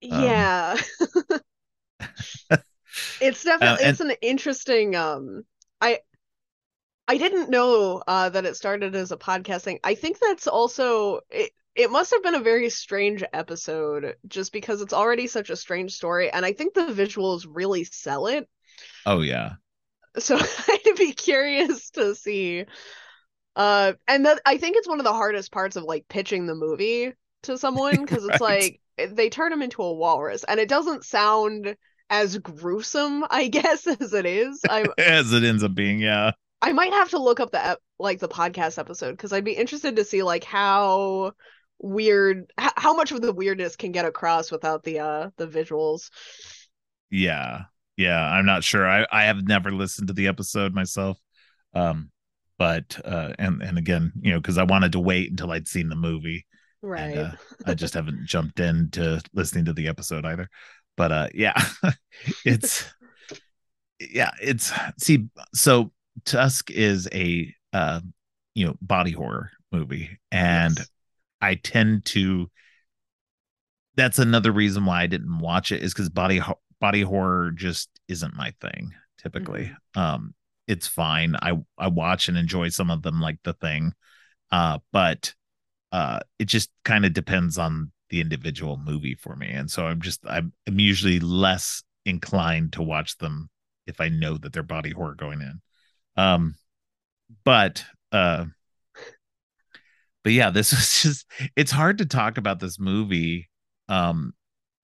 Um, 0.09 0.23
yeah. 0.23 0.77
it's 3.19 3.43
definitely 3.43 3.67
uh, 3.67 3.77
and, 3.81 3.89
it's 3.89 3.99
an 3.99 4.11
interesting 4.21 4.95
um 4.95 5.43
I 5.81 5.99
I 7.07 7.17
didn't 7.17 7.49
know 7.49 8.03
uh, 8.07 8.29
that 8.29 8.45
it 8.45 8.55
started 8.55 8.95
as 8.95 9.11
a 9.11 9.17
podcast 9.17 9.61
thing. 9.61 9.79
I 9.83 9.95
think 9.95 10.19
that's 10.19 10.47
also 10.47 11.21
it. 11.29 11.51
It 11.75 11.91
must 11.91 12.11
have 12.11 12.23
been 12.23 12.35
a 12.35 12.39
very 12.39 12.69
strange 12.69 13.23
episode, 13.33 14.15
just 14.27 14.51
because 14.51 14.81
it's 14.81 14.93
already 14.93 15.27
such 15.27 15.49
a 15.49 15.55
strange 15.55 15.93
story, 15.93 16.31
and 16.31 16.43
I 16.45 16.53
think 16.53 16.73
the 16.73 16.87
visuals 16.87 17.45
really 17.47 17.83
sell 17.83 18.27
it. 18.27 18.49
Oh 19.05 19.21
yeah. 19.21 19.53
So 20.17 20.37
I'd 20.67 20.95
be 20.97 21.13
curious 21.13 21.91
to 21.91 22.15
see. 22.15 22.65
Uh, 23.55 23.93
and 24.07 24.25
that 24.25 24.41
I 24.45 24.57
think 24.57 24.77
it's 24.77 24.87
one 24.87 24.99
of 24.99 25.05
the 25.05 25.13
hardest 25.13 25.51
parts 25.51 25.75
of 25.75 25.83
like 25.83 26.07
pitching 26.07 26.45
the 26.45 26.55
movie 26.55 27.13
to 27.43 27.57
someone 27.57 28.05
because 28.05 28.25
it's 28.25 28.41
right. 28.41 28.79
like 28.97 29.11
they 29.15 29.29
turn 29.29 29.53
him 29.53 29.61
into 29.61 29.83
a 29.83 29.93
walrus, 29.93 30.43
and 30.43 30.59
it 30.59 30.67
doesn't 30.69 31.05
sound 31.05 31.75
as 32.09 32.37
gruesome, 32.37 33.23
I 33.29 33.47
guess, 33.49 33.87
as 33.87 34.13
it 34.13 34.25
is. 34.25 34.59
I, 34.69 34.87
as 34.97 35.31
it 35.31 35.43
ends 35.43 35.63
up 35.63 35.73
being, 35.73 35.99
yeah. 35.99 36.31
I 36.61 36.73
might 36.73 36.93
have 36.93 37.09
to 37.11 37.19
look 37.19 37.39
up 37.39 37.51
the 37.51 37.79
like 37.99 38.19
the 38.19 38.27
podcast 38.27 38.79
episode 38.79 39.11
because 39.11 39.33
I'd 39.33 39.43
be 39.43 39.53
interested 39.53 39.95
to 39.95 40.03
see 40.03 40.23
like 40.23 40.43
how 40.43 41.33
weird 41.79 42.51
h- 42.59 42.71
how 42.75 42.95
much 42.95 43.11
of 43.11 43.21
the 43.21 43.33
weirdness 43.33 43.75
can 43.75 43.91
get 43.91 44.05
across 44.05 44.51
without 44.51 44.83
the 44.83 44.99
uh 44.99 45.29
the 45.37 45.47
visuals. 45.47 46.09
Yeah. 47.09 47.63
Yeah, 47.95 48.21
I'm 48.21 48.45
not 48.45 48.63
sure. 48.63 48.87
I 48.87 49.05
I 49.11 49.25
have 49.25 49.47
never 49.47 49.71
listened 49.71 50.07
to 50.07 50.13
the 50.13 50.27
episode 50.27 50.73
myself. 50.73 51.17
Um 51.73 52.11
but 52.57 52.99
uh 53.05 53.33
and 53.37 53.61
and 53.61 53.77
again, 53.77 54.11
you 54.21 54.33
know, 54.33 54.41
cuz 54.41 54.57
I 54.57 54.63
wanted 54.63 54.93
to 54.93 54.99
wait 54.99 55.29
until 55.29 55.51
I'd 55.51 55.67
seen 55.67 55.89
the 55.89 55.95
movie. 55.95 56.45
Right. 56.81 57.17
And, 57.17 57.19
uh, 57.19 57.31
I 57.65 57.73
just 57.75 57.93
haven't 57.93 58.25
jumped 58.25 58.59
into 58.59 59.21
listening 59.33 59.65
to 59.65 59.73
the 59.73 59.87
episode 59.87 60.25
either. 60.25 60.49
But 60.95 61.11
uh 61.11 61.27
yeah. 61.33 61.53
it's 62.45 62.85
yeah, 63.99 64.31
it's 64.41 64.71
see 64.99 65.27
so 65.53 65.91
Tusk 66.25 66.71
is 66.71 67.07
a 67.13 67.53
uh, 67.73 68.01
you 68.55 68.65
know 68.65 68.75
body 68.81 69.11
horror 69.11 69.51
movie, 69.71 70.19
and 70.31 70.77
yes. 70.77 70.87
I 71.41 71.55
tend 71.55 72.05
to. 72.05 72.49
That's 73.95 74.19
another 74.19 74.51
reason 74.51 74.85
why 74.85 75.01
I 75.01 75.07
didn't 75.07 75.39
watch 75.39 75.71
it 75.71 75.81
is 75.81 75.93
because 75.93 76.09
body 76.09 76.41
body 76.79 77.01
horror 77.01 77.51
just 77.51 77.89
isn't 78.07 78.35
my 78.35 78.53
thing 78.61 78.93
typically. 79.17 79.71
Mm-hmm. 79.95 79.99
Um, 79.99 80.35
it's 80.67 80.87
fine. 80.87 81.35
I 81.41 81.53
I 81.77 81.87
watch 81.87 82.29
and 82.29 82.37
enjoy 82.37 82.69
some 82.69 82.91
of 82.91 83.01
them, 83.01 83.21
like 83.21 83.39
The 83.43 83.53
Thing, 83.53 83.93
uh, 84.51 84.79
but 84.91 85.33
uh, 85.91 86.19
it 86.39 86.45
just 86.45 86.69
kind 86.83 87.05
of 87.05 87.13
depends 87.13 87.57
on 87.57 87.91
the 88.09 88.21
individual 88.21 88.77
movie 88.77 89.15
for 89.15 89.35
me 89.35 89.49
and 89.49 89.69
so 89.69 89.85
i'm 89.85 90.01
just 90.01 90.21
i'm, 90.27 90.53
I'm 90.65 90.79
usually 90.79 91.19
less 91.19 91.83
inclined 92.05 92.73
to 92.73 92.81
watch 92.81 93.17
them 93.17 93.49
if 93.85 93.99
i 93.99 94.07
know 94.07 94.37
that 94.37 94.53
they're 94.53 94.63
body 94.63 94.91
horror 94.91 95.15
going 95.15 95.41
in 95.41 95.59
um 96.17 96.55
but 97.43 97.83
uh 98.11 98.45
but 100.23 100.33
yeah 100.33 100.49
this 100.49 100.71
was 100.73 101.01
just 101.01 101.25
it's 101.55 101.71
hard 101.71 101.99
to 101.99 102.05
talk 102.05 102.37
about 102.37 102.59
this 102.59 102.79
movie 102.79 103.49
um 103.89 104.33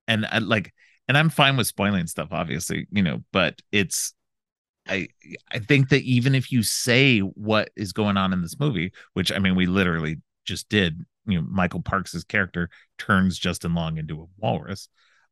and 0.08 0.26
I, 0.26 0.40
like 0.40 0.74
and 1.08 1.18
i'm 1.18 1.30
fine 1.30 1.58
with 1.58 1.68
spoiling 1.68 2.08
stuff 2.08 2.30
obviously 2.32 2.88
you 2.92 3.04
know 3.04 3.24
but 3.32 3.60
it's 3.72 4.14
I 4.88 5.08
I 5.52 5.60
think 5.60 5.90
that 5.90 6.02
even 6.04 6.36
if 6.36 6.52
you 6.52 6.64
say 6.64 7.20
what 7.20 7.70
is 7.76 7.94
going 7.94 8.18
on 8.18 8.34
in 8.34 8.42
this 8.42 8.60
movie, 8.60 8.92
which 9.14 9.32
I 9.32 9.40
mean 9.40 9.56
we 9.56 9.66
literally 9.66 10.18
just 10.46 10.70
did, 10.70 11.06
you 11.26 11.40
know, 11.40 11.48
Michael 11.50 11.82
Parks's 11.82 12.24
character 12.24 12.70
turns 12.98 13.38
Justin 13.38 13.74
Long 13.76 13.98
into 13.98 14.22
a 14.22 14.26
walrus. 14.38 14.90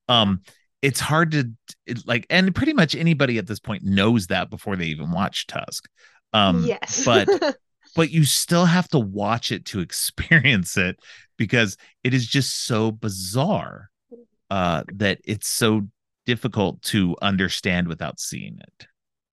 Um, 0.08 0.42
it's 0.82 1.00
hard 1.00 1.32
to 1.32 1.52
it, 1.86 2.08
like, 2.08 2.26
and 2.30 2.54
pretty 2.56 2.74
much 2.74 2.96
anybody 2.96 3.38
at 3.38 3.48
this 3.48 3.60
point 3.60 3.84
knows 3.84 4.28
that 4.28 4.50
before 4.50 4.76
they 4.76 4.86
even 4.86 5.12
watch 5.12 5.48
Tusk. 5.48 5.88
Um, 6.34 6.66
yes, 6.66 7.06
but 7.06 7.28
but 7.96 8.12
you 8.12 8.24
still 8.24 8.66
have 8.66 8.88
to 8.90 9.00
watch 9.00 9.52
it 9.52 9.66
to 9.66 9.80
experience 9.82 10.78
it 10.78 11.00
because 11.38 11.78
it 12.04 12.14
is 12.14 12.26
just 12.28 12.66
so 12.66 12.92
bizarre 12.92 13.90
uh, 14.50 14.84
that 14.94 15.20
it's 15.26 15.48
so 15.48 15.88
difficult 16.26 16.82
to 16.84 17.16
understand 17.22 17.88
without 17.88 18.20
seeing 18.20 18.60
it. 18.60 18.88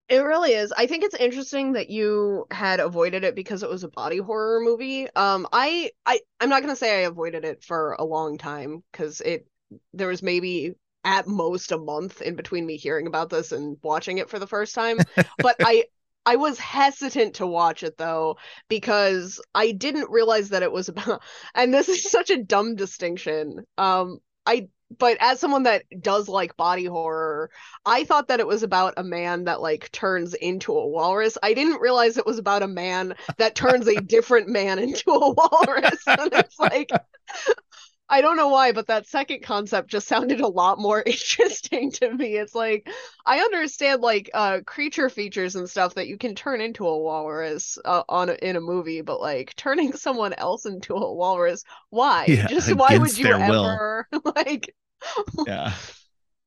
It 0.10 0.20
really 0.20 0.54
is. 0.54 0.72
I 0.72 0.88
think 0.88 1.04
it's 1.04 1.16
interesting 1.16 1.74
that 1.74 1.90
you 1.90 2.46
had 2.50 2.80
avoided 2.80 3.26
it 3.26 3.36
because 3.36 3.62
it 3.62 3.70
was 3.70 3.84
a 3.84 3.90
body 3.90 4.20
horror 4.20 4.62
movie. 4.62 5.14
Um, 5.16 5.46
I, 5.52 5.92
I, 6.06 6.22
I'm 6.40 6.48
not 6.48 6.62
gonna 6.62 6.78
say 6.78 7.00
I 7.00 7.08
avoided 7.08 7.44
it 7.44 7.62
for 7.62 7.94
a 8.00 8.06
long 8.06 8.38
time 8.38 8.84
because 8.92 9.20
it, 9.20 9.48
there 9.94 10.08
was 10.08 10.24
maybe 10.24 10.76
at 11.08 11.26
most 11.26 11.72
a 11.72 11.78
month 11.78 12.22
in 12.22 12.36
between 12.36 12.66
me 12.66 12.76
hearing 12.76 13.08
about 13.08 13.30
this 13.30 13.54
and 13.54 13.78
watching 13.82 14.18
it 14.18 14.30
for 14.30 14.40
the 14.40 14.46
first 14.46 14.76
time. 14.76 14.98
but 15.40 15.56
I, 15.62 15.86
I 16.26 16.36
was 16.36 16.60
hesitant 16.60 17.36
to 17.36 17.48
watch 17.48 17.82
it 17.82 17.98
though 17.98 18.38
because 18.68 19.42
I 19.56 19.72
didn't 19.72 20.12
realize 20.12 20.50
that 20.50 20.64
it 20.64 20.72
was 20.72 20.90
about. 20.90 21.24
And 21.56 21.74
this 21.74 21.88
is 21.88 22.12
such 22.12 22.30
a 22.30 22.44
dumb 22.44 22.76
distinction. 22.76 23.64
Um, 23.78 24.20
I 24.46 24.68
but 24.98 25.18
as 25.20 25.40
someone 25.40 25.64
that 25.64 25.84
does 26.02 26.28
like 26.28 26.58
body 26.58 26.86
horror, 26.86 27.50
I 27.86 28.04
thought 28.04 28.28
that 28.28 28.40
it 28.40 28.48
was 28.48 28.64
about 28.64 28.94
a 28.98 29.04
man 29.04 29.46
that 29.46 29.62
like 29.62 29.92
turns 29.92 30.34
into 30.34 30.74
a 30.74 30.88
walrus. 30.88 31.38
I 31.42 31.54
didn't 31.54 31.82
realize 31.82 32.18
it 32.18 32.26
was 32.26 32.38
about 32.38 32.64
a 32.64 32.68
man 32.68 33.16
that 33.38 33.56
turns 33.56 33.88
a 33.88 33.96
different 34.02 34.50
man 34.50 34.80
into 34.80 35.10
a 35.12 35.34
walrus. 35.34 36.04
and 36.06 36.34
it's 36.34 36.60
like 36.60 36.90
I 38.10 38.22
don't 38.22 38.38
know 38.38 38.48
why, 38.48 38.72
but 38.72 38.88
that 38.88 39.06
second 39.06 39.44
concept 39.44 39.90
just 39.90 40.08
sounded 40.08 40.40
a 40.40 40.48
lot 40.48 40.80
more 40.80 41.02
interesting 41.06 41.92
to 41.92 42.14
me. 42.14 42.38
It's 42.38 42.56
like 42.56 42.90
I 43.26 43.40
understand 43.40 44.02
like 44.02 44.30
uh 44.34 44.62
creature 44.66 45.10
features 45.10 45.56
and 45.56 45.70
stuff 45.70 45.96
that 45.96 46.08
you 46.08 46.18
can 46.18 46.34
turn 46.36 46.62
into 46.62 46.88
a 46.88 46.98
walrus 46.98 47.78
uh, 47.84 48.04
on 48.08 48.30
a, 48.30 48.34
in 48.36 48.56
a 48.56 48.62
movie, 48.62 49.02
but 49.02 49.20
like 49.20 49.56
turning 49.56 49.94
someone 49.98 50.34
else 50.34 50.66
into 50.66 50.94
a 50.96 51.14
walrus, 51.14 51.64
why? 51.90 52.28
Yeah, 52.28 52.48
just 52.48 52.74
why 52.74 52.98
would 52.98 53.18
you 53.18 53.24
their 53.26 53.40
will. 53.40 53.64
ever 53.64 54.08
like 54.36 54.74
Yeah. 55.46 55.74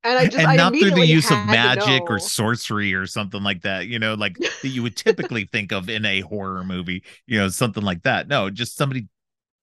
and 0.03 0.19
I 0.19 0.27
just 0.27 0.39
and 0.39 0.53
I 0.53 0.57
not 0.57 0.79
through 0.79 0.93
the 0.93 1.07
use 1.07 1.31
of 1.31 1.45
magic 1.45 2.11
or 2.11 2.19
sorcery 2.19 2.95
or 2.95 3.07
something 3.07 3.43
like 3.43 3.63
that 3.63 3.87
you 3.87 3.99
know 3.99 4.15
like 4.15 4.41
that 4.63 4.69
you 4.69 4.83
would 4.83 4.97
typically 4.97 5.45
think 5.45 5.73
of 5.73 5.89
in 5.91 6.05
a 6.05 6.21
horror 6.21 6.65
movie 6.65 7.03
you 7.27 7.39
know 7.39 7.49
something 7.49 7.83
like 7.83 8.03
that 8.05 8.29
no 8.29 8.49
just 8.51 8.77
somebody 8.77 9.09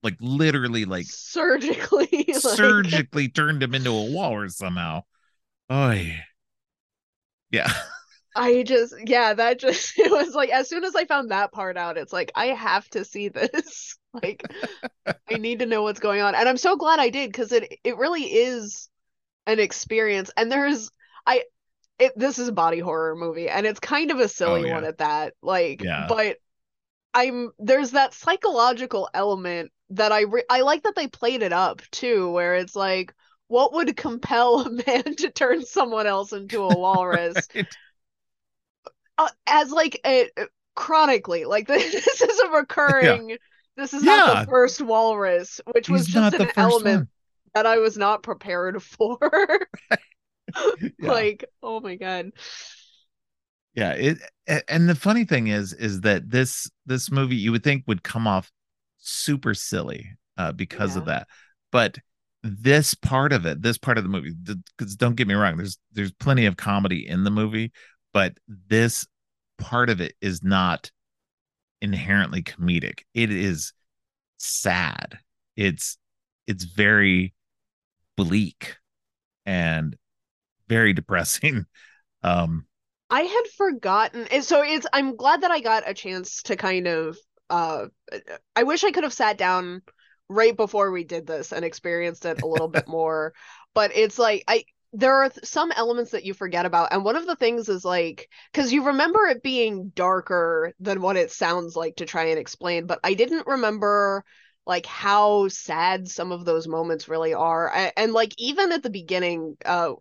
like 0.03 0.15
literally 0.19 0.85
like 0.85 1.05
surgically 1.07 2.07
like, 2.27 2.35
surgically 2.35 3.29
turned 3.29 3.61
him 3.61 3.73
into 3.75 3.89
a 3.89 4.11
walrus 4.11 4.57
somehow 4.57 5.01
oh 5.69 5.95
yeah 7.51 7.71
I 8.35 8.61
just 8.63 8.93
yeah, 9.05 9.33
that 9.33 9.59
just 9.59 9.93
it 9.97 10.11
was 10.11 10.33
like 10.35 10.49
as 10.49 10.69
soon 10.69 10.83
as 10.83 10.95
I 10.95 11.05
found 11.05 11.31
that 11.31 11.51
part 11.51 11.77
out, 11.77 11.97
it's 11.97 12.13
like 12.13 12.31
I 12.35 12.47
have 12.47 12.87
to 12.89 13.03
see 13.03 13.29
this. 13.29 13.97
like 14.13 14.45
I 15.29 15.37
need 15.37 15.59
to 15.59 15.65
know 15.65 15.83
what's 15.83 15.99
going 15.99 16.21
on. 16.21 16.35
And 16.35 16.47
I'm 16.47 16.57
so 16.57 16.75
glad 16.77 16.99
I 16.99 17.09
did 17.09 17.31
because 17.31 17.51
it 17.51 17.79
it 17.83 17.97
really 17.97 18.23
is 18.23 18.89
an 19.47 19.59
experience. 19.59 20.31
And 20.37 20.51
there's 20.51 20.91
I 21.25 21.43
it 21.99 22.13
this 22.17 22.39
is 22.39 22.49
a 22.49 22.53
body 22.53 22.79
horror 22.79 23.15
movie 23.15 23.49
and 23.49 23.65
it's 23.65 23.79
kind 23.79 24.11
of 24.11 24.19
a 24.19 24.29
silly 24.29 24.63
Oh, 24.63 24.65
yeah. 24.65 24.73
one 24.75 24.85
at 24.85 24.99
that. 24.99 25.33
Like 25.41 25.81
Yeah. 25.81 26.05
but 26.07 26.37
I'm 27.13 27.51
there's 27.59 27.91
that 27.91 28.13
psychological 28.13 29.09
element 29.13 29.71
that 29.91 30.11
I 30.11 30.21
re- 30.21 30.43
I 30.49 30.61
like 30.61 30.83
that 30.83 30.95
they 30.95 31.07
played 31.07 31.43
it 31.43 31.53
up 31.53 31.81
too 31.91 32.31
where 32.31 32.55
it's 32.55 32.75
like 32.75 33.13
what 33.47 33.73
would 33.73 33.95
compel 33.95 34.61
a 34.61 34.69
man 34.87 35.15
to 35.17 35.29
turn 35.29 35.65
someone 35.65 36.07
else 36.07 36.33
into 36.33 36.61
a 36.63 36.77
walrus? 36.77 37.47
Right? 37.55 37.67
uh, 39.17 39.29
as 39.47 39.71
like 39.71 39.99
a 40.05 40.29
chronically 40.75 41.45
like 41.45 41.67
this, 41.67 42.21
is 42.21 42.39
a 42.39 42.49
recurring 42.49 43.37
this 43.75 43.93
is 43.93 44.03
not 44.03 44.45
the 44.45 44.51
first 44.51 44.81
walrus 44.81 45.59
which 45.73 45.89
was 45.89 46.05
just 46.05 46.37
not 46.37 46.41
an 46.41 46.51
element 46.55 46.99
one. 46.99 47.07
that 47.55 47.65
i 47.65 47.77
was 47.77 47.97
not 47.97 48.23
prepared 48.23 48.81
for. 48.81 49.17
Yeah. 50.79 51.11
like 51.11 51.45
oh 51.61 51.79
my 51.81 51.95
god. 51.95 52.31
Yeah 53.73 53.91
it 53.91 54.17
and 54.67 54.87
the 54.87 54.95
funny 54.95 55.25
thing 55.25 55.47
is 55.47 55.73
is 55.73 56.01
that 56.01 56.29
this 56.29 56.69
this 56.85 57.11
movie 57.11 57.35
you 57.35 57.51
would 57.51 57.63
think 57.63 57.83
would 57.85 58.03
come 58.03 58.27
off 58.27 58.51
super 59.07 59.53
silly 59.53 60.11
uh 60.37 60.51
because 60.51 60.95
of 60.95 61.05
that. 61.05 61.27
But 61.71 61.97
this 62.43 62.93
part 62.93 63.33
of 63.33 63.45
it 63.45 63.61
this 63.61 63.77
part 63.77 63.97
of 63.97 64.03
the 64.03 64.09
movie 64.09 64.31
because 64.77 64.95
don't 64.95 65.15
get 65.15 65.27
me 65.27 65.33
wrong 65.33 65.57
there's 65.57 65.77
there's 65.91 66.13
plenty 66.13 66.45
of 66.45 66.55
comedy 66.55 67.05
in 67.05 67.25
the 67.25 67.31
movie 67.31 67.73
but 68.13 68.37
this 68.69 69.05
part 69.57 69.89
of 69.89 69.99
it 69.99 70.13
is 70.21 70.43
not 70.43 70.91
inherently 71.81 72.41
comedic. 72.41 73.01
It 73.13 73.31
is 73.31 73.73
sad. 74.37 75.19
It's 75.55 75.97
it's 76.45 76.63
very 76.63 77.33
bleak 78.15 78.77
and 79.45 79.95
very 80.67 80.93
depressing. 81.01 81.65
Um 82.23 82.65
i 83.09 83.21
had 83.21 83.43
forgotten 83.55 84.41
so 84.41 84.61
it's 84.61 84.85
i'm 84.91 85.15
glad 85.15 85.39
that 85.39 85.49
i 85.49 85.61
got 85.61 85.81
a 85.87 85.93
chance 85.93 86.41
to 86.43 86.57
kind 86.57 86.87
of 86.87 87.17
uh 87.49 87.85
i 88.55 88.63
wish 88.63 88.83
i 88.83 88.91
could 88.91 89.03
have 89.03 89.13
sat 89.13 89.37
down 89.37 89.81
right 90.29 90.57
before 90.57 90.91
we 90.91 91.03
did 91.03 91.25
this 91.25 91.53
and 91.53 91.63
experienced 91.63 92.25
it 92.25 92.39
a 92.41 92.47
little 92.47 92.67
bit 92.67 92.87
more 92.87 93.33
but 93.73 93.91
it's 93.95 94.19
like 94.19 94.43
i 94.47 94.63
there 94.93 95.15
are 95.15 95.29
th- 95.29 95.45
some 95.45 95.71
elements 95.73 96.11
that 96.11 96.23
you 96.23 96.33
forget 96.33 96.65
about 96.65 96.89
and 96.91 97.03
one 97.03 97.15
of 97.15 97.25
the 97.25 97.35
things 97.35 97.69
is 97.69 97.83
like 97.85 98.29
because 98.51 98.71
you 98.71 98.85
remember 98.85 99.25
it 99.27 99.43
being 99.43 99.91
darker 99.95 100.73
than 100.79 101.01
what 101.01 101.17
it 101.17 101.31
sounds 101.31 101.75
like 101.75 101.95
to 101.97 102.05
try 102.05 102.25
and 102.25 102.39
explain 102.39 102.85
but 102.85 102.99
i 103.03 103.13
didn't 103.13 103.47
remember 103.47 104.23
like 104.65 104.85
how 104.85 105.47
sad 105.47 106.07
some 106.07 106.31
of 106.31 106.43
those 106.43 106.67
moments 106.67 107.07
really 107.07 107.33
are 107.33 107.69
A- 107.69 107.97
and, 107.97 108.11
like 108.13 108.33
even 108.37 108.71
at 108.71 108.83
the 108.83 108.89
beginning 108.89 109.55
uh 109.65 109.93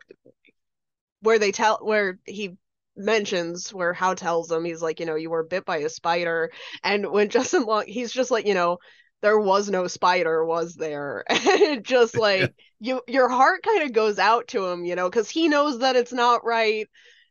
where 1.20 1.38
they 1.38 1.52
tell 1.52 1.78
where 1.82 2.18
he 2.24 2.56
mentions 2.96 3.72
where 3.72 3.92
Howe 3.92 4.14
tells 4.14 4.50
him 4.50 4.64
he's 4.64 4.82
like, 4.82 5.00
you 5.00 5.06
know, 5.06 5.14
you 5.14 5.30
were 5.30 5.44
bit 5.44 5.64
by 5.64 5.78
a 5.78 5.88
spider, 5.88 6.50
and 6.82 7.10
when 7.10 7.28
Justin 7.30 7.64
Long, 7.64 7.84
he's 7.86 8.12
just 8.12 8.30
like, 8.30 8.46
you 8.46 8.54
know, 8.54 8.78
there 9.22 9.38
was 9.38 9.70
no 9.70 9.86
spider, 9.86 10.44
was 10.44 10.74
there? 10.74 11.24
And 11.30 11.60
it 11.60 11.82
just 11.82 12.16
like 12.18 12.54
you, 12.80 13.00
your 13.08 13.28
heart 13.28 13.62
kind 13.62 13.82
of 13.82 13.92
goes 13.92 14.18
out 14.18 14.48
to 14.48 14.66
him, 14.66 14.84
you 14.84 14.96
know, 14.96 15.08
because 15.08 15.30
he 15.30 15.48
knows 15.48 15.80
that 15.80 15.96
it's 15.96 16.12
not 16.12 16.44
right. 16.44 16.88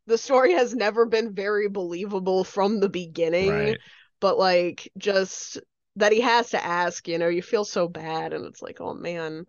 The 0.08 0.18
story 0.18 0.54
has 0.54 0.76
never 0.76 1.06
been 1.06 1.34
very 1.34 1.68
believable 1.68 2.44
from 2.44 2.80
the 2.80 2.90
beginning, 2.90 3.50
right. 3.50 3.80
but 4.20 4.38
like 4.38 4.92
just 4.98 5.60
that 5.96 6.12
he 6.12 6.22
has 6.22 6.52
to 6.52 6.64
ask, 6.64 7.08
you 7.08 7.18
know, 7.18 7.28
you 7.28 7.42
feel 7.42 7.66
so 7.66 7.88
bad, 7.88 8.34
and 8.34 8.46
it's 8.46 8.62
like, 8.62 8.82
oh 8.82 8.94
man, 8.94 9.46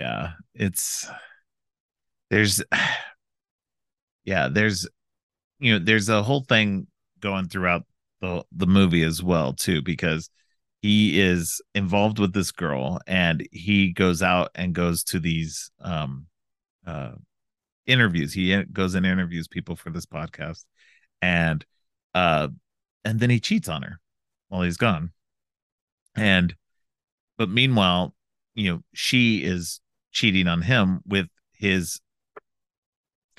yeah 0.00 0.32
it's 0.54 1.08
there's 2.30 2.62
yeah 4.24 4.48
there's 4.48 4.88
you 5.58 5.72
know 5.72 5.84
there's 5.84 6.08
a 6.08 6.22
whole 6.22 6.42
thing 6.42 6.86
going 7.20 7.48
throughout 7.48 7.84
the 8.20 8.44
the 8.52 8.66
movie 8.66 9.02
as 9.02 9.22
well 9.22 9.52
too 9.52 9.82
because 9.82 10.30
he 10.82 11.20
is 11.20 11.60
involved 11.74 12.18
with 12.18 12.32
this 12.32 12.50
girl 12.50 13.00
and 13.06 13.46
he 13.52 13.92
goes 13.92 14.22
out 14.22 14.50
and 14.54 14.74
goes 14.74 15.04
to 15.04 15.18
these 15.18 15.70
um 15.80 16.26
uh 16.86 17.12
interviews. 17.86 18.32
He 18.32 18.62
goes 18.72 18.94
and 18.94 19.04
interviews 19.04 19.48
people 19.48 19.76
for 19.76 19.90
this 19.90 20.06
podcast 20.06 20.64
and 21.20 21.64
uh 22.14 22.48
and 23.04 23.20
then 23.20 23.30
he 23.30 23.40
cheats 23.40 23.68
on 23.68 23.82
her 23.82 24.00
while 24.48 24.62
he's 24.62 24.76
gone. 24.76 25.12
And 26.16 26.54
but 27.36 27.50
meanwhile 27.50 28.14
you 28.54 28.70
know 28.70 28.80
she 28.94 29.44
is 29.44 29.80
cheating 30.12 30.48
on 30.48 30.62
him 30.62 31.00
with 31.06 31.26
his 31.52 32.00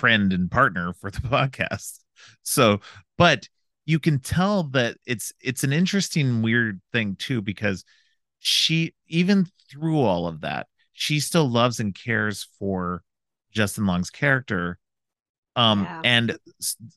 friend 0.01 0.33
and 0.33 0.51
partner 0.51 0.93
for 0.99 1.11
the 1.11 1.19
podcast 1.37 1.99
so 2.43 2.79
but 3.17 3.47
you 3.85 3.99
can 3.99 4.19
tell 4.19 4.63
that 4.63 4.97
it's 5.05 5.33
it's 5.41 5.63
an 5.63 5.73
interesting 5.73 6.41
weird 6.41 6.81
thing 6.91 7.15
too 7.15 7.41
because 7.41 7.83
she 8.39 8.93
even 9.07 9.47
through 9.69 9.99
all 9.99 10.27
of 10.27 10.41
that, 10.41 10.67
she 10.93 11.19
still 11.19 11.49
loves 11.49 11.79
and 11.79 11.95
cares 11.95 12.47
for 12.59 13.03
Justin 13.51 13.85
Long's 13.85 14.09
character. 14.09 14.79
Um, 15.55 15.83
Yeah. 15.83 16.01
and 16.03 16.37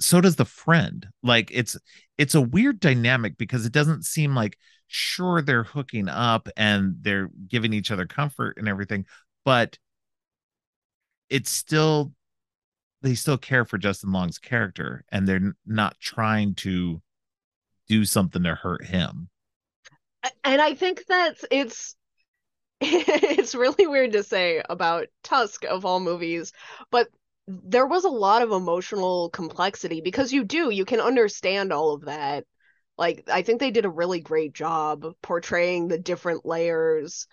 so 0.01 0.21
does 0.21 0.37
the 0.37 0.45
friend. 0.45 1.07
Like 1.23 1.51
it's 1.53 1.77
it's 2.19 2.35
a 2.35 2.41
weird 2.41 2.81
dynamic 2.81 3.37
because 3.37 3.67
it 3.67 3.73
doesn't 3.73 4.05
seem 4.05 4.35
like 4.35 4.57
sure 4.89 5.43
they're 5.43 5.65
hooking 5.65 6.09
up 6.09 6.49
and 6.57 6.97
they're 7.01 7.31
giving 7.49 7.73
each 7.73 7.91
other 7.91 8.07
comfort 8.07 8.57
and 8.59 8.69
everything, 8.69 9.07
but 9.45 9.79
it's 11.31 11.51
still 11.51 12.13
they 13.05 13.15
still 13.15 13.37
care 13.39 13.65
for 13.67 13.77
Justin 13.79 14.13
Long's 14.13 14.39
character 14.39 15.05
and 15.13 15.29
they're 15.29 15.55
not 15.67 16.01
trying 16.01 16.55
to 16.57 17.03
do 17.87 18.05
something 18.07 18.43
to 18.43 18.55
hurt 18.55 18.87
him. 18.87 19.29
and 20.43 20.61
I 20.61 20.75
think 20.75 21.05
that's 21.07 21.45
it's 21.51 21.95
it's 22.81 23.55
really 23.55 23.87
weird 23.87 24.13
to 24.13 24.23
say 24.23 24.63
about 24.69 25.07
Tusk 25.23 25.65
of 25.65 25.85
all 25.85 26.01
movies, 26.01 26.53
but 26.91 27.09
there 27.47 27.87
was 27.87 28.05
a 28.05 28.09
lot 28.11 28.41
of 28.41 28.53
emotional 28.53 29.29
complexity 29.29 30.01
because 30.01 30.33
you 30.33 30.45
do, 30.45 30.71
you 30.71 30.87
can 30.87 31.01
understand 31.01 31.73
all 31.73 31.93
of 31.93 32.07
that. 32.07 32.45
Like 32.97 33.29
I 33.31 33.43
think 33.43 33.61
they 33.61 33.71
did 33.71 33.85
a 33.85 33.91
really 33.91 34.21
great 34.21 34.55
job 34.55 35.05
portraying 35.21 35.89
the 35.89 35.99
different 35.99 36.47
layers 36.47 37.27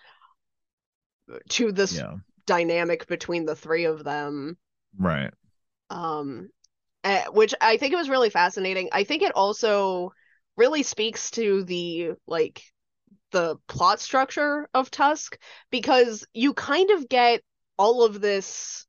to 1.50 1.72
this 1.72 1.94
Yeah. 1.96 2.16
dynamic 2.46 3.06
between 3.06 3.46
the 3.46 3.56
three 3.56 3.84
of 3.84 4.04
them. 4.04 4.58
Right. 4.98 5.32
Um 5.90 6.48
eh, 7.04 7.26
which 7.32 7.54
I 7.60 7.76
think 7.76 7.92
it 7.92 7.96
was 7.96 8.10
really 8.10 8.30
fascinating. 8.30 8.90
I 8.92 9.04
think 9.04 9.22
it 9.22 9.32
also 9.34 10.12
really 10.56 10.82
speaks 10.82 11.30
to 11.32 11.64
the 11.64 12.12
like 12.26 12.62
the 13.32 13.56
plot 13.68 14.00
structure 14.00 14.68
of 14.74 14.90
Tusk 14.90 15.38
because 15.70 16.26
you 16.34 16.54
kind 16.54 16.90
of 16.90 17.08
get 17.08 17.42
all 17.78 18.04
of 18.04 18.20
this 18.20 18.86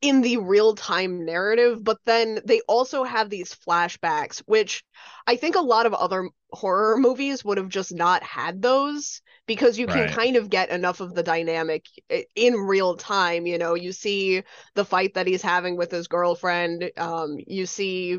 in 0.00 0.22
the 0.22 0.38
real-time 0.38 1.24
narrative, 1.24 1.82
but 1.84 1.98
then 2.06 2.40
they 2.44 2.60
also 2.68 3.04
have 3.04 3.30
these 3.30 3.54
flashbacks, 3.54 4.38
which 4.46 4.82
I 5.26 5.36
think 5.36 5.56
a 5.56 5.60
lot 5.60 5.86
of 5.86 5.94
other 5.94 6.28
horror 6.52 6.96
movies 6.98 7.44
would 7.44 7.58
have 7.58 7.68
just 7.68 7.92
not 7.94 8.22
had 8.22 8.62
those 8.62 9.22
because 9.46 9.78
you 9.78 9.86
can 9.86 10.06
Right. 10.06 10.08
kind 10.08 10.36
of 10.36 10.50
get 10.50 10.70
enough 10.70 11.00
of 11.00 11.14
the 11.14 11.22
dynamic 11.22 11.84
in 12.34 12.54
real 12.54 12.96
time. 12.96 13.46
You 13.46 13.58
know, 13.58 13.74
you 13.74 13.92
see 13.92 14.42
the 14.74 14.84
fight 14.84 15.14
that 15.14 15.26
he's 15.26 15.42
having 15.42 15.76
with 15.76 15.90
his 15.90 16.08
girlfriend. 16.08 16.90
Um, 16.96 17.36
you 17.46 17.66
see, 17.66 18.18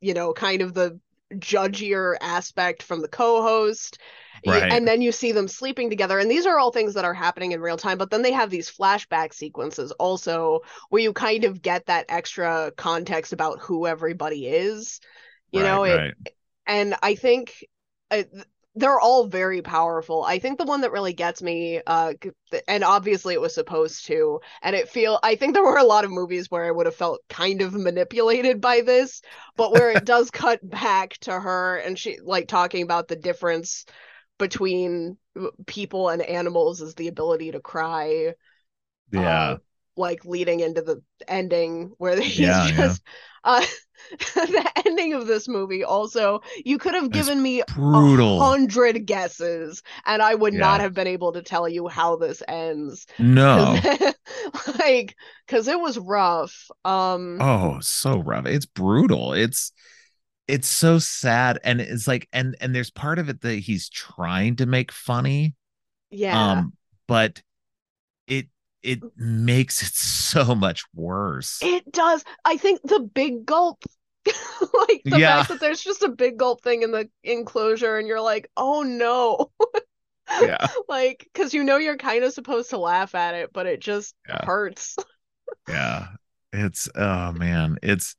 you 0.00 0.14
know, 0.14 0.32
kind 0.32 0.62
of 0.62 0.74
the 0.74 1.00
judgier 1.34 2.16
aspect 2.20 2.82
from 2.82 3.02
the 3.02 3.08
co-host. 3.08 3.98
Right. 4.46 4.72
And 4.72 4.86
then 4.86 5.02
you 5.02 5.10
see 5.10 5.32
them 5.32 5.48
sleeping 5.48 5.90
together. 5.90 6.18
And 6.18 6.30
these 6.30 6.46
are 6.46 6.58
all 6.58 6.70
things 6.70 6.94
that 6.94 7.04
are 7.04 7.14
happening 7.14 7.52
in 7.52 7.60
real 7.60 7.76
time. 7.76 7.98
But 7.98 8.10
then 8.10 8.22
they 8.22 8.32
have 8.32 8.50
these 8.50 8.70
flashback 8.70 9.34
sequences 9.34 9.90
also 9.92 10.60
where 10.90 11.02
you 11.02 11.12
kind 11.12 11.44
of 11.44 11.60
get 11.60 11.86
that 11.86 12.06
extra 12.08 12.72
context 12.76 13.32
about 13.32 13.58
who 13.60 13.86
everybody 13.86 14.46
is. 14.46 15.00
You 15.50 15.62
right, 15.62 15.66
know, 15.66 15.84
it, 15.84 15.96
right. 15.96 16.14
and 16.66 16.94
I 17.02 17.14
think 17.16 17.64
uh, 18.10 18.22
they're 18.78 19.00
all 19.00 19.26
very 19.26 19.62
powerful. 19.62 20.24
I 20.24 20.38
think 20.38 20.58
the 20.58 20.64
one 20.64 20.80
that 20.82 20.92
really 20.92 21.12
gets 21.12 21.42
me, 21.42 21.80
uh, 21.86 22.14
and 22.66 22.84
obviously 22.84 23.34
it 23.34 23.40
was 23.40 23.54
supposed 23.54 24.06
to, 24.06 24.40
and 24.62 24.74
it 24.76 24.88
feel. 24.88 25.18
I 25.22 25.34
think 25.34 25.54
there 25.54 25.64
were 25.64 25.78
a 25.78 25.84
lot 25.84 26.04
of 26.04 26.10
movies 26.10 26.50
where 26.50 26.64
I 26.64 26.70
would 26.70 26.86
have 26.86 26.94
felt 26.94 27.20
kind 27.28 27.62
of 27.62 27.74
manipulated 27.74 28.60
by 28.60 28.80
this, 28.80 29.22
but 29.56 29.72
where 29.72 29.90
it 29.90 30.04
does 30.04 30.30
cut 30.30 30.60
back 30.68 31.18
to 31.18 31.38
her 31.38 31.76
and 31.78 31.98
she 31.98 32.18
like 32.22 32.48
talking 32.48 32.82
about 32.82 33.08
the 33.08 33.16
difference 33.16 33.84
between 34.38 35.16
people 35.66 36.08
and 36.08 36.22
animals 36.22 36.80
is 36.80 36.94
the 36.94 37.08
ability 37.08 37.52
to 37.52 37.60
cry 37.60 38.34
yeah. 39.12 39.40
uh, 39.40 39.58
like 39.98 40.24
leading 40.24 40.60
into 40.60 40.82
the 40.82 41.02
ending 41.28 41.92
where 41.98 42.20
he's 42.20 42.60
Yeah, 42.66 42.68
yeah. 42.68 42.96
just 42.96 43.02
uh 43.44 43.64
the 44.34 44.72
ending 44.86 45.14
of 45.14 45.26
this 45.26 45.48
movie 45.48 45.84
also 45.84 46.40
you 46.64 46.78
could 46.78 46.94
have 46.94 47.10
given 47.12 47.42
me 47.42 47.60
a 47.62 47.64
brutal. 47.66 48.38
hundred 48.38 49.06
guesses 49.06 49.82
and 50.06 50.22
I 50.22 50.34
would 50.34 50.54
not 50.54 50.80
have 50.80 50.94
been 50.94 51.06
able 51.08 51.32
to 51.32 51.42
tell 51.42 51.68
you 51.68 51.88
how 51.88 52.16
this 52.16 52.42
ends 52.48 53.06
No. 53.18 53.80
'Cause- 53.84 54.14
like 54.80 55.16
because 55.46 55.68
it 55.68 55.80
was 55.80 55.98
rough 55.98 56.70
um 56.84 57.40
Oh, 57.40 57.78
so 57.80 58.18
rough. 58.18 58.46
It's 58.46 58.66
brutal. 58.66 59.32
It's 59.32 59.72
it's 60.48 60.68
so 60.68 60.98
sad 60.98 61.58
and 61.64 61.80
it's 61.80 62.08
like 62.08 62.28
and 62.32 62.56
and 62.60 62.74
there's 62.74 62.90
part 62.90 63.18
of 63.18 63.28
it 63.28 63.42
that 63.42 63.56
he's 63.60 63.88
trying 63.90 64.56
to 64.56 64.66
make 64.66 64.92
funny 64.92 65.54
yeah 66.10 66.64
um 66.64 66.72
but 67.08 67.42
it 68.28 68.48
it 68.88 69.00
makes 69.16 69.82
it 69.82 69.94
so 69.94 70.54
much 70.54 70.84
worse. 70.94 71.58
it 71.62 71.90
does 71.92 72.24
I 72.44 72.56
think 72.56 72.80
the 72.82 73.00
big 73.00 73.46
gulp 73.46 73.82
like 74.26 75.02
the 75.08 75.18
Yeah. 75.18 75.36
fact 75.38 75.48
that 75.48 75.60
there's 75.60 75.82
just 75.82 76.02
a 76.02 76.08
big 76.08 76.38
gulp 76.38 76.62
thing 76.62 76.82
in 76.82 76.90
the 76.92 77.08
enclosure 77.24 77.98
and 77.98 78.06
you're 78.08 78.20
like 78.20 78.50
oh 78.56 78.82
no 78.82 79.50
yeah. 80.40 80.68
like 80.88 81.28
because 81.32 81.54
you 81.54 81.64
know 81.64 81.76
you're 81.78 81.96
kind 81.96 82.24
of 82.24 82.32
supposed 82.32 82.70
to 82.70 82.78
laugh 82.78 83.14
at 83.14 83.34
it 83.34 83.52
but 83.52 83.66
it 83.66 83.80
just 83.80 84.14
Yeah. 84.28 84.44
hurts 84.44 84.96
Yeah. 85.68 86.08
It's 86.52 86.88
oh 86.94 87.32
man, 87.32 87.76
it's 87.82 88.16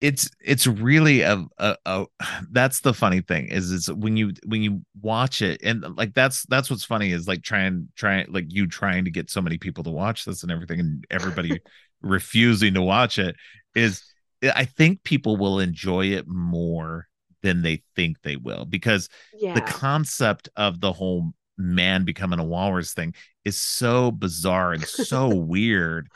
it's 0.00 0.30
it's 0.40 0.66
really 0.66 1.22
a, 1.22 1.44
a, 1.58 1.76
a 1.84 2.06
that's 2.50 2.80
the 2.80 2.94
funny 2.94 3.20
thing 3.20 3.48
is 3.48 3.70
is 3.70 3.92
when 3.92 4.16
you 4.16 4.32
when 4.46 4.62
you 4.62 4.82
watch 5.00 5.42
it 5.42 5.60
and 5.62 5.84
like 5.96 6.14
that's 6.14 6.44
that's 6.46 6.70
what's 6.70 6.84
funny 6.84 7.12
is 7.12 7.26
like 7.26 7.42
trying 7.42 7.88
trying 7.96 8.26
like 8.30 8.46
you 8.48 8.66
trying 8.66 9.04
to 9.04 9.10
get 9.10 9.30
so 9.30 9.40
many 9.40 9.58
people 9.58 9.84
to 9.84 9.90
watch 9.90 10.24
this 10.24 10.42
and 10.42 10.52
everything 10.52 10.80
and 10.80 11.04
everybody 11.10 11.60
refusing 12.02 12.74
to 12.74 12.82
watch 12.82 13.18
it 13.18 13.34
is 13.74 14.02
I 14.42 14.66
think 14.66 15.02
people 15.02 15.36
will 15.36 15.58
enjoy 15.58 16.06
it 16.06 16.28
more 16.28 17.08
than 17.42 17.62
they 17.62 17.82
think 17.96 18.22
they 18.22 18.36
will 18.36 18.64
because 18.64 19.08
yeah. 19.34 19.54
the 19.54 19.60
concept 19.60 20.48
of 20.56 20.80
the 20.80 20.92
whole 20.92 21.32
man 21.56 22.04
becoming 22.04 22.38
a 22.38 22.44
walrus 22.44 22.92
thing 22.92 23.14
is 23.44 23.56
so 23.56 24.12
bizarre 24.12 24.72
and 24.72 24.84
so 24.84 25.28
weird 25.34 26.08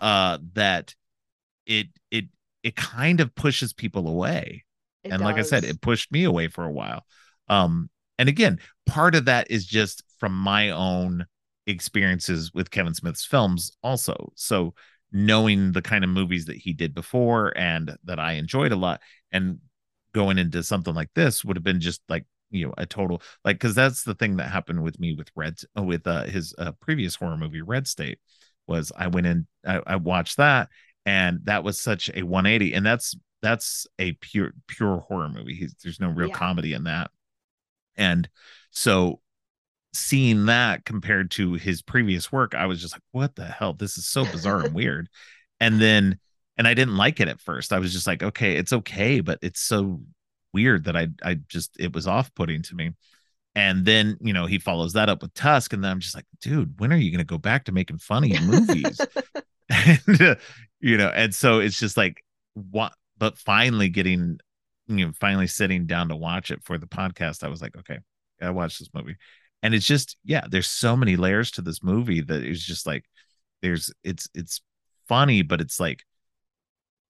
uh 0.00 0.38
that 0.54 0.94
it 1.66 1.88
it 2.12 2.26
it 2.62 2.76
kind 2.76 3.20
of 3.20 3.34
pushes 3.34 3.72
people 3.72 4.08
away. 4.08 4.64
It 5.04 5.12
and 5.12 5.22
like 5.22 5.36
i 5.36 5.42
said 5.42 5.64
it 5.64 5.80
pushed 5.80 6.10
me 6.10 6.24
away 6.24 6.48
for 6.48 6.64
a 6.64 6.72
while. 6.72 7.04
Um 7.48 7.90
and 8.18 8.28
again 8.28 8.58
part 8.86 9.14
of 9.14 9.26
that 9.26 9.50
is 9.50 9.66
just 9.66 10.02
from 10.18 10.32
my 10.36 10.70
own 10.70 11.26
experiences 11.66 12.52
with 12.54 12.70
kevin 12.70 12.94
smith's 12.94 13.24
films 13.24 13.76
also. 13.82 14.32
So 14.34 14.74
knowing 15.12 15.72
the 15.72 15.82
kind 15.82 16.04
of 16.04 16.10
movies 16.10 16.46
that 16.46 16.56
he 16.56 16.72
did 16.72 16.94
before 16.94 17.56
and 17.56 17.96
that 18.04 18.18
i 18.18 18.32
enjoyed 18.32 18.72
a 18.72 18.76
lot 18.76 19.00
and 19.32 19.58
going 20.12 20.38
into 20.38 20.62
something 20.62 20.94
like 20.94 21.10
this 21.14 21.44
would 21.44 21.56
have 21.56 21.64
been 21.64 21.80
just 21.80 22.02
like 22.08 22.24
you 22.50 22.66
know 22.66 22.74
a 22.78 22.86
total 22.86 23.22
like 23.44 23.56
because 23.56 23.74
that's 23.74 24.02
the 24.02 24.14
thing 24.14 24.36
that 24.36 24.50
happened 24.50 24.82
with 24.82 24.98
me 24.98 25.14
with 25.14 25.30
red 25.36 25.54
with 25.76 26.06
uh 26.06 26.24
his 26.24 26.54
uh, 26.58 26.72
previous 26.80 27.14
horror 27.14 27.36
movie 27.36 27.62
red 27.62 27.86
state 27.86 28.18
was 28.66 28.92
i 28.96 29.06
went 29.06 29.26
in 29.26 29.46
I, 29.66 29.80
I 29.86 29.96
watched 29.96 30.38
that 30.38 30.68
and 31.06 31.40
that 31.44 31.64
was 31.64 31.78
such 31.80 32.10
a 32.14 32.22
180 32.24 32.74
and 32.74 32.84
that's 32.84 33.14
that's 33.40 33.86
a 33.98 34.12
pure 34.14 34.52
pure 34.66 34.98
horror 34.98 35.28
movie. 35.30 35.54
He's, 35.54 35.74
there's 35.82 36.00
no 36.00 36.08
real 36.08 36.28
Yeah. 36.28 36.34
comedy 36.34 36.72
in 36.74 36.84
that. 36.84 37.10
And 37.96 38.28
so 38.70 39.20
seeing 39.94 40.46
that 40.46 40.84
compared 40.84 41.30
to 41.30 41.54
his 41.54 41.80
previous 41.80 42.30
work 42.30 42.54
i 42.54 42.66
was 42.66 42.82
just 42.82 42.92
like 42.94 43.02
what 43.12 43.34
the 43.36 43.46
hell? 43.46 43.72
This 43.72 43.96
is 43.96 44.06
so 44.06 44.24
bizarre 44.26 44.60
and 44.64 44.74
weird. 44.80 45.08
And 45.60 45.80
then 45.80 46.18
and 46.58 46.66
i 46.68 46.74
didn't 46.74 46.96
like 46.96 47.20
it 47.20 47.28
at 47.28 47.40
first. 47.40 47.72
I 47.72 47.78
was 47.78 47.92
just 47.92 48.06
like 48.06 48.22
okay 48.22 48.56
it's 48.56 48.72
okay 48.74 49.20
but 49.20 49.38
it's 49.42 49.60
so 49.60 50.00
weird 50.52 50.84
that 50.84 50.96
i 50.96 51.08
i 51.22 51.34
just 51.48 51.76
it 51.78 51.94
was 51.94 52.06
off-putting 52.06 52.62
to 52.62 52.74
me. 52.74 52.92
And 53.54 53.84
then 53.86 54.18
you 54.20 54.32
know 54.34 54.44
he 54.46 54.58
follows 54.58 54.94
that 54.94 55.08
up 55.08 55.22
with 55.22 55.32
tusk 55.34 55.72
and 55.72 55.82
then 55.82 55.90
i'm 55.92 56.00
just 56.00 56.14
like 56.14 56.26
dude 56.42 56.78
when 56.80 56.92
are 56.92 56.96
you 56.96 57.10
going 57.10 57.18
to 57.18 57.24
go 57.24 57.38
back 57.38 57.64
to 57.64 57.72
making 57.72 57.98
funny 57.98 58.38
movies 58.40 59.00
and 59.70 60.38
you 60.80 60.96
know 60.96 61.08
and 61.08 61.34
so 61.34 61.60
it's 61.60 61.78
just 61.78 61.96
like 61.96 62.22
what 62.54 62.92
but 63.18 63.36
finally 63.38 63.88
getting 63.88 64.38
you 64.86 65.06
know 65.06 65.12
finally 65.18 65.46
sitting 65.46 65.86
down 65.86 66.08
to 66.08 66.16
watch 66.16 66.50
it 66.50 66.62
for 66.62 66.78
the 66.78 66.86
podcast 66.86 67.42
i 67.42 67.48
was 67.48 67.60
like 67.60 67.76
okay 67.76 67.98
gotta 68.40 68.52
watch 68.52 68.78
this 68.78 68.90
movie. 68.94 69.16
And 69.62 69.74
it's 69.74 69.86
just 69.86 70.16
yeah 70.24 70.44
there's 70.48 70.68
so 70.68 70.96
many 70.96 71.16
layers 71.16 71.50
to 71.52 71.62
this 71.62 71.82
movie 71.82 72.20
that 72.20 72.42
it's 72.42 72.64
just 72.64 72.86
like 72.86 73.04
there's 73.62 73.92
it's 74.04 74.28
it's 74.34 74.60
funny 75.08 75.42
but 75.42 75.60
it's 75.60 75.80
like 75.80 76.04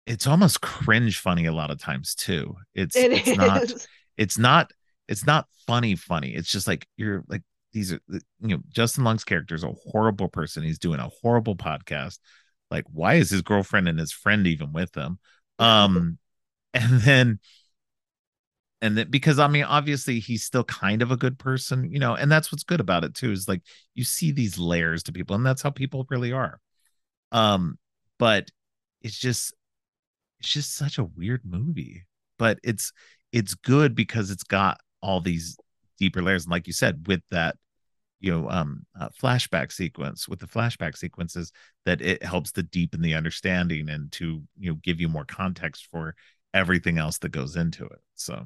it's 0.06 0.26
almost 0.26 0.60
cringe 0.60 1.18
funny 1.18 1.46
a 1.46 1.52
lot 1.52 1.70
of 1.70 1.80
times 1.80 2.14
too. 2.14 2.56
It's 2.74 2.96
It 2.96 3.12
it's 3.12 3.36
not 3.36 3.72
it's 4.16 4.38
not 4.38 4.70
it's 5.08 5.26
not 5.26 5.46
funny 5.66 5.96
funny. 5.96 6.34
It's 6.34 6.50
just 6.50 6.66
like 6.66 6.86
you're 6.96 7.24
like 7.28 7.42
these 7.72 7.92
are 7.92 8.00
you 8.08 8.20
know 8.40 8.58
justin 8.68 9.04
long's 9.04 9.24
character 9.24 9.54
is 9.54 9.64
a 9.64 9.72
horrible 9.90 10.28
person. 10.28 10.62
He's 10.62 10.78
doing 10.78 11.00
a 11.00 11.10
horrible 11.20 11.56
podcast 11.56 12.18
like 12.70 12.84
why 12.92 13.14
is 13.14 13.30
his 13.30 13.42
girlfriend 13.42 13.88
and 13.88 13.98
his 13.98 14.12
friend 14.12 14.46
even 14.46 14.72
with 14.72 14.94
him 14.96 15.18
um 15.58 16.18
and 16.74 17.00
then 17.00 17.38
and 18.82 18.98
that 18.98 19.10
because 19.10 19.38
I 19.38 19.48
mean, 19.48 19.64
obviously 19.64 20.20
he's 20.20 20.44
still 20.44 20.64
kind 20.64 21.02
of 21.02 21.10
a 21.10 21.16
good 21.16 21.38
person, 21.38 21.90
you 21.90 21.98
know, 21.98 22.14
and 22.14 22.30
that's 22.30 22.52
what's 22.52 22.64
good 22.64 22.80
about 22.80 23.04
it 23.04 23.14
too, 23.14 23.32
is 23.32 23.48
like 23.48 23.62
you 23.94 24.04
see 24.04 24.32
these 24.32 24.58
layers 24.58 25.02
to 25.04 25.12
people, 25.12 25.34
and 25.34 25.46
that's 25.46 25.62
how 25.62 25.70
people 25.70 26.06
really 26.10 26.32
are. 26.32 26.60
Um, 27.32 27.78
but 28.18 28.50
it's 29.02 29.18
just 29.18 29.54
it's 30.40 30.52
just 30.52 30.74
such 30.74 30.98
a 30.98 31.04
weird 31.04 31.42
movie. 31.44 32.04
But 32.38 32.58
it's 32.62 32.92
it's 33.32 33.54
good 33.54 33.94
because 33.94 34.30
it's 34.30 34.44
got 34.44 34.78
all 35.02 35.20
these 35.20 35.56
deeper 35.98 36.22
layers. 36.22 36.44
And 36.44 36.52
like 36.52 36.66
you 36.66 36.72
said, 36.72 37.06
with 37.06 37.22
that, 37.30 37.56
you 38.26 38.32
know, 38.32 38.50
um 38.50 38.84
uh, 39.00 39.08
flashback 39.10 39.72
sequence, 39.72 40.28
with 40.28 40.40
the 40.40 40.46
flashback 40.46 40.96
sequences, 40.96 41.52
that 41.84 42.02
it 42.02 42.22
helps 42.22 42.52
to 42.52 42.62
deepen 42.62 43.00
the 43.00 43.14
understanding 43.14 43.88
and 43.88 44.12
to 44.12 44.42
you 44.58 44.70
know 44.70 44.78
give 44.82 45.00
you 45.00 45.08
more 45.08 45.24
context 45.24 45.88
for 45.90 46.14
everything 46.52 46.98
else 46.98 47.18
that 47.18 47.30
goes 47.30 47.56
into 47.56 47.84
it. 47.86 48.00
So 48.14 48.44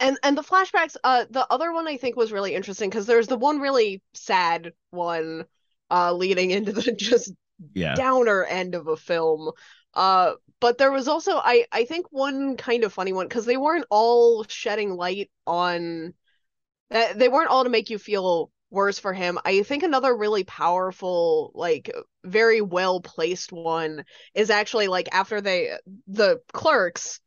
and 0.00 0.18
and 0.22 0.36
the 0.36 0.42
flashbacks 0.42 0.96
uh 1.04 1.24
the 1.30 1.46
other 1.50 1.72
one 1.72 1.88
i 1.88 1.96
think 1.96 2.16
was 2.16 2.32
really 2.32 2.54
interesting 2.54 2.88
because 2.88 3.06
there's 3.06 3.26
the 3.26 3.36
one 3.36 3.60
really 3.60 4.02
sad 4.14 4.72
one 4.90 5.44
uh 5.90 6.12
leading 6.12 6.50
into 6.50 6.72
the 6.72 6.92
just 6.98 7.32
yeah 7.74 7.94
downer 7.96 8.44
end 8.44 8.74
of 8.74 8.86
a 8.86 8.96
film 8.96 9.50
uh 9.94 10.32
but 10.60 10.78
there 10.78 10.92
was 10.92 11.08
also 11.08 11.32
i 11.36 11.64
i 11.72 11.84
think 11.84 12.06
one 12.10 12.56
kind 12.56 12.84
of 12.84 12.92
funny 12.92 13.12
one 13.12 13.26
because 13.26 13.46
they 13.46 13.56
weren't 13.56 13.86
all 13.90 14.44
shedding 14.44 14.94
light 14.94 15.30
on 15.46 16.14
uh, 16.90 17.12
they 17.14 17.28
weren't 17.28 17.50
all 17.50 17.64
to 17.64 17.70
make 17.70 17.90
you 17.90 17.98
feel 17.98 18.50
worse 18.70 18.98
for 18.98 19.12
him. 19.12 19.38
I 19.44 19.62
think 19.62 19.82
another 19.82 20.14
really 20.14 20.44
powerful 20.44 21.52
like 21.54 21.90
very 22.24 22.60
well 22.60 23.00
placed 23.00 23.52
one 23.52 24.04
is 24.34 24.50
actually 24.50 24.88
like 24.88 25.08
after 25.12 25.40
they 25.40 25.72
the 26.06 26.40
clerks 26.52 27.20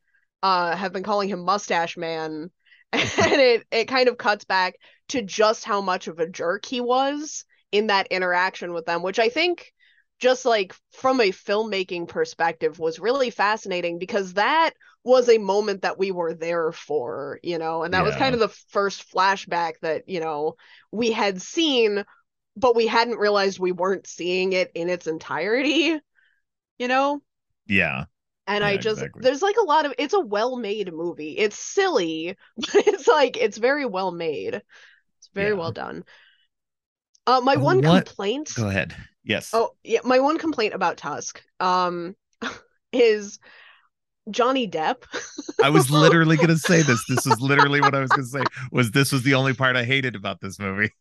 uh 0.43 0.75
have 0.75 0.93
been 0.93 1.03
calling 1.03 1.29
him 1.29 1.43
mustache 1.43 1.97
man 1.97 2.49
and 2.93 3.41
it 3.41 3.65
it 3.71 3.85
kind 3.85 4.09
of 4.09 4.17
cuts 4.17 4.43
back 4.45 4.75
to 5.09 5.21
just 5.21 5.63
how 5.63 5.81
much 5.81 6.07
of 6.07 6.19
a 6.19 6.27
jerk 6.29 6.65
he 6.65 6.81
was 6.81 7.45
in 7.71 7.87
that 7.87 8.07
interaction 8.07 8.73
with 8.73 8.85
them 8.85 9.01
which 9.01 9.19
i 9.19 9.29
think 9.29 9.71
just 10.19 10.45
like 10.45 10.75
from 10.91 11.19
a 11.19 11.31
filmmaking 11.31 12.07
perspective 12.07 12.77
was 12.79 12.99
really 12.99 13.29
fascinating 13.29 13.97
because 13.97 14.33
that 14.33 14.71
was 15.03 15.29
a 15.29 15.37
moment 15.39 15.81
that 15.81 15.97
we 15.97 16.11
were 16.11 16.33
there 16.33 16.71
for 16.71 17.39
you 17.43 17.57
know 17.57 17.83
and 17.83 17.93
that 17.93 18.01
yeah. 18.01 18.05
was 18.05 18.15
kind 18.15 18.33
of 18.33 18.39
the 18.39 18.49
first 18.69 19.11
flashback 19.11 19.73
that 19.81 20.07
you 20.07 20.19
know 20.19 20.55
we 20.91 21.11
had 21.11 21.41
seen 21.41 22.05
but 22.55 22.75
we 22.75 22.87
hadn't 22.87 23.17
realized 23.17 23.59
we 23.59 23.71
weren't 23.71 24.07
seeing 24.07 24.53
it 24.53 24.71
in 24.75 24.89
its 24.89 25.07
entirety 25.07 25.99
you 26.79 26.87
know 26.87 27.21
yeah 27.67 28.05
and 28.47 28.63
Yeah, 28.63 28.69
I 28.69 28.77
just 28.77 29.01
exactly. 29.01 29.21
there's 29.21 29.41
like 29.41 29.55
a 29.57 29.63
lot 29.65 29.85
of 29.85 29.93
it's 29.97 30.13
a 30.13 30.19
well-made 30.19 30.93
movie. 30.93 31.37
It's 31.37 31.57
silly, 31.57 32.35
but 32.57 32.87
it's 32.87 33.07
like 33.07 33.37
it's 33.37 33.57
very 33.57 33.85
well 33.85 34.11
made. 34.11 34.55
It's 34.55 35.29
very 35.33 35.53
Yeah. 35.53 35.59
well 35.59 35.71
done. 35.71 36.03
Uh, 37.27 37.41
my 37.41 37.55
Uh, 37.55 37.59
one 37.59 37.81
what- 37.81 38.05
complaint. 38.05 38.53
Go 38.55 38.67
ahead. 38.67 38.95
Yes. 39.23 39.53
Oh 39.53 39.71
yeah, 39.83 39.99
my 40.03 40.19
one 40.19 40.37
complaint 40.37 40.73
about 40.73 40.97
Tusk, 40.97 41.41
um, 41.59 42.15
is 42.93 43.39
Johnny 44.29 44.67
Depp. 44.67 45.03
I 45.63 45.69
was 45.69 45.89
literally 45.91 46.35
going 46.35 46.49
to 46.49 46.57
say 46.57 46.81
this. 46.81 47.03
This 47.07 47.25
is 47.25 47.39
literally 47.41 47.81
what 47.81 47.95
I 47.95 47.99
was 47.99 48.09
going 48.09 48.23
to 48.23 48.29
say. 48.29 48.43
Was 48.71 48.91
this 48.91 49.11
was 49.11 49.23
the 49.23 49.33
only 49.33 49.53
part 49.53 49.75
I 49.75 49.83
hated 49.83 50.15
about 50.15 50.41
this 50.41 50.59
movie? 50.59 50.91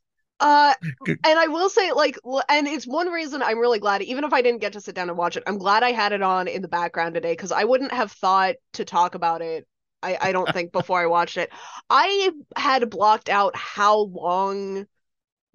Uh, 0.40 0.72
and 1.06 1.38
I 1.38 1.46
will 1.48 1.68
say, 1.68 1.92
like, 1.92 2.16
and 2.48 2.66
it's 2.66 2.86
one 2.86 3.08
reason 3.08 3.42
I'm 3.42 3.58
really 3.58 3.78
glad, 3.78 4.02
even 4.02 4.24
if 4.24 4.32
I 4.32 4.42
didn't 4.42 4.60
get 4.60 4.72
to 4.72 4.80
sit 4.80 4.94
down 4.94 5.08
and 5.08 5.18
watch 5.18 5.36
it, 5.36 5.42
I'm 5.46 5.58
glad 5.58 5.82
I 5.82 5.92
had 5.92 6.12
it 6.12 6.22
on 6.22 6.48
in 6.48 6.62
the 6.62 6.68
background 6.68 7.14
today 7.14 7.32
because 7.32 7.52
I 7.52 7.64
wouldn't 7.64 7.92
have 7.92 8.10
thought 8.10 8.56
to 8.74 8.84
talk 8.84 9.14
about 9.14 9.42
it. 9.42 9.66
I, 10.02 10.16
I 10.20 10.32
don't 10.32 10.50
think 10.52 10.72
before 10.72 11.00
I 11.00 11.06
watched 11.06 11.36
it. 11.36 11.50
I 11.90 12.30
had 12.56 12.88
blocked 12.88 13.28
out 13.28 13.54
how 13.54 13.98
long 13.98 14.86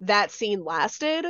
that 0.00 0.30
scene 0.30 0.62
lasted. 0.62 1.26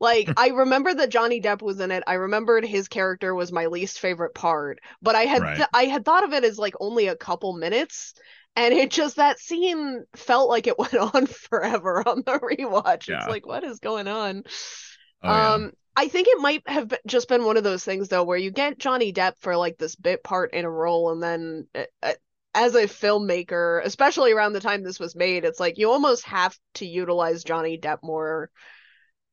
Like, 0.00 0.32
I 0.36 0.48
remember 0.48 0.94
that 0.94 1.10
Johnny 1.10 1.40
Depp 1.40 1.62
was 1.62 1.78
in 1.80 1.90
it. 1.90 2.02
I 2.06 2.14
remembered 2.14 2.64
his 2.64 2.88
character 2.88 3.34
was 3.34 3.52
my 3.52 3.66
least 3.66 4.00
favorite 4.00 4.34
part, 4.34 4.80
but 5.02 5.14
I 5.14 5.24
had 5.26 5.42
Right. 5.42 5.56
th- 5.56 5.68
I 5.72 5.84
had 5.84 6.04
thought 6.04 6.24
of 6.24 6.32
it 6.32 6.44
as 6.44 6.58
like 6.58 6.74
only 6.80 7.06
a 7.08 7.16
couple 7.16 7.52
minutes. 7.52 8.14
And 8.56 8.74
it 8.74 8.90
just 8.90 9.16
that 9.16 9.38
scene 9.38 10.04
felt 10.16 10.48
like 10.48 10.66
it 10.66 10.78
went 10.78 10.94
on 10.94 11.26
forever 11.26 12.02
on 12.06 12.22
the 12.26 12.38
rewatch. 12.40 13.08
Yeah. 13.08 13.18
It's 13.18 13.28
like, 13.28 13.46
what 13.46 13.62
is 13.64 13.78
going 13.78 14.08
on? 14.08 14.42
Oh, 15.22 15.36
yeah. 15.36 15.54
um, 15.54 15.72
I 15.96 16.08
think 16.08 16.28
it 16.28 16.40
might 16.40 16.62
have 16.68 16.88
been, 16.88 16.98
just 17.06 17.28
been 17.28 17.44
one 17.44 17.56
of 17.56 17.64
those 17.64 17.84
things 17.84 18.08
though, 18.08 18.24
where 18.24 18.38
you 18.38 18.50
get 18.50 18.78
Johnny 18.78 19.12
Depp 19.12 19.34
for 19.40 19.56
like 19.56 19.76
this 19.76 19.96
bit 19.96 20.22
part 20.24 20.54
in 20.54 20.64
a 20.64 20.70
role, 20.70 21.10
and 21.12 21.22
then 21.22 21.66
uh, 22.02 22.12
as 22.54 22.74
a 22.74 22.84
filmmaker, 22.84 23.84
especially 23.84 24.32
around 24.32 24.52
the 24.54 24.60
time 24.60 24.82
this 24.82 25.00
was 25.00 25.14
made, 25.14 25.44
it's 25.44 25.60
like 25.60 25.78
you 25.78 25.90
almost 25.90 26.24
have 26.26 26.56
to 26.74 26.86
utilize 26.86 27.44
Johnny 27.44 27.78
Depp 27.78 27.98
more 28.02 28.50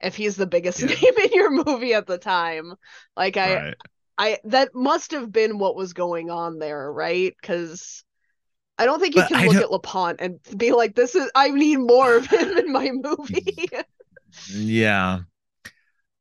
if 0.02 0.16
he's 0.16 0.36
the 0.36 0.48
biggest 0.48 0.80
Yeah. 0.82 0.88
name 0.88 1.14
in 1.24 1.30
your 1.34 1.52
movie 1.52 1.94
at 1.94 2.08
the 2.08 2.18
time. 2.18 2.74
Like 3.16 3.38
I, 3.38 3.56
right. 3.56 3.76
I 4.18 4.38
that 4.46 4.74
must 4.76 5.12
have 5.12 5.32
been 5.32 5.58
what 5.60 5.76
was 5.76 5.94
going 5.94 6.30
on 6.30 6.60
there, 6.60 6.92
right? 6.92 7.36
Because 7.40 8.04
I 8.78 8.86
don't 8.86 9.00
think 9.00 9.16
you 9.16 9.22
But 9.24 9.28
can 9.30 9.38
I 9.38 9.46
look 9.46 9.54
don't- 9.54 9.64
at 9.64 9.72
Lapointe 9.72 10.22
and 10.22 10.40
be 10.56 10.72
like, 10.72 10.96
"This 10.96 11.16
is 11.16 11.30
I 11.36 11.50
need 11.50 11.78
more 11.78 12.16
of 12.18 12.28
him 12.28 12.58
in 12.58 12.72
my 12.72 12.92
movie." 12.94 13.70
Yeah. 14.52 15.20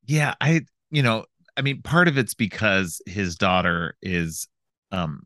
Yeah, 0.07 0.35
I 0.41 0.63
you 0.91 1.03
know, 1.03 1.25
I 1.57 1.63
mean 1.63 1.83
part 1.83 2.09
of 2.09 2.17
it's 2.19 2.35
because 2.35 3.01
his 3.07 3.37
daughter 3.37 3.97
is 4.03 4.49
um 4.93 5.23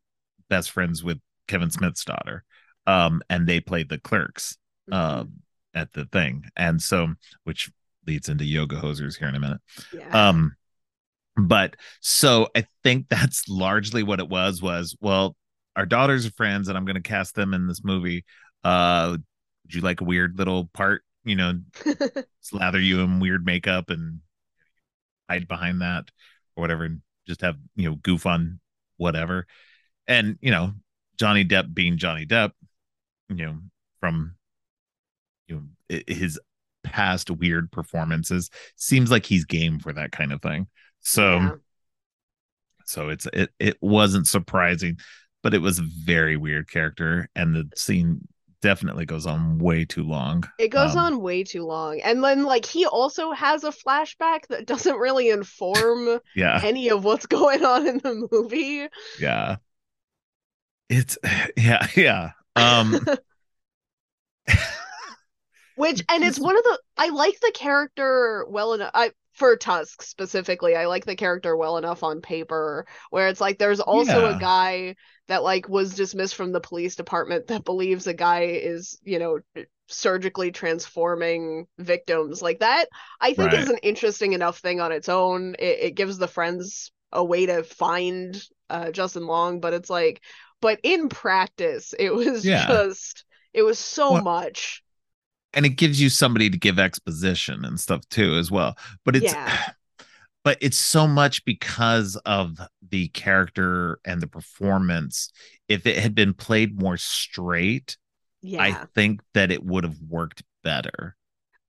best 0.49 0.71
friends 0.71 1.05
with 1.05 1.19
Kevin 1.49 1.71
Smith's 1.71 2.05
daughter. 2.05 2.45
Um 2.87 3.23
and 3.29 3.47
they 3.47 3.61
played 3.61 3.89
the 3.89 3.99
clerks 3.99 4.57
Mm-hmm. 4.91 5.21
um 5.21 5.33
at 5.75 5.93
the 5.93 6.05
thing. 6.07 6.47
And 6.57 6.83
so 6.83 7.15
which 7.45 7.71
leads 8.11 8.29
into 8.29 8.45
yoga 8.45 8.77
hosers 8.77 9.17
here 9.17 9.29
in 9.29 9.37
a 9.37 9.41
minute. 9.41 9.61
yeah. 9.93 10.29
Um 10.29 10.57
but 11.37 11.77
so 12.01 12.49
I 12.57 12.67
think 12.83 13.09
that's 13.11 13.49
largely 13.49 14.03
what 14.03 14.21
it 14.21 14.29
was 14.29 14.61
was 14.61 14.97
well 15.01 15.37
our 15.77 15.87
daughters 15.87 16.27
are 16.27 16.33
friends 16.33 16.69
and 16.69 16.77
I'm 16.77 16.85
going 16.85 16.97
to 16.97 17.03
cast 17.03 17.35
them 17.35 17.55
in 17.55 17.67
this 17.67 17.85
movie. 17.85 18.25
Uh 18.65 19.17
would 19.65 19.75
you 19.75 19.81
like 19.83 20.01
a 20.01 20.05
weird 20.05 20.37
little 20.37 20.69
part, 20.75 21.03
you 21.25 21.37
know, 21.37 21.61
slather 22.41 22.81
you 22.81 23.01
in 23.01 23.21
weird 23.21 23.47
makeup 23.47 23.89
and 23.89 24.21
hide 25.29 25.47
behind 25.47 25.81
that 25.81 26.11
or 26.57 26.63
whatever 26.63 26.85
and 26.85 27.03
just 27.27 27.43
have 27.43 27.57
you 27.77 27.89
know 27.89 27.95
goof 28.03 28.27
on 28.27 28.59
whatever 28.97 29.47
and 30.09 30.37
you 30.41 30.51
know 30.51 30.73
johnny 31.17 31.45
depp 31.45 31.73
being 31.73 31.97
johnny 31.97 32.27
depp 32.27 32.51
you 33.29 33.47
know 33.47 33.59
from 34.01 34.35
you 35.47 35.55
know 35.91 36.01
his 36.09 36.41
past 36.83 37.31
weird 37.31 37.71
performances 37.73 38.51
seems 38.77 39.11
like 39.11 39.27
he's 39.27 39.45
game 39.45 39.79
for 39.79 39.93
that 39.93 40.13
kind 40.13 40.33
of 40.33 40.41
thing 40.43 40.67
so 41.01 41.37
Yeah. 41.39 41.51
so 42.87 43.09
it's 43.09 43.27
it 43.33 43.51
it 43.59 43.77
wasn't 43.81 44.27
surprising 44.27 44.99
but 45.43 45.55
it 45.55 45.63
was 45.63 45.79
a 45.79 45.85
very 46.05 46.37
weird 46.37 46.69
character 46.71 47.29
and 47.35 47.55
the 47.55 47.69
scene 47.77 48.21
definitely 48.63 49.07
goes 49.07 49.25
on 49.25 49.59
way 49.59 49.87
too 49.87 50.05
long 50.05 50.45
It 50.59 50.69
goes 50.69 50.95
Um, 50.95 50.99
on 51.15 51.21
way 51.23 51.45
too 51.45 51.65
long. 51.65 51.99
And 52.03 52.23
then 52.23 52.43
like 52.45 52.67
he 52.67 52.85
also 52.85 53.33
has 53.33 53.65
a 53.65 53.71
flashback 53.71 54.49
that 54.49 54.67
doesn't 54.67 54.97
really 54.99 55.31
inform 55.31 56.21
yeah 56.37 56.61
any 56.63 56.91
of 56.91 57.03
what's 57.03 57.25
going 57.25 57.65
on 57.65 57.87
in 57.87 57.99
the 57.99 58.29
movie. 58.31 58.87
yeah 59.19 59.57
it's 60.91 61.17
yeah 61.57 61.87
yeah 61.97 62.33
um 62.57 63.01
Which 65.81 66.03
and 66.09 66.23
it's 66.25 66.39
one 66.39 66.57
of 66.57 66.63
the 66.65 66.79
I 66.99 67.09
like 67.09 67.41
the 67.41 67.53
character 67.55 68.45
well 68.49 68.75
enough 68.75 68.91
I 68.95 69.13
for 69.33 69.57
Tusk 69.57 70.03
specifically, 70.03 70.77
I 70.77 70.87
like 70.87 71.07
the 71.07 71.17
character 71.17 71.57
well 71.57 71.79
enough 71.79 72.03
on 72.03 72.21
paper 72.21 72.87
where 73.09 73.29
it's 73.29 73.41
like 73.41 73.59
there's 73.59 73.81
also 73.81 74.27
Yeah. 74.27 74.27
a 74.27 74.35
guy 74.35 74.97
that 75.29 75.43
like 75.43 75.69
was 75.69 75.95
dismissed 75.95 76.35
from 76.35 76.53
the 76.53 76.61
police 76.61 76.97
department 76.97 77.47
that 77.47 77.65
believes 77.65 78.07
a 78.07 78.13
guy 78.13 78.43
is, 78.43 78.99
you 79.05 79.19
know, 79.19 79.39
surgically 79.89 80.51
transforming 80.53 81.67
victims. 81.79 82.43
Like 82.43 82.59
that 82.61 82.87
I 83.21 83.33
think 83.33 83.55
is 83.55 83.69
an 83.69 83.79
interesting 83.79 84.35
enough 84.35 84.59
thing 84.59 84.81
on 84.81 84.93
its 84.93 85.09
own. 85.09 85.55
It, 85.59 85.79
it 85.81 85.95
gives 85.95 86.19
the 86.19 86.29
friends 86.29 86.93
a 87.13 87.25
way 87.25 87.47
to 87.47 87.63
find 87.63 88.41
uh 88.69 88.91
Justin 88.91 89.27
Long, 89.27 89.61
but 89.61 89.73
it's 89.73 89.89
like 89.91 90.21
but 90.61 90.81
in 90.83 91.09
practice 91.09 91.95
it 91.99 92.13
was 92.13 92.51
Yeah. 92.51 92.67
just 92.67 93.25
it 93.55 93.63
was 93.63 93.79
so 93.79 94.17
Well, 94.17 94.21
much. 94.21 94.83
And 95.55 95.67
it 95.67 95.71
gives 95.71 96.01
you 96.01 96.09
somebody 96.09 96.51
to 96.51 96.59
give 96.59 96.79
exposition 96.79 97.65
and 97.65 97.81
stuff 97.81 98.09
too 98.09 98.35
as 98.37 98.51
well 98.51 98.77
but 99.05 99.17
it's 99.17 99.35
Yeah. 99.35 99.59
but 100.45 100.59
it's 100.61 100.79
so 100.79 101.07
much 101.07 101.45
because 101.45 102.17
of 102.25 102.61
the 102.89 103.09
character 103.09 103.99
and 104.05 104.21
the 104.23 104.27
performance 104.27 105.31
if 105.69 105.87
it 105.87 105.99
had 105.99 106.15
been 106.15 106.35
played 106.35 106.81
more 106.81 106.97
straight 106.97 107.97
Yeah. 108.43 108.61
i 108.63 108.73
think 108.95 109.21
that 109.35 109.51
it 109.53 109.65
would 109.65 109.85
have 109.85 109.99
worked 110.09 110.43
better 110.65 111.17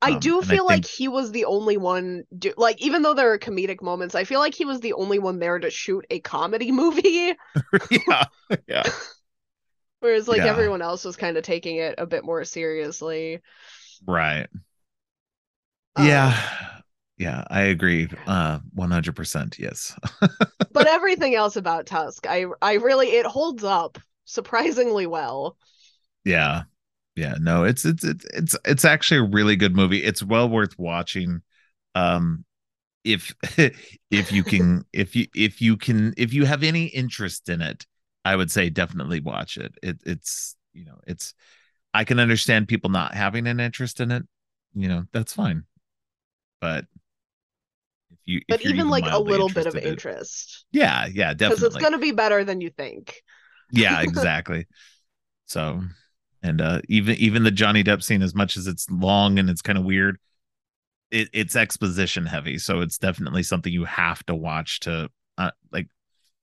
I 0.03 0.13
Um, 0.13 0.19
do 0.19 0.41
and 0.41 0.51
I 0.51 0.57
feel 0.57 0.65
like 0.65 0.85
he 0.85 1.07
was 1.07 1.31
the 1.31 1.45
only 1.45 1.77
one 1.77 2.23
do 2.37 2.53
like 2.57 2.81
even 2.81 3.03
though 3.03 3.13
there 3.13 3.31
are 3.33 3.37
comedic 3.39 3.81
moments, 3.83 4.15
I 4.15 4.23
feel 4.23 4.39
like 4.39 4.55
he 4.55 4.65
was 4.65 4.79
the 4.79 4.93
only 4.93 5.19
one 5.19 5.39
there 5.39 5.59
to 5.59 5.69
shoot 5.69 6.05
a 6.09 6.19
comedy 6.19 6.71
movie. 6.71 7.35
yeah 7.89 8.23
yeah 8.67 8.89
Whereas 10.01 10.27
like 10.29 10.39
Yeah. 10.39 10.45
everyone 10.45 10.83
else 10.83 11.05
was 11.05 11.17
kind 11.17 11.37
of 11.37 11.43
taking 11.45 11.77
it 11.77 11.95
a 11.99 12.07
bit 12.07 12.25
more 12.25 12.45
seriously. 12.45 13.41
Right. 14.07 14.47
Um, 15.95 16.05
Yeah. 16.05 16.81
Yeah, 17.17 17.43
I 17.49 17.61
agree. 17.63 18.09
Uh 18.25 18.59
100%. 18.73 19.59
Yes. 19.59 19.95
but 20.71 20.87
everything 20.87 21.35
else 21.35 21.55
about 21.55 21.85
Tusk, 21.85 22.25
I 22.27 22.45
I 22.61 22.73
really 22.73 23.09
it 23.09 23.25
holds 23.25 23.63
up 23.63 23.97
surprisingly 24.25 25.05
well. 25.07 25.57
Yeah. 26.25 26.63
Yeah, 27.15 27.35
no, 27.41 27.65
it's 27.65 27.83
it's 27.85 28.03
it's 28.05 28.25
it's 28.33 28.55
it's 28.65 28.85
actually 28.85 29.19
a 29.19 29.29
really 29.31 29.55
good 29.57 29.75
movie. 29.75 30.03
It's 30.03 30.23
well 30.23 30.49
worth 30.49 30.77
watching. 30.79 31.41
Um 31.95 32.45
if 33.05 33.35
if 34.11 34.31
you 34.33 34.43
can 34.45 34.85
if 34.93 35.15
you 35.15 35.27
if 35.35 35.61
you 35.61 35.77
can 35.77 36.13
if 36.17 36.33
you 36.33 36.45
have 36.45 36.63
any 36.63 36.85
interest 36.87 37.49
in 37.49 37.61
it, 37.61 37.87
I 38.23 38.35
would 38.35 38.51
say 38.51 38.69
definitely 38.69 39.19
watch 39.19 39.57
it. 39.57 39.73
It 39.81 40.01
it's, 40.05 40.55
you 40.73 40.85
know, 40.85 40.99
it's 41.07 41.33
I 41.93 42.03
can 42.03 42.19
understand 42.19 42.67
people 42.67 42.89
not 42.89 43.13
having 43.13 43.47
an 43.47 43.59
interest 43.59 43.99
in 43.99 44.11
it. 44.11 44.23
You 44.73 44.87
know, 44.87 45.05
that's 45.11 45.33
fine. 45.33 45.63
But 46.61 46.85
if 48.11 48.19
you 48.25 48.37
if 48.39 48.45
But 48.49 48.63
you're 48.63 48.73
even 48.73 48.89
like 48.89 49.05
a 49.05 49.19
little 49.19 49.49
bit 49.49 49.67
of 49.67 49.73
interested 49.73 49.83
in 49.83 49.83
it- 49.91 49.93
interest. 49.93 50.65
Yeah, 50.71 51.07
yeah, 51.07 51.33
Because 51.33 51.63
it's 51.63 51.75
gonna 51.77 51.97
be 51.97 52.11
better 52.11 52.43
than 52.43 52.61
you 52.61 52.69
think. 52.69 53.21
yeah 53.71 54.01
exactly 54.01 54.67
so 55.45 55.81
and 56.43 56.61
uh 56.61 56.81
even 56.89 57.15
even 57.17 57.43
the 57.43 57.51
johnny 57.51 57.83
depp 57.83 58.03
scene 58.03 58.21
as 58.21 58.35
much 58.35 58.57
as 58.57 58.67
it's 58.67 58.89
long 58.89 59.39
and 59.39 59.49
it's 59.49 59.61
kind 59.61 59.77
of 59.77 59.85
weird 59.85 60.17
it, 61.11 61.29
it's 61.33 61.55
exposition 61.55 62.25
heavy 62.25 62.57
so 62.57 62.81
it's 62.81 62.97
definitely 62.97 63.43
something 63.43 63.71
you 63.71 63.85
have 63.85 64.25
to 64.25 64.35
watch 64.35 64.79
to 64.81 65.09
uh, 65.37 65.51
like 65.71 65.87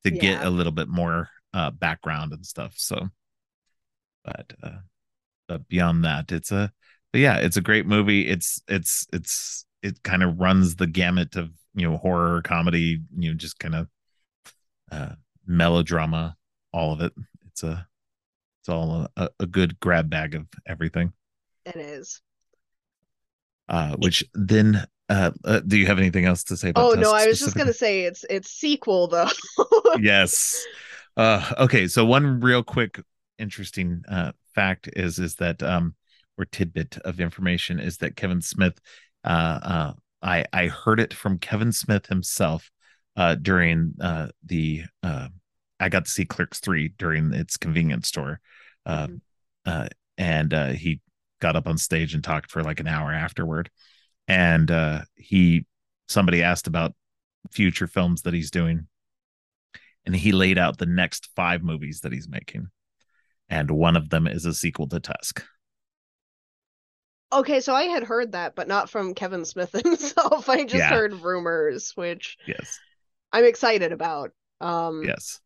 to 0.04 0.10
get 0.10 0.42
a 0.44 0.50
little 0.50 0.72
bit 0.72 0.88
more 0.88 1.28
uh 1.54 1.70
background 1.70 2.32
and 2.32 2.44
stuff 2.44 2.74
so. 2.76 3.08
But 4.24 4.52
uh 4.62 4.78
but 5.46 5.68
beyond 5.68 6.04
that 6.04 6.30
it's 6.30 6.52
a 6.52 6.70
but 7.12 7.20
yeah 7.20 7.36
it's 7.36 7.56
a 7.56 7.62
great 7.62 7.86
movie. 7.86 8.28
It's 8.28 8.60
it's 8.68 9.06
it's 9.12 9.64
it 9.82 10.02
kind 10.02 10.22
of 10.22 10.38
runs 10.38 10.76
the 10.76 10.86
gamut 10.86 11.36
of 11.36 11.50
you 11.74 11.88
know 11.88 11.96
horror 11.96 12.42
comedy 12.42 13.00
you 13.16 13.30
know 13.30 13.36
just 13.36 13.58
kind 13.58 13.74
of 13.74 13.88
uh 14.90 15.14
melodrama 15.46 16.36
all 16.72 16.92
of 16.92 17.00
it. 17.00 17.12
It's 17.46 17.62
a 17.62 17.86
it's 18.60 18.68
all 18.68 19.08
a, 19.16 19.30
a 19.40 19.46
good 19.46 19.80
grab 19.80 20.10
bag 20.10 20.34
of 20.34 20.46
everything. 20.66 21.12
It 21.64 21.76
is. 21.76 22.20
uh 23.68 23.96
which 23.96 24.24
then 24.34 24.86
uh, 25.08 25.30
uh 25.44 25.60
do 25.60 25.78
you 25.78 25.86
have 25.86 25.98
anything 25.98 26.26
else 26.26 26.44
to 26.44 26.56
say 26.56 26.68
about 26.70 26.92
Oh 26.92 26.94
no, 27.00 27.12
I 27.14 27.26
was 27.26 27.38
just 27.38 27.56
gonna 27.56 27.72
say 27.72 28.02
it's 28.02 28.24
it's 28.28 28.50
sequel 28.50 29.08
though. 29.08 29.30
yes 29.98 30.62
uh 31.18 31.52
okay 31.58 31.86
so 31.86 32.04
one 32.04 32.40
real 32.40 32.62
quick 32.62 33.00
interesting 33.38 34.02
uh 34.08 34.32
fact 34.54 34.88
is 34.94 35.18
is 35.18 35.34
that 35.36 35.62
um 35.62 35.94
or 36.38 36.46
tidbit 36.46 36.96
of 36.98 37.20
information 37.20 37.78
is 37.78 37.98
that 37.98 38.16
kevin 38.16 38.40
smith 38.40 38.80
uh 39.24 39.60
uh 39.62 39.92
i 40.22 40.44
i 40.52 40.66
heard 40.66 41.00
it 41.00 41.12
from 41.12 41.38
kevin 41.38 41.72
smith 41.72 42.06
himself 42.06 42.70
uh 43.16 43.34
during 43.34 43.92
uh 44.00 44.28
the 44.46 44.82
uh 45.02 45.28
i 45.78 45.88
got 45.90 46.06
to 46.06 46.10
see 46.10 46.24
clerks 46.24 46.60
3 46.60 46.88
during 46.96 47.34
its 47.34 47.56
convenience 47.56 48.08
store 48.08 48.40
uh 48.86 49.08
and 50.16 50.54
uh 50.54 50.68
he 50.68 51.00
got 51.40 51.56
up 51.56 51.66
on 51.66 51.78
stage 51.78 52.14
and 52.14 52.24
talked 52.24 52.50
for 52.50 52.62
like 52.62 52.80
an 52.80 52.88
hour 52.88 53.12
afterward. 53.12 53.70
And 54.26 54.70
uh 54.70 55.02
he 55.14 55.66
somebody 56.08 56.42
asked 56.42 56.66
about 56.66 56.94
future 57.50 57.86
films 57.86 58.22
that 58.22 58.34
he's 58.34 58.50
doing 58.50 58.86
and 60.08 60.16
he 60.16 60.32
laid 60.32 60.58
out 60.58 60.78
the 60.78 60.86
next 60.86 61.28
five 61.36 61.62
movies 61.62 62.00
that 62.00 62.12
he's 62.12 62.28
making 62.28 62.68
and 63.50 63.70
one 63.70 63.96
of 63.96 64.10
them 64.10 64.26
is 64.26 64.46
a 64.46 64.54
sequel 64.54 64.88
to 64.88 64.98
tusk 65.00 65.44
Okay, 67.30 67.60
so 67.60 67.74
I 67.74 67.84
had 67.84 68.04
heard 68.04 68.32
that, 68.32 68.54
but 68.54 68.68
not 68.68 68.88
from 68.88 69.14
Kevin 69.14 69.44
Smith 69.44 69.72
himself. 69.84 70.48
I 70.48 70.64
just 70.64 70.80
Yeah. 70.80 70.88
heard 70.88 71.12
rumors, 71.22 71.92
which 71.96 72.38
yes 72.46 72.80
I'm 73.32 73.44
excited 73.44 73.92
about. 73.92 74.32
Um, 74.60 75.04
yes 75.04 75.40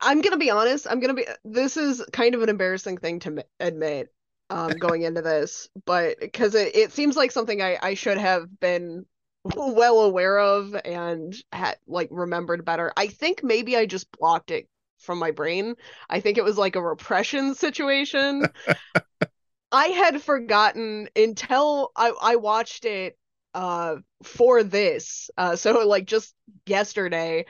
I'm 0.00 0.20
gonna 0.20 0.36
be 0.36 0.50
honest. 0.50 0.86
I'm 0.88 1.00
gonna 1.00 1.14
be. 1.14 1.26
This 1.44 1.76
is 1.76 2.04
kind 2.12 2.34
of 2.34 2.42
an 2.42 2.48
embarrassing 2.48 2.98
thing 2.98 3.20
to 3.20 3.28
m- 3.30 3.42
admit, 3.60 4.12
um, 4.50 4.76
going 4.78 5.02
into 5.02 5.22
this, 5.22 5.68
but 5.86 6.18
because 6.20 6.54
it, 6.54 6.76
it 6.76 6.92
seems 6.92 7.16
like 7.16 7.32
something 7.32 7.62
I 7.62 7.78
I 7.80 7.94
should 7.94 8.18
have 8.18 8.60
been 8.60 9.06
well 9.56 10.00
aware 10.00 10.38
of 10.38 10.74
and 10.84 11.34
had 11.52 11.76
like 11.86 12.08
remembered 12.10 12.64
better. 12.64 12.92
I 12.96 13.08
think 13.08 13.42
maybe 13.42 13.76
I 13.76 13.86
just 13.86 14.10
blocked 14.12 14.50
it 14.50 14.68
from 14.98 15.18
my 15.18 15.30
brain. 15.30 15.74
I 16.08 16.20
think 16.20 16.38
it 16.38 16.44
was 16.44 16.58
like 16.58 16.76
a 16.76 16.82
repression 16.82 17.54
situation. 17.54 18.46
I 19.72 19.86
had 19.86 20.22
forgotten 20.22 21.08
until 21.16 21.90
I 21.96 22.12
I 22.20 22.36
watched 22.36 22.84
it 22.84 23.18
uh 23.54 23.96
for 24.22 24.62
this. 24.62 25.30
Uh 25.36 25.56
so 25.56 25.86
like 25.86 26.06
just 26.06 26.34
yesterday. 26.66 27.46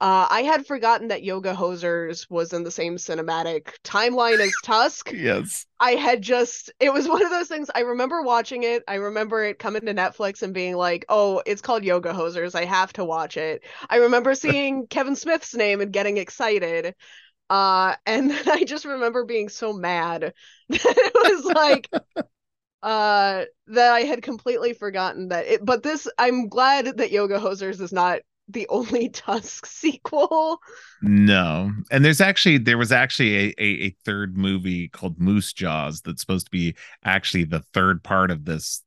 Uh 0.00 0.26
I 0.30 0.42
had 0.42 0.66
forgotten 0.66 1.08
that 1.08 1.22
Yoga 1.22 1.54
Hosers 1.54 2.26
was 2.30 2.52
in 2.52 2.62
the 2.62 2.70
same 2.70 2.96
cinematic 2.96 3.74
timeline 3.84 4.40
as 4.40 4.58
Tusk. 4.58 5.10
yes 5.14 5.66
I 5.80 5.92
had 5.92 6.22
just 6.22 6.70
it 6.80 6.92
was 6.92 7.08
one 7.08 7.24
of 7.24 7.30
those 7.30 7.48
things 7.48 7.70
I 7.74 7.80
remember 7.80 8.22
watching 8.22 8.62
it. 8.64 8.82
I 8.88 8.96
remember 8.96 9.44
it 9.44 9.58
coming 9.58 9.82
to 9.86 9.94
Netflix 9.94 10.42
and 10.42 10.54
being 10.54 10.76
like, 10.76 11.04
"Oh, 11.08 11.42
it's 11.46 11.62
called 11.62 11.84
Yoga 11.84 12.12
Hosers. 12.12 12.54
I 12.54 12.64
have 12.66 12.92
to 12.94 13.04
watch 13.04 13.36
it." 13.36 13.64
I 13.90 13.96
remember 13.98 14.34
seeing 14.36 14.86
Kevin 14.88 15.16
Smith's 15.16 15.54
name 15.54 15.80
and 15.80 15.92
getting 15.92 16.16
excited. 16.18 16.94
Uh 17.50 17.96
and 18.06 18.30
then 18.30 18.48
I 18.50 18.64
just 18.64 18.84
remember 18.86 19.24
being 19.24 19.48
so 19.50 19.72
mad 19.72 20.22
that 20.22 20.34
it 20.98 21.14
was 21.14 21.44
like 21.46 21.90
uh 22.82 23.44
that 23.66 23.92
I 23.92 24.00
had 24.02 24.22
completely 24.22 24.72
forgotten 24.72 25.28
that 25.28 25.46
it 25.46 25.64
but 25.64 25.82
this 25.82 26.08
I'm 26.18 26.48
glad 26.48 26.98
that 26.98 27.10
Yoga 27.10 27.38
Hosers 27.38 27.80
is 27.80 27.92
not 27.92 28.20
the 28.52 28.66
only 28.68 29.08
Tusk 29.12 29.66
sequel. 29.66 30.58
no 31.02 31.72
and 31.90 32.04
there's 32.04 32.20
actually 32.20 32.58
there 32.58 32.78
was 32.78 32.92
actually 32.92 33.36
a, 33.36 33.54
a, 33.58 33.64
a 33.86 33.90
third 34.04 34.36
movie 34.36 34.88
called 34.88 35.18
moose 35.20 35.52
jaws 35.52 36.00
that's 36.02 36.20
supposed 36.20 36.46
to 36.46 36.50
be 36.50 36.74
actually 37.04 37.44
the 37.44 37.60
third 37.72 38.02
part 38.02 38.30
of 38.30 38.44
this 38.44 38.82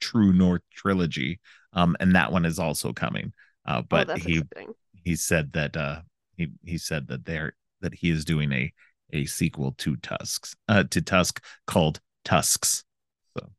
true 0.00 0.32
north 0.32 0.62
trilogy 0.74 1.38
um 1.74 1.96
and 2.00 2.14
that 2.14 2.32
one 2.32 2.44
is 2.44 2.58
also 2.58 2.92
coming 2.92 3.32
uh 3.66 3.82
oh, 3.82 3.86
but 3.88 4.06
that's 4.08 4.22
he 4.24 4.38
exciting. 4.38 4.74
he 5.04 5.14
said 5.16 5.52
that 5.52 5.76
uh 5.76 6.00
he 6.36 6.48
he 6.64 6.78
said 6.78 7.06
that 7.08 7.24
they're 7.24 7.52
that 7.82 7.94
he 7.94 8.10
is 8.10 8.24
doing 8.24 8.50
a 8.52 8.72
a 9.12 9.24
sequel 9.26 9.72
to 9.72 9.96
tusks 9.96 10.54
uh 10.68 10.84
to 10.84 11.02
tusk 11.02 11.42
called 11.66 12.00
tusks 12.24 12.84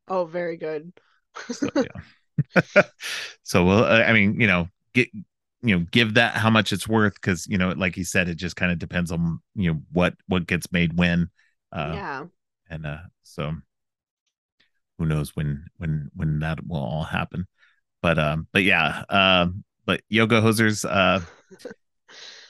Oh, 0.08 0.26
very 0.26 0.58
good. 0.58 0.92
so 1.52 1.68
yeah 1.76 2.82
so 3.44 3.64
well 3.66 3.84
uh, 3.84 4.04
i 4.04 4.14
mean 4.14 4.40
you 4.40 4.48
know 4.48 4.68
get 4.94 5.10
you 5.64 5.78
know 5.78 5.86
give 5.92 6.16
that 6.16 6.36
how 6.36 6.50
much 6.50 6.72
it's 6.72 6.88
worth 6.88 7.14
because 7.16 7.46
you 7.48 7.58
know 7.58 7.70
like 7.70 7.96
he 7.96 8.04
said 8.04 8.28
it 8.28 8.36
just 8.36 8.56
kind 8.56 8.72
of 8.72 8.80
depends 8.80 9.12
on 9.12 9.40
you 9.56 9.72
know 9.72 9.80
what 9.92 10.16
what 10.28 10.48
gets 10.48 10.72
made 10.72 10.98
when 10.98 11.30
uh 11.72 11.92
yeah. 11.94 12.26
and 12.70 12.86
uh 12.86 12.98
so 13.24 13.54
who 15.02 15.08
knows 15.08 15.36
when 15.36 15.66
when 15.78 16.12
when 16.14 16.40
that 16.40 16.66
will 16.68 16.78
all 16.78 17.04
happen. 17.04 17.48
But 18.02 18.20
um 18.20 18.48
but 18.52 18.64
yeah 18.64 19.04
um 19.10 19.64
but 19.86 20.02
yoga 20.10 20.42
hosers 20.42 20.86
uh 20.86 21.22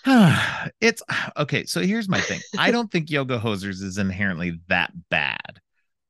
it's 0.82 1.02
okay 1.38 1.66
so 1.66 1.82
here's 1.82 2.10
my 2.10 2.20
thing. 2.20 2.42
I 2.58 2.72
don't 2.72 2.92
think 2.92 3.10
yoga 3.10 3.40
hosers 3.40 3.82
is 3.82 3.98
inherently 3.98 4.60
that 4.68 4.92
bad. 5.10 5.60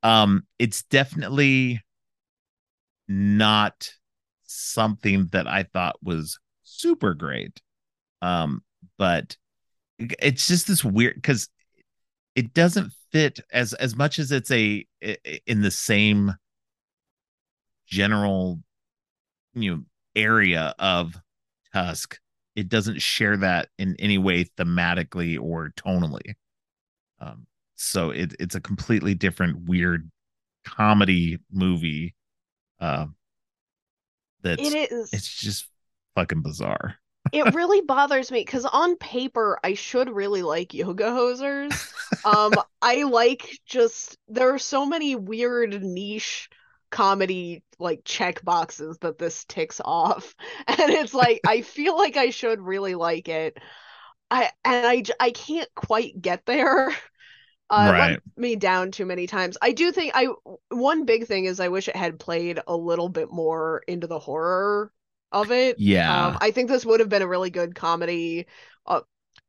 Um 0.02 0.44
it's 0.58 0.84
definitely 0.84 1.82
not 3.08 3.92
something 4.44 5.28
that 5.32 5.48
i 5.48 5.64
thought 5.64 5.96
was 6.04 6.40
super 6.82 7.14
great 7.14 7.62
um 8.22 8.62
but 8.98 9.38
it's 10.00 10.48
just 10.48 10.68
this 10.68 10.84
weird 10.84 11.16
because 11.16 11.48
it 12.36 12.54
doesn't 12.54 12.92
fit 13.12 13.40
as 13.52 13.74
as 13.74 13.96
much 13.96 14.18
as 14.18 14.32
it's 14.32 14.52
a 14.52 14.86
in 15.46 15.62
the 15.62 15.72
same 15.72 16.34
general 17.86 18.60
you 19.54 19.76
know 19.76 19.84
area 20.16 20.74
of 20.80 21.16
tusk 21.74 22.20
it 22.56 22.68
doesn't 22.68 23.02
share 23.02 23.38
that 23.38 23.70
in 23.78 23.96
any 24.00 24.18
way 24.18 24.44
thematically 24.44 25.40
or 25.40 25.72
tonally 25.78 26.34
um 27.20 27.46
so 27.76 28.12
it, 28.12 28.34
it's 28.40 28.56
a 28.56 28.62
completely 28.62 29.14
different 29.14 29.68
weird 29.68 30.10
comedy 30.66 31.38
movie 31.52 32.16
um 32.80 33.16
that's 34.42 34.62
It 34.62 34.92
is. 34.92 35.14
it's 35.14 35.30
just 35.30 35.68
fucking 36.22 36.42
bizarre 36.42 36.96
it 37.32 37.54
really 37.56 37.82
bothers 37.82 38.32
me 38.32 38.42
because 38.42 38.66
on 38.66 38.98
paper 38.98 39.60
I 39.64 39.74
should 39.74 40.10
really 40.10 40.42
like 40.44 40.74
yoga 40.74 41.06
hosers. 41.06 41.72
Um, 42.26 42.54
I 42.82 43.04
like 43.04 43.60
just 43.66 44.18
there 44.28 44.54
are 44.54 44.60
so 44.60 44.86
many 44.86 45.16
weird 45.16 45.84
niche 45.84 46.50
comedy 46.90 47.64
like 47.80 48.02
check 48.04 48.44
boxes 48.44 48.98
that 49.00 49.18
this 49.18 49.46
ticks 49.46 49.80
off, 49.84 50.36
and 50.68 50.92
it's 50.92 51.14
like 51.14 51.42
I 51.48 51.62
feel 51.62 51.98
like 51.98 52.18
I 52.18 52.32
should 52.32 52.60
really 52.60 52.96
like 52.96 53.30
it. 53.30 53.58
I 54.30 54.52
and 54.66 54.88
I 54.88 55.04
I 55.20 55.32
can't 55.32 55.70
quite 55.76 56.22
get 56.22 56.46
there. 56.46 56.90
Uh, 57.70 57.90
right. 57.90 58.12
let 58.12 58.22
me 58.36 58.58
down 58.58 58.92
too 58.92 59.06
many 59.06 59.28
times. 59.28 59.58
I 59.62 59.72
do 59.72 59.94
think 59.94 60.12
I 60.14 60.28
one 60.70 61.06
big 61.06 61.26
thing 61.26 61.46
is 61.46 61.62
I 61.62 61.70
wish 61.70 61.88
it 61.88 61.96
had 61.96 62.20
played 62.20 62.60
a 62.68 62.76
little 62.76 63.08
bit 63.08 63.32
more 63.32 63.82
into 63.88 64.08
the 64.08 64.20
horror 64.20 64.92
of 65.32 65.52
it. 65.52 65.80
Yeah. 65.80 66.28
Um, 66.28 66.38
I 66.42 66.52
think 66.52 66.70
this 66.70 66.86
would 66.86 67.00
have 67.00 67.10
been 67.10 67.22
a 67.22 67.28
really 67.28 67.50
good 67.50 67.76
comedy. 67.76 68.48
Uh, 68.86 69.02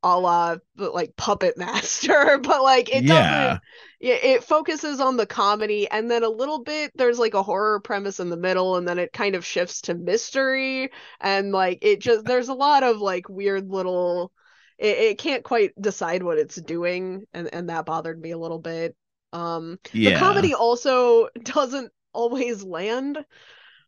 a 0.02 0.18
la 0.18 0.56
like 0.76 1.16
Puppet 1.16 1.56
Master, 1.56 2.38
but 2.38 2.62
like 2.62 2.88
it 2.88 3.06
doesn't. 3.06 3.60
Yeah. 4.00 4.14
It 4.14 4.44
focuses 4.44 5.00
on 5.00 5.16
the 5.16 5.26
comedy, 5.26 5.88
and 5.88 6.10
then 6.10 6.24
a 6.24 6.28
little 6.28 6.62
bit 6.62 6.90
there's 6.96 7.18
like 7.18 7.34
a 7.34 7.42
horror 7.42 7.80
premise 7.80 8.18
in 8.18 8.30
the 8.30 8.36
middle, 8.36 8.76
and 8.76 8.86
then 8.86 8.98
it 8.98 9.12
kind 9.12 9.34
of 9.34 9.46
shifts 9.46 9.82
to 9.82 9.94
mystery, 9.94 10.90
and 11.20 11.52
like 11.52 11.78
it 11.82 12.00
just 12.00 12.24
there's 12.24 12.48
a 12.48 12.54
lot 12.54 12.82
of 12.82 12.98
like 12.98 13.28
weird 13.28 13.68
little. 13.68 14.32
It, 14.78 14.98
it 14.98 15.18
can't 15.18 15.44
quite 15.44 15.70
decide 15.80 16.22
what 16.22 16.38
it's 16.38 16.56
doing, 16.56 17.24
and 17.32 17.52
and 17.52 17.68
that 17.68 17.86
bothered 17.86 18.20
me 18.20 18.32
a 18.32 18.38
little 18.38 18.58
bit. 18.58 18.96
Um, 19.32 19.78
yeah. 19.92 20.10
the 20.10 20.16
comedy 20.18 20.54
also 20.54 21.28
doesn't 21.42 21.92
always 22.12 22.64
land. 22.64 23.24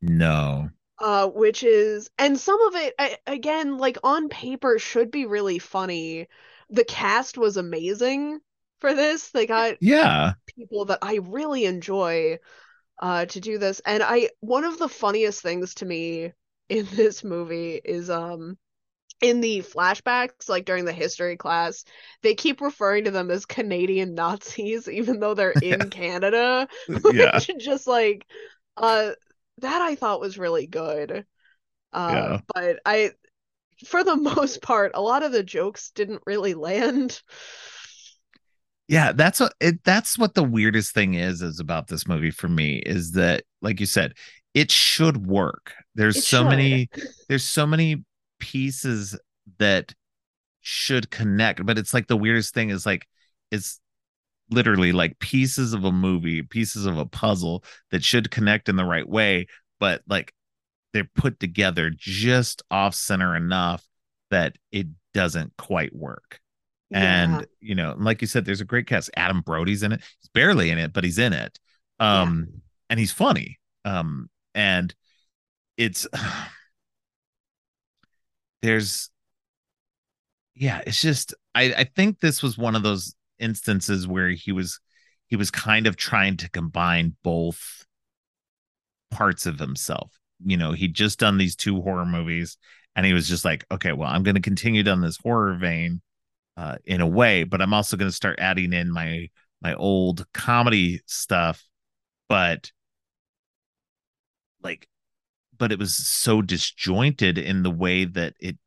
No 0.00 0.70
uh 0.98 1.28
which 1.28 1.62
is 1.62 2.08
and 2.18 2.38
some 2.38 2.60
of 2.68 2.74
it 2.76 2.94
I, 2.98 3.18
again 3.26 3.78
like 3.78 3.98
on 4.04 4.28
paper 4.28 4.78
should 4.78 5.10
be 5.10 5.26
really 5.26 5.58
funny. 5.58 6.28
The 6.70 6.84
cast 6.84 7.36
was 7.36 7.56
amazing 7.56 8.40
for 8.80 8.94
this. 8.94 9.30
They 9.30 9.46
got 9.46 9.76
yeah. 9.80 10.34
people 10.56 10.86
that 10.86 10.98
i 11.02 11.18
really 11.22 11.64
enjoy 11.64 12.38
uh 13.00 13.26
to 13.26 13.40
do 13.40 13.58
this. 13.58 13.80
And 13.84 14.02
i 14.02 14.30
one 14.40 14.64
of 14.64 14.78
the 14.78 14.88
funniest 14.88 15.42
things 15.42 15.74
to 15.76 15.86
me 15.86 16.32
in 16.68 16.86
this 16.92 17.24
movie 17.24 17.80
is 17.84 18.10
um 18.10 18.56
in 19.20 19.40
the 19.40 19.60
flashbacks 19.60 20.48
like 20.48 20.64
during 20.64 20.84
the 20.84 20.92
history 20.92 21.36
class 21.36 21.84
they 22.22 22.34
keep 22.34 22.60
referring 22.60 23.04
to 23.04 23.10
them 23.10 23.30
as 23.30 23.46
canadian 23.46 24.14
nazis 24.14 24.88
even 24.88 25.20
though 25.20 25.34
they're 25.34 25.52
in 25.62 25.88
canada 25.88 26.68
yeah. 27.12 27.38
just 27.58 27.86
like 27.86 28.26
uh 28.76 29.12
that 29.58 29.82
I 29.82 29.94
thought 29.94 30.20
was 30.20 30.38
really 30.38 30.66
good. 30.66 31.26
Uh, 31.92 32.10
yeah. 32.12 32.40
But 32.54 32.80
I, 32.84 33.10
for 33.86 34.04
the 34.04 34.16
most 34.36 34.62
part, 34.62 34.92
a 34.94 35.02
lot 35.02 35.22
of 35.22 35.32
the 35.32 35.42
jokes 35.42 35.90
didn't 35.90 36.22
really 36.26 36.54
land. 36.54 37.22
Yeah, 38.86 39.12
that's 39.12 39.40
what 39.40 39.54
it, 39.60 39.82
that's 39.84 40.18
what 40.18 40.34
the 40.34 40.44
weirdest 40.44 40.92
thing 40.92 41.14
is 41.14 41.40
is 41.40 41.58
about 41.58 41.88
this 41.88 42.06
movie 42.06 42.30
for 42.30 42.48
me 42.48 42.82
is 42.84 43.12
that, 43.12 43.44
like 43.62 43.80
you 43.80 43.86
said, 43.86 44.12
it 44.52 44.70
should 44.70 45.26
work. 45.26 45.72
There's 45.94 46.18
it 46.18 46.24
so 46.24 46.42
should. 46.42 46.48
many, 46.50 46.88
there's 47.28 47.44
so 47.44 47.66
many 47.66 48.04
pieces 48.38 49.18
that 49.58 49.94
should 50.60 51.10
connect, 51.10 51.64
but 51.64 51.78
it's 51.78 51.94
like 51.94 52.08
the 52.08 52.16
weirdest 52.16 52.52
thing 52.52 52.70
is 52.70 52.84
like 52.84 53.06
it's 53.50 53.80
literally 54.50 54.92
like 54.92 55.18
pieces 55.18 55.72
of 55.72 55.84
a 55.84 55.92
movie, 55.92 56.42
pieces 56.42 56.86
of 56.86 56.98
a 56.98 57.06
puzzle 57.06 57.64
that 57.90 58.04
should 58.04 58.30
connect 58.30 58.68
in 58.68 58.76
the 58.76 58.84
right 58.84 59.08
way, 59.08 59.46
but 59.80 60.02
like 60.08 60.32
they're 60.92 61.08
put 61.14 61.40
together 61.40 61.90
just 61.94 62.62
off 62.70 62.94
center 62.94 63.36
enough 63.36 63.86
that 64.30 64.56
it 64.72 64.86
doesn't 65.12 65.52
quite 65.56 65.94
work. 65.94 66.40
Yeah. 66.90 67.22
And 67.22 67.46
you 67.60 67.74
know, 67.74 67.94
like 67.98 68.20
you 68.20 68.26
said, 68.26 68.44
there's 68.44 68.60
a 68.60 68.66
great 68.66 68.86
cast. 68.86 69.10
Adam 69.16 69.40
Brody's 69.40 69.82
in 69.82 69.92
it. 69.92 70.00
He's 70.20 70.28
barely 70.32 70.70
in 70.70 70.78
it, 70.78 70.92
but 70.92 71.04
he's 71.04 71.18
in 71.18 71.32
it. 71.32 71.58
Um, 71.98 72.46
yeah. 72.48 72.58
and 72.90 73.00
he's 73.00 73.12
funny. 73.12 73.58
Um, 73.84 74.28
and 74.54 74.94
it's 75.76 76.06
there's 78.62 79.10
yeah, 80.54 80.82
it's 80.86 81.00
just 81.00 81.34
I, 81.54 81.74
I 81.76 81.84
think 81.84 82.20
this 82.20 82.42
was 82.42 82.56
one 82.56 82.76
of 82.76 82.82
those 82.82 83.14
instances 83.44 84.08
where 84.08 84.30
he 84.30 84.50
was 84.50 84.80
he 85.28 85.36
was 85.36 85.50
kind 85.50 85.86
of 85.86 85.96
trying 85.96 86.36
to 86.38 86.50
combine 86.50 87.16
both 87.22 87.86
parts 89.10 89.46
of 89.46 89.58
himself. 89.58 90.18
You 90.44 90.56
know, 90.56 90.72
he'd 90.72 90.94
just 90.94 91.18
done 91.18 91.38
these 91.38 91.56
two 91.56 91.80
horror 91.80 92.06
movies 92.06 92.56
and 92.96 93.06
he 93.06 93.12
was 93.12 93.28
just 93.28 93.44
like, 93.44 93.64
okay, 93.70 93.92
well, 93.92 94.08
I'm 94.08 94.22
going 94.22 94.34
to 94.34 94.40
continue 94.40 94.82
down 94.82 95.00
this 95.00 95.16
horror 95.16 95.54
vein 95.54 96.00
uh, 96.56 96.76
in 96.84 97.00
a 97.00 97.06
way, 97.06 97.44
but 97.44 97.60
I'm 97.60 97.74
also 97.74 97.96
going 97.96 98.10
to 98.10 98.16
start 98.16 98.38
adding 98.38 98.72
in 98.72 98.92
my 98.92 99.28
my 99.62 99.74
old 99.74 100.26
comedy 100.34 101.00
stuff, 101.06 101.64
but 102.28 102.70
like 104.62 104.88
but 105.56 105.72
it 105.72 105.78
was 105.78 105.94
so 105.94 106.42
disjointed 106.42 107.38
in 107.38 107.62
the 107.62 107.70
way 107.70 108.04
that 108.04 108.34
it 108.40 108.58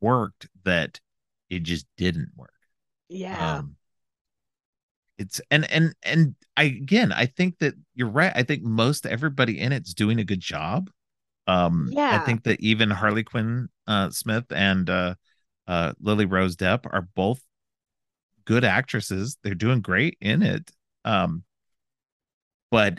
worked 0.00 0.48
that 0.64 1.00
it 1.48 1.62
just 1.62 1.86
didn't 1.96 2.30
work. 2.36 2.52
Yeah. 3.08 3.58
Um, 3.58 3.76
it's 5.20 5.38
and 5.50 5.70
and 5.70 5.94
and 6.02 6.34
I 6.56 6.64
again 6.64 7.12
I 7.12 7.26
think 7.26 7.58
that 7.58 7.74
you're 7.94 8.08
right. 8.08 8.32
I 8.34 8.42
think 8.42 8.62
most 8.62 9.04
everybody 9.04 9.60
in 9.60 9.70
it's 9.70 9.92
doing 9.92 10.18
a 10.18 10.24
good 10.24 10.40
job. 10.40 10.90
Um 11.46 11.90
yeah. 11.92 12.18
I 12.20 12.24
think 12.24 12.44
that 12.44 12.58
even 12.60 12.90
Harley 12.90 13.22
Quinn 13.22 13.68
uh 13.86 14.08
Smith 14.10 14.46
and 14.50 14.88
uh 14.88 15.14
uh 15.68 15.92
Lily 16.00 16.24
Rose 16.24 16.56
Depp 16.56 16.86
are 16.86 17.06
both 17.14 17.42
good 18.46 18.64
actresses. 18.64 19.36
They're 19.44 19.54
doing 19.54 19.82
great 19.82 20.16
in 20.22 20.42
it. 20.42 20.70
Um 21.04 21.44
but 22.70 22.98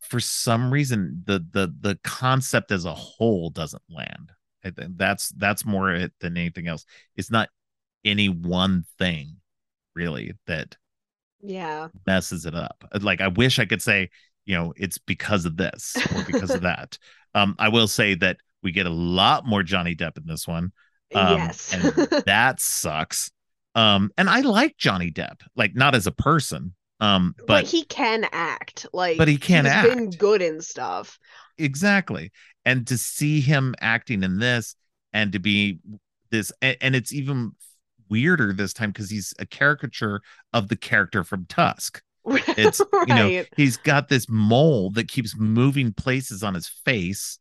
for 0.00 0.18
some 0.18 0.72
reason 0.72 1.22
the 1.26 1.44
the 1.52 1.74
the 1.78 1.98
concept 2.02 2.72
as 2.72 2.86
a 2.86 2.94
whole 2.94 3.50
doesn't 3.50 3.82
land. 3.90 4.32
I 4.64 4.70
think 4.70 4.96
that's 4.96 5.28
that's 5.36 5.66
more 5.66 5.92
it 5.92 6.12
than 6.20 6.38
anything 6.38 6.68
else. 6.68 6.86
It's 7.16 7.30
not 7.30 7.50
any 8.02 8.30
one 8.30 8.86
thing 8.98 9.36
really 9.94 10.32
that 10.46 10.76
yeah. 11.42 11.88
messes 12.06 12.46
it 12.46 12.54
up. 12.54 12.84
Like 13.00 13.20
i 13.20 13.28
wish 13.28 13.58
i 13.58 13.64
could 13.64 13.82
say 13.82 14.10
you 14.44 14.56
know 14.56 14.72
it's 14.76 14.98
because 14.98 15.44
of 15.44 15.56
this 15.56 15.96
or 16.14 16.24
because 16.24 16.50
of 16.50 16.60
that. 16.62 16.98
Um 17.34 17.54
i 17.58 17.68
will 17.68 17.88
say 17.88 18.14
that 18.16 18.38
we 18.62 18.72
get 18.72 18.86
a 18.86 18.90
lot 18.90 19.46
more 19.46 19.62
johnny 19.62 19.94
depp 19.94 20.16
in 20.16 20.26
this 20.26 20.46
one 20.46 20.72
um, 21.14 21.38
yes. 21.38 21.74
and 21.74 21.84
that 22.26 22.60
sucks. 22.60 23.30
Um 23.74 24.10
and 24.16 24.28
i 24.28 24.40
like 24.40 24.76
johnny 24.76 25.10
depp 25.10 25.40
like 25.56 25.74
not 25.74 25.94
as 25.94 26.06
a 26.06 26.12
person 26.12 26.74
um 27.00 27.34
but, 27.38 27.46
but 27.46 27.66
he 27.66 27.84
can 27.84 28.26
act 28.32 28.86
like 28.92 29.16
but 29.16 29.28
he 29.28 29.38
can 29.38 29.66
act. 29.66 29.88
been 29.88 30.10
good 30.10 30.42
and 30.42 30.62
stuff. 30.62 31.18
Exactly. 31.56 32.32
And 32.64 32.86
to 32.88 32.98
see 32.98 33.40
him 33.40 33.74
acting 33.80 34.22
in 34.22 34.38
this 34.38 34.74
and 35.12 35.32
to 35.32 35.38
be 35.38 35.78
this 36.30 36.52
and, 36.62 36.76
and 36.80 36.96
it's 36.96 37.12
even 37.12 37.52
weirder 38.10 38.52
this 38.52 38.72
time 38.72 38.90
because 38.90 39.08
he's 39.08 39.32
a 39.38 39.46
caricature 39.46 40.20
of 40.52 40.68
the 40.68 40.76
character 40.76 41.24
from 41.24 41.46
Tusk. 41.46 42.02
It's 42.26 42.82
right. 42.92 43.08
you 43.08 43.14
know 43.14 43.44
he's 43.56 43.78
got 43.78 44.10
this 44.10 44.28
mole 44.28 44.90
that 44.90 45.08
keeps 45.08 45.34
moving 45.38 45.92
places 45.92 46.42
on 46.42 46.54
his 46.54 46.68
face, 46.68 47.38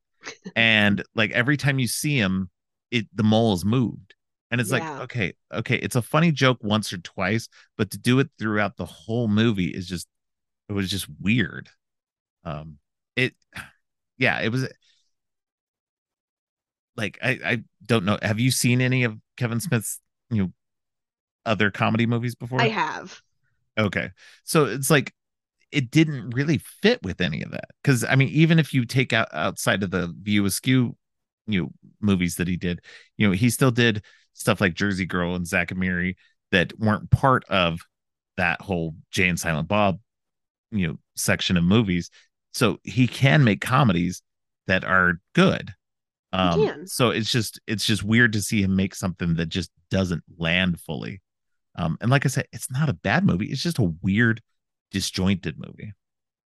and 0.55 1.03
like 1.15 1.31
every 1.31 1.57
time 1.57 1.79
you 1.79 1.87
see 1.87 2.17
him, 2.17 2.49
it 2.89 3.05
the 3.13 3.23
mole 3.23 3.53
is 3.53 3.65
moved, 3.65 4.15
and 4.49 4.61
it's 4.61 4.71
yeah. 4.71 4.91
like 4.91 5.01
okay, 5.01 5.33
okay, 5.53 5.75
it's 5.75 5.97
a 5.97 6.01
funny 6.01 6.31
joke 6.31 6.59
once 6.61 6.93
or 6.93 6.97
twice, 6.99 7.49
but 7.77 7.91
to 7.91 7.97
do 7.97 8.19
it 8.19 8.29
throughout 8.39 8.77
the 8.77 8.85
whole 8.85 9.27
movie 9.27 9.67
is 9.67 9.85
just 9.85 10.07
it 10.69 10.73
was 10.73 10.89
just 10.89 11.07
weird. 11.19 11.69
Um, 12.45 12.77
it, 13.17 13.33
yeah, 14.17 14.39
it 14.39 14.49
was 14.49 14.65
like 16.95 17.17
I 17.21 17.39
I 17.43 17.63
don't 17.85 18.05
know. 18.05 18.17
Have 18.21 18.39
you 18.39 18.51
seen 18.51 18.81
any 18.81 19.03
of 19.03 19.17
Kevin 19.37 19.59
Smith's 19.59 19.99
you 20.29 20.43
know 20.43 20.51
other 21.49 21.71
comedy 21.71 22.05
movies 22.05 22.35
before? 22.35 22.61
I 22.61 22.69
have. 22.69 23.21
Okay. 23.77 24.11
So 24.43 24.65
it's 24.65 24.89
like 24.89 25.13
it 25.71 25.91
didn't 25.91 26.31
really 26.31 26.59
fit 26.81 27.01
with 27.03 27.21
any 27.21 27.41
of 27.41 27.51
that. 27.51 27.69
Cause 27.83 28.05
I 28.07 28.15
mean, 28.15 28.29
even 28.29 28.59
if 28.59 28.73
you 28.73 28.85
take 28.85 29.13
out 29.13 29.27
outside 29.33 29.83
of 29.83 29.91
the 29.91 30.13
View 30.21 30.45
Askew, 30.45 30.95
you 31.47 31.63
know, 31.63 31.69
movies 31.99 32.35
that 32.35 32.47
he 32.47 32.57
did, 32.57 32.81
you 33.17 33.27
know, 33.27 33.33
he 33.33 33.49
still 33.49 33.71
did 33.71 34.03
stuff 34.33 34.61
like 34.61 34.73
Jersey 34.73 35.05
Girl 35.05 35.35
and 35.35 35.47
Zack 35.47 35.71
and 35.71 35.79
Miri 35.79 36.15
that 36.51 36.77
weren't 36.79 37.11
part 37.11 37.45
of 37.45 37.79
that 38.37 38.61
whole 38.61 38.95
Jay 39.11 39.27
and 39.27 39.39
Silent 39.39 39.67
Bob, 39.67 39.99
you 40.71 40.87
know, 40.87 40.97
section 41.15 41.57
of 41.57 41.63
movies. 41.63 42.09
So 42.53 42.79
he 42.83 43.07
can 43.07 43.43
make 43.43 43.61
comedies 43.61 44.21
that 44.67 44.83
are 44.83 45.19
good. 45.33 45.73
Um, 46.31 46.85
so 46.85 47.09
it's 47.09 47.31
just 47.31 47.59
it's 47.67 47.85
just 47.85 48.03
weird 48.03 48.33
to 48.33 48.41
see 48.41 48.61
him 48.61 48.75
make 48.75 48.93
something 48.93 49.35
that 49.35 49.47
just 49.47 49.71
doesn't 49.89 50.23
land 50.37 50.79
fully. 50.79 51.21
Um, 51.79 51.97
and 52.01 52.11
like 52.11 52.25
I 52.25 52.29
said, 52.29 52.45
it's 52.51 52.69
not 52.69 52.89
a 52.89 52.93
bad 52.93 53.25
movie. 53.25 53.47
It's 53.47 53.63
just 53.63 53.79
a 53.79 53.93
weird, 54.01 54.41
disjointed 54.91 55.57
movie. 55.57 55.93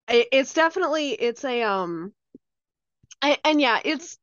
It's 0.07 0.53
definitely 0.53 1.11
it's 1.11 1.43
a 1.43 1.63
um, 1.63 2.13
and, 3.21 3.37
and 3.43 3.61
yeah, 3.61 3.79
it's 3.83 4.17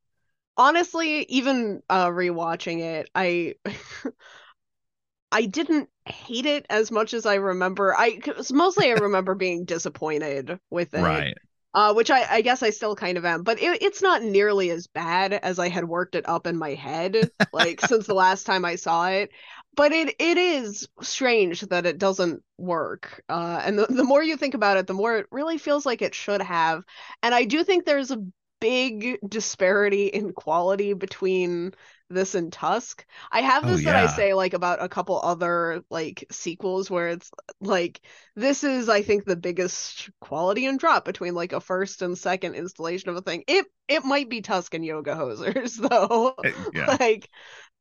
honestly 0.56 1.24
even 1.24 1.82
uh 1.88 2.08
rewatching 2.08 2.80
it, 2.80 3.10
I 3.14 3.54
I 5.32 5.46
didn't 5.46 5.88
hate 6.06 6.46
it 6.46 6.66
as 6.70 6.90
much 6.90 7.14
as 7.14 7.24
I 7.24 7.36
remember. 7.36 7.94
I 7.96 8.20
mostly 8.50 8.86
I 8.86 8.94
remember 8.94 9.34
being 9.34 9.64
disappointed 9.64 10.58
with 10.70 10.94
it. 10.94 11.02
Right. 11.02 11.34
Uh, 11.72 11.94
which 11.94 12.10
I, 12.10 12.26
I 12.28 12.40
guess 12.40 12.64
I 12.64 12.70
still 12.70 12.96
kind 12.96 13.16
of 13.16 13.24
am, 13.24 13.44
but 13.44 13.62
it, 13.62 13.80
it's 13.80 14.02
not 14.02 14.24
nearly 14.24 14.70
as 14.70 14.88
bad 14.88 15.32
as 15.32 15.60
I 15.60 15.68
had 15.68 15.84
worked 15.84 16.16
it 16.16 16.28
up 16.28 16.48
in 16.48 16.56
my 16.56 16.74
head, 16.74 17.30
like 17.52 17.80
since 17.86 18.08
the 18.08 18.14
last 18.14 18.44
time 18.44 18.64
I 18.64 18.74
saw 18.74 19.08
it. 19.08 19.30
But 19.76 19.92
it 19.92 20.14
it 20.18 20.36
is 20.38 20.88
strange 21.00 21.60
that 21.62 21.86
it 21.86 21.98
doesn't 21.98 22.42
work. 22.58 23.22
Uh, 23.28 23.60
and 23.64 23.78
the, 23.78 23.86
the 23.86 24.04
more 24.04 24.22
you 24.22 24.36
think 24.36 24.54
about 24.54 24.76
it, 24.76 24.86
the 24.86 24.94
more 24.94 25.16
it 25.16 25.26
really 25.30 25.58
feels 25.58 25.86
like 25.86 26.02
it 26.02 26.14
should 26.14 26.42
have. 26.42 26.84
And 27.22 27.34
I 27.34 27.44
do 27.44 27.64
think 27.64 27.84
there's 27.84 28.10
a 28.10 28.22
big 28.60 29.18
disparity 29.26 30.06
in 30.08 30.32
quality 30.34 30.92
between 30.92 31.72
this 32.10 32.34
and 32.34 32.52
Tusk. 32.52 33.06
I 33.32 33.40
have 33.40 33.64
Oh 33.64 33.66
this 33.66 33.84
that 33.84 33.94
I 33.96 34.06
say 34.06 34.34
like 34.34 34.52
about 34.52 34.82
a 34.82 34.88
couple 34.88 35.18
other 35.22 35.82
like 35.90 36.26
sequels 36.30 36.90
where 36.90 37.08
it's 37.08 37.30
like 37.60 38.00
this 38.36 38.64
is 38.64 38.88
I 38.88 39.02
think 39.02 39.24
the 39.24 39.36
biggest 39.36 40.10
quality 40.20 40.66
and 40.66 40.78
drop 40.78 41.04
between 41.04 41.34
like 41.34 41.52
a 41.52 41.60
first 41.60 42.02
and 42.02 42.18
second 42.18 42.54
installation 42.54 43.08
of 43.10 43.16
a 43.16 43.22
thing. 43.22 43.44
It 43.46 43.66
it 43.88 44.04
might 44.04 44.28
be 44.28 44.42
Tusk 44.42 44.74
and 44.74 44.84
Yoga 44.84 45.14
Hosers 45.14 45.76
though. 45.88 46.34
Eh, 46.42 46.52
Yeah. 46.72 46.96
like 46.98 47.28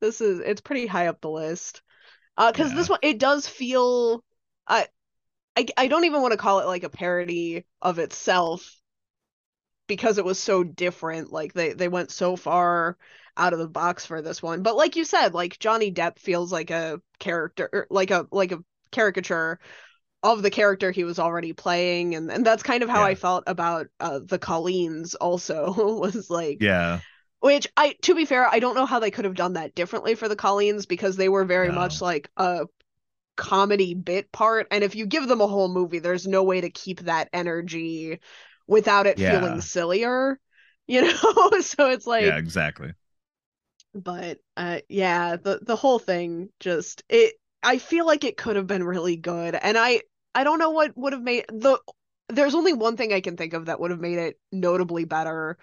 this 0.01 0.21
is 0.21 0.39
it's 0.39 0.61
pretty 0.61 0.87
high 0.87 1.07
up 1.07 1.21
the 1.21 1.29
list. 1.29 1.81
Uh, 2.37 2.51
because 2.51 2.73
Yeah. 2.73 2.75
this 2.75 2.89
one 2.89 2.99
it 3.03 3.19
does 3.19 3.47
feel 3.47 4.23
I 4.67 4.87
I 5.57 5.67
I 5.77 5.87
don't 5.89 6.05
even 6.05 6.21
want 6.21 6.33
to 6.33 6.37
call 6.39 6.59
it 6.61 6.67
like 6.67 6.83
a 6.83 6.89
parody 6.89 7.65
of 7.81 7.99
itself 7.99 8.81
because 9.87 10.17
it 10.17 10.25
was 10.25 10.39
so 10.39 10.63
different. 10.63 11.31
Like 11.31 11.53
they 11.53 11.73
they 11.73 11.87
went 11.87 12.11
so 12.11 12.35
far 12.35 12.97
out 13.37 13.53
of 13.53 13.59
the 13.59 13.67
box 13.67 14.05
for 14.05 14.21
this 14.21 14.41
one. 14.43 14.63
But 14.63 14.75
like 14.75 14.95
you 14.95 15.03
said, 15.05 15.33
like 15.33 15.59
Johnny 15.59 15.91
Depp 15.91 16.19
feels 16.19 16.51
like 16.51 16.69
a 16.71 17.01
character 17.19 17.69
er, 17.73 17.87
like 17.89 18.11
a 18.11 18.27
like 18.31 18.51
a 18.51 18.63
caricature 18.91 19.59
of 20.23 20.41
the 20.43 20.51
character 20.51 20.91
he 20.91 21.03
was 21.05 21.19
already 21.19 21.53
playing 21.53 22.15
and 22.15 22.31
and 22.31 22.45
that's 22.45 22.63
kind 22.63 22.83
of 22.83 22.89
how 22.89 23.03
Yeah. 23.03 23.05
I 23.05 23.15
felt 23.15 23.45
about 23.47 23.87
uh 23.99 24.19
the 24.25 24.39
Colleens 24.39 25.15
also 25.15 25.73
was 25.99 26.29
like 26.29 26.59
Yeah. 26.59 27.01
Which 27.39 27.67
I 27.77 27.95
to 28.03 28.15
be 28.15 28.25
fair, 28.25 28.47
I 28.47 28.59
don't 28.59 28.75
know 28.75 28.85
how 28.85 28.99
they 28.99 29.11
could 29.11 29.25
have 29.25 29.35
done 29.35 29.53
that 29.53 29.75
differently 29.75 30.15
for 30.15 30.27
the 30.27 30.35
Colleens 30.35 30.85
because 30.85 31.15
they 31.17 31.29
were 31.29 31.45
very 31.45 31.71
No. 31.71 31.71
much 31.71 32.01
like 32.01 32.29
a 32.37 32.67
comedy 33.37 33.93
bit 33.95 34.31
part 34.31 34.67
and 34.71 34.83
if 34.83 34.95
you 34.95 35.05
give 35.07 35.27
them 35.27 35.41
a 35.41 35.47
whole 35.47 35.69
movie, 35.69 35.99
there's 35.99 36.27
no 36.27 36.43
way 36.43 36.61
to 36.61 36.69
keep 36.71 37.01
that 37.01 37.29
energy 37.33 38.19
without 38.67 39.07
it 39.07 39.19
Yeah. 39.19 39.21
feeling 39.21 39.61
sillier. 39.61 40.39
You 40.87 41.01
know? 41.03 41.51
so 41.61 41.89
it's 41.91 42.07
like 42.07 42.35
yeah, 42.35 42.37
exactly. 42.37 42.93
but 43.93 44.37
uh 44.55 44.79
yeah 44.87 45.35
the 45.35 45.59
the 45.63 45.75
whole 45.75 45.99
thing 45.99 46.49
just 46.59 47.03
it 47.09 47.35
i 47.63 47.77
feel 47.77 48.05
like 48.05 48.23
it 48.23 48.37
could 48.37 48.55
have 48.55 48.67
been 48.67 48.83
really 48.83 49.15
good 49.15 49.55
and 49.55 49.77
i 49.77 50.01
i 50.35 50.43
don't 50.43 50.59
know 50.59 50.69
what 50.69 50.95
would 50.95 51.13
have 51.13 51.21
made 51.23 51.45
the 51.49 51.79
there's 52.29 52.53
only 52.53 52.73
one 52.73 52.95
thing 52.97 53.11
i 53.11 53.21
can 53.21 53.35
think 53.35 53.53
of 53.53 53.65
that 53.65 53.79
would 53.79 53.91
have 53.91 53.99
made 53.99 54.19
it 54.19 54.39
notably 54.51 55.05
better 55.05 55.57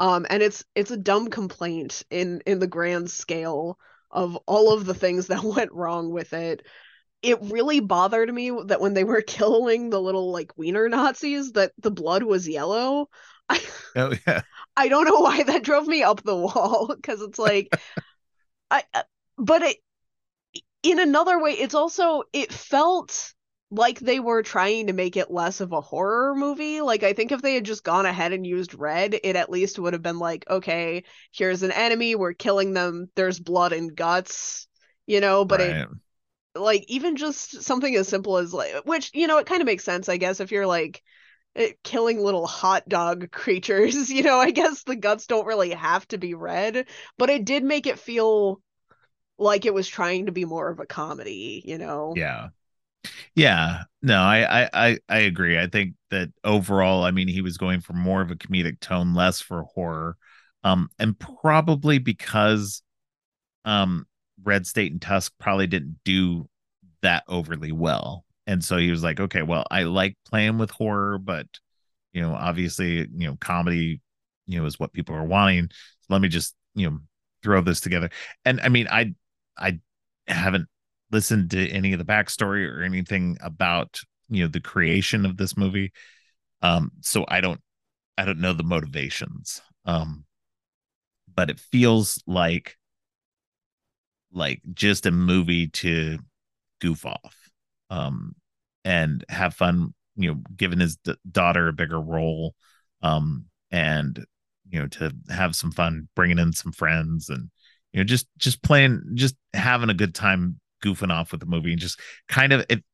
um 0.00 0.26
and 0.28 0.42
it's 0.42 0.64
it's 0.74 0.90
a 0.90 0.96
dumb 0.96 1.28
complaint 1.30 2.02
in 2.10 2.42
in 2.46 2.58
the 2.58 2.66
grand 2.66 3.10
scale 3.10 3.78
of 4.10 4.36
all 4.46 4.72
of 4.72 4.84
the 4.86 4.94
things 4.94 5.26
that 5.28 5.44
went 5.44 5.72
wrong 5.72 6.10
with 6.10 6.32
it 6.32 6.66
it 7.22 7.38
really 7.42 7.80
bothered 7.80 8.32
me 8.32 8.50
that 8.66 8.80
when 8.80 8.94
they 8.94 9.04
were 9.04 9.22
killing 9.26 9.90
the 9.90 10.00
little 10.00 10.32
like 10.32 10.56
wiener 10.58 10.88
nazis 10.88 11.52
that 11.52 11.72
the 11.78 11.92
blood 11.92 12.24
was 12.24 12.48
yellow 12.48 13.08
I, 13.48 13.60
Oh 13.96 14.12
yeah. 14.26 14.42
I 14.76 14.88
don't 14.88 15.04
know 15.04 15.20
why 15.20 15.42
that 15.42 15.64
drove 15.64 15.86
me 15.86 16.02
up 16.02 16.22
the 16.22 16.36
wall 16.36 16.92
because 16.94 17.20
it's 17.22 17.38
like 17.38 17.72
I 18.70 18.84
uh, 18.94 19.02
but 19.38 19.62
it 19.62 19.76
in 20.82 20.98
another 20.98 21.38
way 21.42 21.52
it's 21.52 21.74
also 21.74 22.22
it 22.32 22.52
felt 22.52 23.34
like 23.70 24.00
they 24.00 24.20
were 24.20 24.42
trying 24.42 24.88
to 24.88 24.92
make 24.92 25.16
it 25.16 25.30
less 25.30 25.60
of 25.60 25.72
a 25.72 25.80
horror 25.80 26.34
movie. 26.34 26.80
Like 26.80 27.02
I 27.04 27.12
think 27.12 27.32
if 27.32 27.42
they 27.42 27.54
had 27.54 27.64
just 27.64 27.84
gone 27.84 28.06
ahead 28.06 28.32
and 28.32 28.46
used 28.46 28.74
red, 28.74 29.14
it 29.22 29.36
at 29.36 29.50
least 29.50 29.78
would 29.78 29.92
have 29.92 30.02
been 30.02 30.18
like, 30.18 30.44
okay, 30.50 31.04
here's 31.32 31.62
an 31.62 31.72
enemy, 31.72 32.14
we're 32.16 32.32
killing 32.34 32.72
them, 32.74 33.10
there's 33.16 33.38
blood 33.40 33.72
and 33.72 33.94
guts, 33.94 34.66
you 35.06 35.20
know, 35.20 35.44
but 35.44 35.60
it 35.60 35.78
like 36.54 36.84
even 36.88 37.16
just 37.16 37.62
something 37.62 37.94
as 37.94 38.08
simple 38.08 38.36
as 38.36 38.52
like 38.52 38.72
which 38.84 39.10
you 39.14 39.26
know 39.26 39.38
it 39.38 39.46
kind 39.46 39.60
of 39.62 39.66
makes 39.66 39.84
sense 39.84 40.08
i 40.08 40.16
guess 40.16 40.40
if 40.40 40.50
you're 40.50 40.66
like 40.66 41.02
eh, 41.56 41.72
killing 41.84 42.20
little 42.20 42.46
hot 42.46 42.88
dog 42.88 43.30
creatures 43.32 44.10
you 44.10 44.22
know 44.22 44.38
i 44.38 44.50
guess 44.50 44.82
the 44.84 44.96
guts 44.96 45.26
don't 45.28 45.46
really 45.46 45.70
have 45.70 46.06
to 46.08 46.18
be 46.18 46.34
red 46.34 46.86
but 47.18 47.30
it 47.30 47.44
did 47.44 47.64
make 47.64 47.86
it 47.86 47.98
feel 47.98 48.60
like 49.38 49.66
it 49.66 49.74
was 49.74 49.88
trying 49.88 50.26
to 50.26 50.32
be 50.32 50.44
more 50.44 50.70
of 50.70 50.80
a 50.80 50.86
comedy 50.86 51.62
you 51.66 51.78
know 51.78 52.20
Yeah. 52.20 52.50
Yeah. 53.34 53.84
No, 54.02 54.18
I, 54.20 54.68
I 54.72 54.98
I 55.08 55.18
agree. 55.20 55.58
I 55.58 55.66
think 55.66 55.94
that 56.10 56.30
overall, 56.44 57.04
I 57.04 57.10
mean, 57.10 57.28
he 57.28 57.42
was 57.42 57.58
going 57.58 57.80
for 57.80 57.92
more 57.92 58.22
of 58.22 58.30
a 58.30 58.36
comedic 58.36 58.80
tone, 58.80 59.14
less 59.14 59.40
for 59.40 59.62
horror. 59.64 60.16
Um, 60.64 60.88
and 60.98 61.18
probably 61.18 61.98
because 61.98 62.82
um 63.66 64.06
Red 64.44 64.66
State 64.66 64.92
and 64.92 65.02
Tusk 65.02 65.32
probably 65.40 65.66
didn't 65.68 65.98
do 66.04 66.48
that 67.02 67.24
overly 67.28 67.72
well. 67.72 68.24
And 68.46 68.64
so 68.64 68.78
he 68.78 68.90
was 68.90 69.02
like, 69.04 69.20
okay, 69.20 69.42
well, 69.42 69.66
I 69.70 69.84
like 69.84 70.16
playing 70.26 70.58
with 70.58 70.70
horror, 70.70 71.18
but 71.18 71.46
you 72.12 72.20
know, 72.22 72.34
obviously, 72.34 72.98
you 73.00 73.28
know, 73.28 73.36
comedy, 73.40 74.00
you 74.46 74.58
know, 74.60 74.66
is 74.66 74.78
what 74.80 74.92
people 74.92 75.14
are 75.14 75.24
wanting. 75.24 75.70
So 75.72 76.06
let 76.10 76.20
me 76.22 76.28
just, 76.28 76.54
you 76.74 76.90
know, 76.90 76.98
throw 77.42 77.60
this 77.62 77.80
together. 77.80 78.10
And 78.44 78.60
I 78.60 78.68
mean, 78.68 78.88
I 78.90 79.14
I 79.56 79.80
haven't 80.26 80.68
listened 81.10 81.50
to 81.52 81.68
any 81.70 81.92
of 81.92 81.98
the 81.98 82.04
backstory 82.04 82.68
or 82.68 82.82
anything 82.82 83.36
about, 83.40 84.00
you 84.28 84.42
know, 84.44 84.48
the 84.48 84.60
creation 84.60 85.26
of 85.26 85.36
this 85.36 85.56
movie. 85.56 85.92
Um, 86.62 86.92
so 87.02 87.24
I 87.28 87.40
don't 87.40 87.60
I 88.18 88.24
don't 88.24 88.40
know 88.40 88.52
the 88.52 88.62
motivations. 88.64 89.62
Um, 89.86 90.24
but 91.34 91.50
it 91.50 91.60
feels 91.60 92.22
like 92.26 92.76
like 94.32 94.60
just 94.74 95.06
a 95.06 95.10
movie 95.10 95.66
to 95.68 96.18
goof 96.80 97.04
off 97.04 97.36
um 97.90 98.34
and 98.84 99.24
have 99.28 99.54
fun 99.54 99.92
you 100.16 100.30
know 100.30 100.40
giving 100.56 100.80
his 100.80 100.96
d- 100.96 101.14
daughter 101.30 101.68
a 101.68 101.72
bigger 101.72 102.00
role 102.00 102.54
um 103.02 103.44
and 103.70 104.24
you 104.68 104.78
know 104.78 104.86
to 104.86 105.12
have 105.28 105.56
some 105.56 105.72
fun 105.72 106.08
bringing 106.14 106.38
in 106.38 106.52
some 106.52 106.72
friends 106.72 107.28
and 107.28 107.50
you 107.92 107.98
know 108.00 108.04
just 108.04 108.26
just 108.38 108.62
playing 108.62 109.02
just 109.14 109.34
having 109.52 109.90
a 109.90 109.94
good 109.94 110.14
time 110.14 110.59
goofing 110.82 111.12
off 111.12 111.32
with 111.32 111.40
the 111.40 111.46
movie 111.46 111.72
and 111.72 111.80
just 111.80 112.00
kind 112.28 112.52
of 112.52 112.64
it 112.68 112.84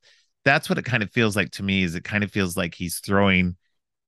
that's 0.45 0.69
what 0.69 0.79
it 0.79 0.85
kind 0.85 1.03
of 1.03 1.11
feels 1.13 1.37
like 1.37 1.51
to 1.51 1.63
me 1.63 1.83
is 1.83 1.95
it 1.95 2.05
kind 2.05 2.25
of 2.25 2.31
feels 2.33 2.57
like 2.57 2.75
he's 2.75 2.99
throwing 3.01 3.57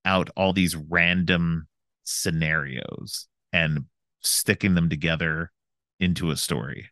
out 0.05 0.31
all 0.37 0.53
these 0.53 0.77
random 0.77 1.67
scenarios 2.05 3.29
and 3.53 3.85
sticking 4.23 4.75
them 4.75 4.89
together 4.89 5.53
into 6.01 6.31
a 6.31 6.37
story 6.37 6.89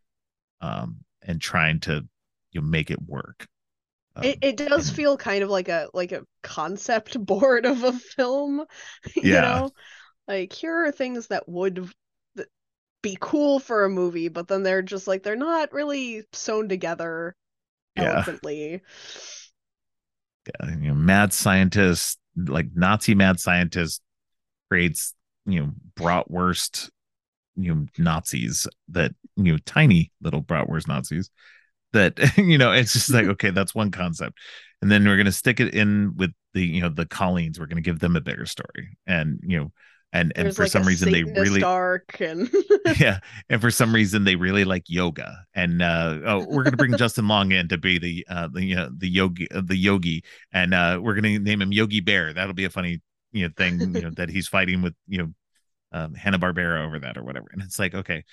um 0.60 0.98
and 1.22 1.40
trying 1.40 1.80
to 1.80 2.06
you 2.52 2.60
know, 2.60 2.66
make 2.66 2.90
it 2.90 3.02
work 3.06 3.46
um, 4.16 4.22
it, 4.22 4.38
it 4.42 4.56
does 4.56 4.90
and- 4.90 4.90
feel 4.90 5.16
kind 5.16 5.42
of 5.42 5.50
like 5.50 5.68
a 5.68 5.88
like 5.94 6.12
a 6.12 6.26
concept 6.42 7.18
board 7.24 7.66
of 7.66 7.82
a 7.84 7.92
film 7.92 8.64
you 9.16 9.40
Yeah. 9.40 9.40
know 9.40 9.72
like 10.28 10.52
here 10.52 10.86
are 10.86 10.92
things 10.92 11.28
that 11.28 11.48
would 11.48 11.90
be 13.02 13.16
cool 13.20 13.58
for 13.60 13.84
a 13.84 13.90
movie 13.90 14.28
but 14.28 14.48
then 14.48 14.62
they're 14.62 14.82
just 14.82 15.06
like 15.06 15.22
they're 15.22 15.36
not 15.36 15.72
really 15.72 16.24
sewn 16.32 16.68
together 16.68 17.34
Yeah. 17.96 18.26
eloquently 18.26 18.82
uh, 20.60 20.66
you 20.68 20.88
know, 20.88 20.94
mad 20.94 21.32
scientist, 21.32 22.18
like 22.36 22.66
Nazi 22.74 23.14
mad 23.14 23.40
scientist, 23.40 24.02
creates 24.70 25.14
you 25.46 25.60
know 25.60 25.72
bratwurst, 25.98 26.90
you 27.56 27.74
know 27.74 27.86
Nazis 27.98 28.66
that 28.90 29.12
you 29.36 29.52
know 29.52 29.58
tiny 29.66 30.12
little 30.22 30.42
bratwurst 30.42 30.88
Nazis 30.88 31.30
that 31.92 32.18
you 32.38 32.58
know 32.58 32.72
it's 32.72 32.94
just 32.94 33.10
like 33.12 33.26
okay 33.28 33.50
that's 33.50 33.74
one 33.74 33.90
concept, 33.92 34.38
and 34.82 34.90
then 34.90 35.04
we're 35.06 35.18
gonna 35.18 35.32
stick 35.32 35.60
it 35.60 35.74
in 35.74 36.14
with 36.16 36.32
the 36.54 36.64
you 36.64 36.82
know 36.82 36.90
the 36.90 37.06
Colleens. 37.06 37.60
We're 37.60 37.66
gonna 37.66 37.80
give 37.82 38.00
them 38.00 38.16
a 38.16 38.20
bigger 38.20 38.46
story, 38.46 38.98
and 39.06 39.40
you 39.44 39.60
know. 39.60 39.72
And, 40.20 40.32
and 40.34 40.46
There's 40.46 40.56
for 40.56 40.62
like 40.62 40.72
some 40.72 40.84
reason 40.84 41.12
they 41.12 41.24
really 41.24 41.62
arc 41.62 42.20
and 42.20 42.50
yeah 42.98 43.18
and 43.50 43.60
for 43.60 43.70
some 43.70 43.94
reason 43.94 44.24
they 44.24 44.36
really 44.36 44.64
like 44.64 44.84
yoga. 44.88 45.44
And 45.54 45.82
uh 45.82 46.18
oh 46.24 46.46
we're 46.48 46.64
gonna 46.64 46.76
bring 46.76 46.96
justin 46.98 47.28
long 47.28 47.52
in 47.52 47.68
to 47.68 47.78
be 47.78 47.98
the 47.98 48.26
uh 48.28 48.48
the 48.48 48.64
you 48.64 48.74
know 48.74 48.88
the 48.96 49.08
yogi 49.08 49.50
uh, 49.50 49.62
the 49.64 49.76
yogi. 49.76 50.24
And 50.52 50.72
uh 50.72 51.00
we're 51.02 51.14
gonna 51.14 51.38
name 51.38 51.60
him 51.60 51.72
yogi 51.72 52.00
bear. 52.00 52.32
That'll 52.32 52.54
be 52.54 52.64
a 52.64 52.70
funny 52.70 53.02
you 53.32 53.46
know 53.46 53.52
thing 53.56 53.78
you 53.80 54.02
know 54.02 54.10
that 54.16 54.30
he's 54.30 54.48
fighting 54.48 54.82
with 54.82 54.94
you 55.06 55.18
know 55.18 55.32
um 55.92 56.14
hanna 56.14 56.38
barbera 56.38 56.86
over 56.86 56.98
that 57.00 57.18
or 57.18 57.24
whatever. 57.24 57.48
And 57.52 57.62
it's 57.62 57.78
like 57.78 57.94
okay 57.94 58.24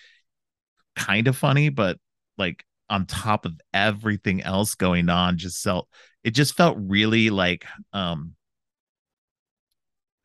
kind 0.96 1.28
of 1.28 1.36
funny 1.36 1.70
but 1.70 1.98
like 2.38 2.64
on 2.90 3.06
top 3.06 3.46
of 3.46 3.60
everything 3.74 4.42
else 4.44 4.76
going 4.76 5.10
on 5.10 5.38
just 5.38 5.64
felt 5.64 5.88
it 6.24 6.32
just 6.32 6.56
felt 6.56 6.78
really 6.80 7.30
like 7.30 7.66
um 7.94 8.36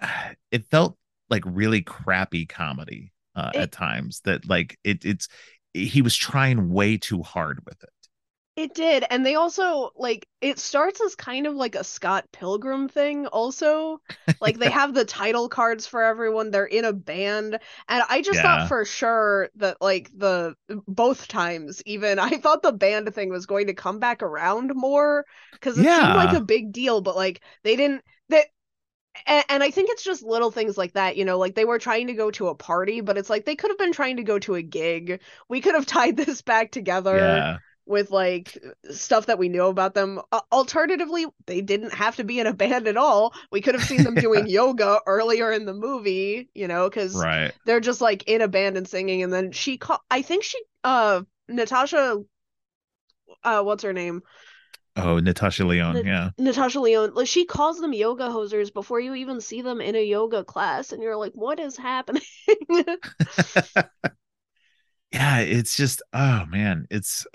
it 0.50 0.64
felt 0.70 0.96
like 1.30 1.42
really 1.46 1.82
crappy 1.82 2.46
comedy 2.46 3.12
uh, 3.36 3.52
It- 3.52 3.68
at 3.68 3.72
times 3.72 4.20
that 4.24 4.48
like 4.48 4.78
it 4.84 5.04
it's 5.04 5.28
he 5.74 6.02
was 6.02 6.16
trying 6.16 6.70
way 6.72 6.96
too 6.96 7.22
hard 7.22 7.60
with 7.66 7.82
it 7.82 7.90
It 8.56 8.74
did. 8.74 9.04
And 9.08 9.24
they 9.24 9.36
also 9.36 9.90
like 9.94 10.26
it 10.40 10.58
starts 10.58 11.00
as 11.00 11.14
kind 11.14 11.46
of 11.46 11.54
like 11.54 11.74
a 11.76 11.84
Scott 11.84 12.26
Pilgrim 12.32 12.88
thing 12.88 13.26
also. 13.28 14.00
Like 14.40 14.58
they 14.58 14.70
have 14.70 14.94
the 14.94 15.04
title 15.04 15.48
cards 15.48 15.86
for 15.86 16.02
everyone. 16.02 16.50
They're 16.50 16.64
in 16.64 16.84
a 16.84 16.92
band. 16.92 17.58
And 17.88 18.02
I 18.08 18.20
just 18.22 18.40
Yeah. 18.40 18.42
thought 18.42 18.62
for 18.62 18.84
sure 18.84 19.48
that 19.56 19.78
like 19.80 20.10
the 20.16 20.56
both 20.86 21.28
times 21.28 21.82
even 21.86 22.18
I 22.18 22.30
thought 22.38 22.62
the 22.62 22.72
band 22.72 23.14
thing 23.14 23.30
was 23.30 23.46
going 23.46 23.68
to 23.68 23.74
come 23.74 23.98
back 24.00 24.22
around 24.22 24.72
more 24.74 25.24
because 25.52 25.78
it 25.78 25.90
seemed 25.90 26.14
like 26.16 26.32
a 26.32 26.40
big 26.40 26.72
deal, 26.72 27.00
but 27.00 27.16
like 27.16 27.42
they 27.62 27.76
didn't 27.76 28.02
that 28.30 28.46
and, 29.26 29.44
and 29.48 29.62
I 29.62 29.70
think 29.70 29.90
it's 29.90 30.02
just 30.04 30.22
little 30.22 30.50
things 30.50 30.76
like 30.78 30.92
that, 30.94 31.16
you 31.16 31.24
know, 31.24 31.38
like 31.38 31.54
they 31.54 31.64
were 31.64 31.78
trying 31.78 32.06
to 32.08 32.14
go 32.14 32.30
to 32.32 32.48
a 32.48 32.54
party, 32.54 33.00
but 33.00 33.18
it's 33.18 33.30
like 33.30 33.44
they 33.44 33.56
could 33.56 33.70
have 33.70 33.78
been 33.78 33.92
trying 33.92 34.16
to 34.16 34.22
go 34.22 34.38
to 34.40 34.54
a 34.54 34.62
gig. 34.62 35.20
We 35.48 35.60
could 35.60 35.74
have 35.74 35.86
tied 35.86 36.16
this 36.16 36.42
back 36.42 36.70
together 36.70 37.46
Yeah. 37.46 37.58
with 37.86 38.10
like 38.10 38.58
stuff 38.90 39.26
that 39.26 39.38
we 39.38 39.48
know 39.48 39.68
about 39.68 39.94
them. 39.94 40.20
Uh, 40.30 40.40
alternatively, 40.52 41.26
they 41.46 41.60
didn't 41.62 41.94
have 41.94 42.16
to 42.16 42.24
be 42.24 42.38
in 42.40 42.46
a 42.46 42.52
band 42.52 42.86
at 42.86 42.96
all. 42.98 43.32
We 43.50 43.60
could 43.62 43.74
have 43.74 43.84
seen 43.84 44.04
them 44.04 44.16
doing 44.18 44.46
yoga 44.46 45.00
earlier 45.06 45.52
in 45.52 45.64
the 45.64 45.74
movie, 45.74 46.50
you 46.54 46.68
know, 46.68 46.88
because 46.88 47.26
Right. 47.26 47.54
they're 47.64 47.80
just 47.80 48.00
like 48.00 48.24
in 48.28 48.42
a 48.42 48.48
band 48.48 48.76
and 48.76 48.86
singing. 48.88 49.22
And 49.22 49.32
then 49.32 49.52
she 49.52 49.78
called, 49.78 50.00
I 50.10 50.22
think 50.22 50.44
she, 50.44 50.58
uh, 50.84 51.22
Natasha, 51.48 52.22
uh, 53.44 53.62
what's 53.62 53.82
her 53.82 53.92
name? 53.92 54.22
Oh, 54.98 55.18
Natasha 55.20 55.64
Lyonne. 55.64 55.94
The- 55.94 56.04
Yeah. 56.04 56.30
Natasha 56.38 56.80
Lyonne, 56.80 57.14
like 57.14 57.28
she 57.28 57.44
calls 57.44 57.78
them 57.78 57.92
yoga 57.92 58.28
hosers 58.28 58.72
before 58.72 59.00
you 59.00 59.14
even 59.14 59.40
see 59.40 59.62
them 59.62 59.80
in 59.80 59.94
a 59.94 60.04
yoga 60.04 60.44
class, 60.44 60.92
and 60.92 61.02
you're 61.02 61.16
like, 61.16 61.32
what 61.34 61.58
is 61.60 61.76
happening? 61.76 62.22
yeah. 65.12 65.40
It's 65.40 65.76
just, 65.76 66.02
oh 66.12 66.44
man, 66.46 66.86
it's 66.90 67.26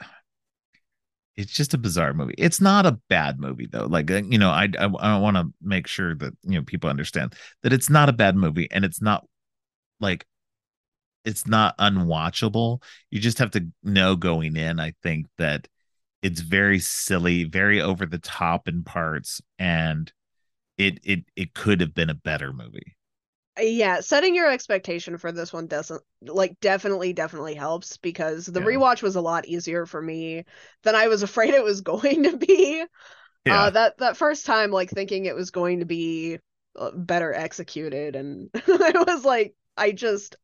it's 1.36 1.51
just 1.53 1.74
a 1.74 1.78
bizarre 1.80 2.14
movie. 2.14 2.36
It's 2.38 2.61
not 2.61 2.86
a 2.86 2.99
bad 3.09 3.39
movie 3.39 3.68
though. 3.68 3.86
Like 3.88 4.11
uh, 4.11 4.22
you 4.24 4.38
know, 4.38 4.49
I 4.49 4.68
I, 4.80 4.86
I 4.86 5.18
want 5.18 5.38
to 5.38 5.51
make 5.61 5.88
sure 5.88 6.16
that 6.16 6.34
you 6.43 6.59
know 6.59 6.64
people 6.64 6.89
understand 6.89 7.34
that 7.64 7.74
it's 7.74 7.89
not 7.89 8.09
a 8.09 8.14
bad 8.14 8.36
movie, 8.36 8.70
and 8.72 8.86
it's 8.86 9.01
not 9.01 9.26
like 9.99 10.26
it's 11.26 11.47
not 11.47 11.78
unwatchable. 11.78 12.84
You 13.09 13.20
just 13.20 13.39
have 13.39 13.51
to 13.51 13.68
know 13.84 14.16
going 14.16 14.55
in. 14.57 14.80
I 14.80 14.93
think 15.01 15.28
that 15.38 15.68
it's 16.24 16.41
very 16.41 16.80
silly, 16.80 17.45
very 17.45 17.82
over 17.82 18.05
the 18.07 18.19
top 18.19 18.67
in 18.69 18.84
parts, 18.86 19.41
and 19.59 20.13
it 20.78 20.99
it 21.03 21.26
it 21.36 21.53
could 21.55 21.82
have 21.82 21.93
been 21.95 22.09
a 22.11 22.15
better 22.15 22.53
movie. 22.53 22.95
yeah, 23.59 23.99
setting 24.01 24.34
your 24.34 24.49
expectation 24.49 25.17
for 25.17 25.32
this 25.32 25.53
one 25.53 25.67
doesn't 25.67 26.01
like 26.24 26.59
definitely 26.59 27.13
definitely 27.13 27.53
helps 27.53 27.97
because 27.97 28.47
the 28.47 28.59
Yeah. 28.59 28.61
rewatch 28.61 29.03
was 29.03 29.15
a 29.15 29.21
lot 29.21 29.45
easier 29.45 29.86
for 29.86 30.01
me 30.01 30.43
than 30.84 30.95
I 30.95 31.07
was 31.07 31.21
afraid 31.21 31.53
it 31.53 31.63
was 31.63 31.82
going 31.82 32.24
to 32.24 32.38
be. 32.38 32.84
Yeah, 33.45 33.59
Uh, 33.59 33.71
that 33.71 33.97
that 33.99 34.17
first 34.17 34.45
time, 34.45 34.71
like 34.71 34.89
thinking 34.91 35.26
it 35.26 35.36
was 35.36 35.51
going 35.51 35.80
to 35.82 35.86
be 35.86 36.39
uh, 36.78 36.91
better 36.91 37.34
executed, 37.34 38.15
and 38.15 38.49
I 38.67 39.03
was 39.07 39.26
like, 39.26 39.55
I 39.78 39.91
just 39.93 40.36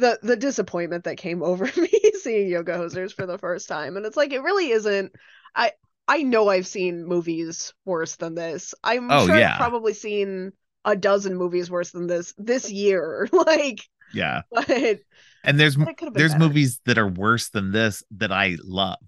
the 0.00 0.18
the 0.22 0.36
disappointment 0.36 1.04
that 1.04 1.16
came 1.18 1.42
over 1.44 1.66
me 1.76 1.90
seeing 2.22 2.48
Yoga 2.48 2.72
Hosers 2.78 3.14
for 3.14 3.26
the 3.26 3.38
first 3.38 3.68
time, 3.68 3.96
and 3.96 4.06
it's 4.06 4.16
like 4.16 4.32
it 4.32 4.42
really 4.42 4.70
isn't. 4.70 5.12
I 5.54 5.72
I 6.08 6.22
know 6.22 6.48
I've 6.48 6.66
seen 6.66 7.04
movies 7.06 7.74
worse 7.84 8.16
than 8.16 8.34
this. 8.34 8.74
I'm 8.84 9.10
Oh, 9.10 9.18
sure 9.18 9.36
yeah. 9.36 9.52
I've 9.52 9.56
probably 9.56 9.94
seen 9.94 10.52
a 10.84 10.96
dozen 10.96 11.36
movies 11.36 11.70
worse 11.70 11.90
than 11.92 12.06
this 12.06 12.34
this 12.38 12.70
year. 12.70 13.28
like, 13.32 13.88
yeah. 14.12 14.42
but 14.50 15.00
And 15.44 15.58
there's 15.58 15.76
it 15.86 15.96
could 15.98 16.06
have 16.06 16.14
been 16.14 16.22
there's 16.22 16.28
better. 16.28 16.40
movies 16.40 16.80
that 16.86 16.98
are 16.98 17.08
worse 17.08 17.48
than 17.50 17.72
this 17.72 18.02
that 18.18 18.32
I 18.32 18.56
love. 18.62 18.98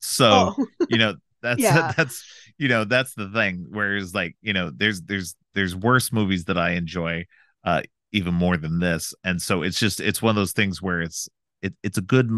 So 0.00 0.52
Oh, 0.52 0.66
you 0.88 0.98
know 0.98 1.14
that's 1.42 1.66
Yeah. 1.66 1.92
that's 1.96 2.24
you 2.58 2.68
know 2.68 2.84
that's 2.84 3.14
the 3.14 3.28
thing. 3.30 3.66
Whereas 3.70 4.14
like 4.14 4.36
you 4.42 4.52
know 4.52 4.70
there's 4.74 5.02
there's 5.02 5.34
there's 5.54 5.74
worse 5.74 6.12
movies 6.12 6.44
that 6.44 6.58
I 6.58 6.70
enjoy 6.72 7.26
uh 7.64 7.82
even 8.12 8.34
more 8.34 8.56
than 8.56 8.78
this, 8.80 9.14
and 9.24 9.40
so 9.40 9.62
it's 9.62 9.78
just 9.78 10.00
it's 10.00 10.22
one 10.22 10.30
of 10.30 10.36
those 10.36 10.52
things 10.52 10.82
where 10.82 11.00
it's 11.00 11.28
it 11.62 11.74
it's 11.82 11.98
a 11.98 12.02
good 12.02 12.30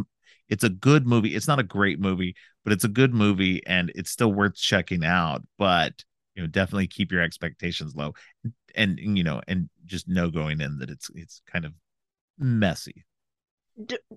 it's 0.48 0.64
a 0.64 0.68
good 0.68 1.06
movie. 1.06 1.34
It's 1.34 1.48
not 1.48 1.58
a 1.60 1.62
great 1.64 2.00
movie, 2.00 2.34
but 2.64 2.72
it's 2.72 2.84
a 2.84 2.88
good 2.88 3.14
movie 3.14 3.64
and 3.66 3.90
it's 3.94 4.10
still 4.10 4.32
worth 4.32 4.54
checking 4.56 5.04
out. 5.04 5.42
But 5.58 6.04
you 6.34 6.42
know 6.42 6.48
definitely 6.48 6.86
keep 6.88 7.12
your 7.12 7.22
expectations 7.22 7.94
low, 7.94 8.14
and 8.74 8.98
you 8.98 9.24
know 9.24 9.40
and 9.48 9.68
just 9.86 10.08
know 10.08 10.30
going 10.30 10.60
in 10.60 10.78
that 10.78 10.90
it's 10.90 11.10
it's 11.14 11.42
kind 11.50 11.64
of 11.64 11.72
messy. 12.38 13.04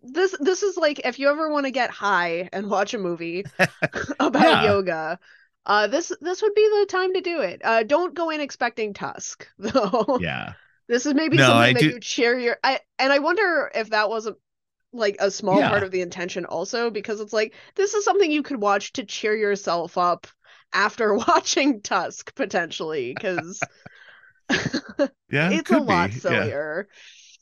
this 0.03 0.35
this 0.39 0.63
is 0.63 0.75
like 0.77 0.99
if 1.05 1.17
you 1.17 1.29
ever 1.29 1.49
want 1.49 1.65
to 1.65 1.71
get 1.71 1.89
high 1.89 2.49
and 2.51 2.69
watch 2.69 2.93
a 2.93 2.97
movie 2.97 3.47
about 4.19 4.57
Yeah. 4.57 4.59
yoga 4.59 5.17
uh 5.65 5.87
this 5.87 6.11
this 6.21 6.41
would 6.41 6.53
be 6.53 6.67
the 6.79 6.85
time 6.89 7.13
to 7.13 7.21
do 7.21 7.39
it 7.41 7.61
uh 7.63 7.83
don't 7.83 8.13
go 8.13 8.29
in 8.29 8.41
expecting 8.41 8.93
tusk 8.93 9.47
though 9.57 10.21
Yeah. 10.21 10.55
This 10.87 11.05
is 11.05 11.13
maybe 11.13 11.37
No, 11.37 11.47
something 11.47 11.61
I 11.61 11.73
that 11.73 11.81
do- 11.81 11.91
you 11.91 11.99
cheer 11.99 12.37
your 12.39 12.57
I 12.63 12.79
and 12.99 13.11
i 13.11 13.19
wonder 13.19 13.71
if 13.75 13.89
that 13.91 14.09
wasn't 14.09 14.37
like 14.93 15.17
a 15.19 15.31
small 15.31 15.59
Yeah. 15.59 15.69
part 15.69 15.83
of 15.83 15.91
the 15.91 16.01
intention 16.01 16.45
also 16.45 16.89
because 16.89 17.19
it's 17.19 17.33
like 17.33 17.53
this 17.75 17.93
is 17.93 18.05
something 18.05 18.31
you 18.31 18.43
could 18.43 18.61
watch 18.61 18.93
to 18.93 19.03
cheer 19.05 19.35
yourself 19.35 19.97
up 19.97 20.27
after 20.73 21.13
watching 21.27 21.81
tusk 21.81 22.33
potentially 22.35 23.13
because 23.13 23.67
Yeah. 25.31 25.49
it 25.51 25.59
it's 25.59 25.71
a 25.71 25.79
lot 25.79 26.11
be. 26.11 26.21
Yeah. 26.21 26.21
sillier 26.21 26.87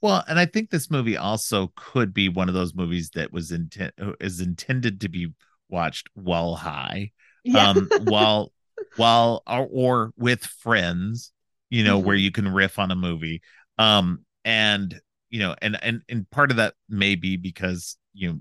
Well, 0.02 0.24
and 0.28 0.40
I 0.40 0.46
think 0.46 0.70
this 0.70 0.92
movie 0.92 1.18
also 1.18 1.72
could 1.76 2.14
be 2.14 2.30
one 2.30 2.50
of 2.50 2.56
those 2.56 2.76
movies 2.76 3.12
that 3.16 3.32
was 3.34 3.52
intent 3.52 3.94
is 4.20 4.40
intended 4.42 5.02
to 5.02 5.10
be 5.10 5.30
watched 5.70 6.10
while 6.14 6.56
high, 6.56 7.12
yeah 7.44 7.70
um, 7.70 7.90
while 7.98 8.52
while 8.96 9.44
or, 9.48 9.68
or 9.72 10.14
with 10.18 10.46
friends, 10.46 11.33
you 11.74 11.84
know, 11.84 12.00
where 12.00 12.16
Mhm. 12.16 12.18
you 12.18 12.32
can 12.32 12.48
riff 12.48 12.80
on 12.80 12.92
a 12.92 12.96
movie, 12.96 13.42
um, 13.80 14.26
and 14.46 15.00
you 15.30 15.40
know, 15.40 15.56
and 15.62 15.78
and 15.84 16.02
and 16.10 16.30
part 16.32 16.52
of 16.52 16.58
that 16.58 16.76
may 16.90 17.16
be 17.16 17.38
because 17.38 17.98
you 18.14 18.30
know, 18.34 18.40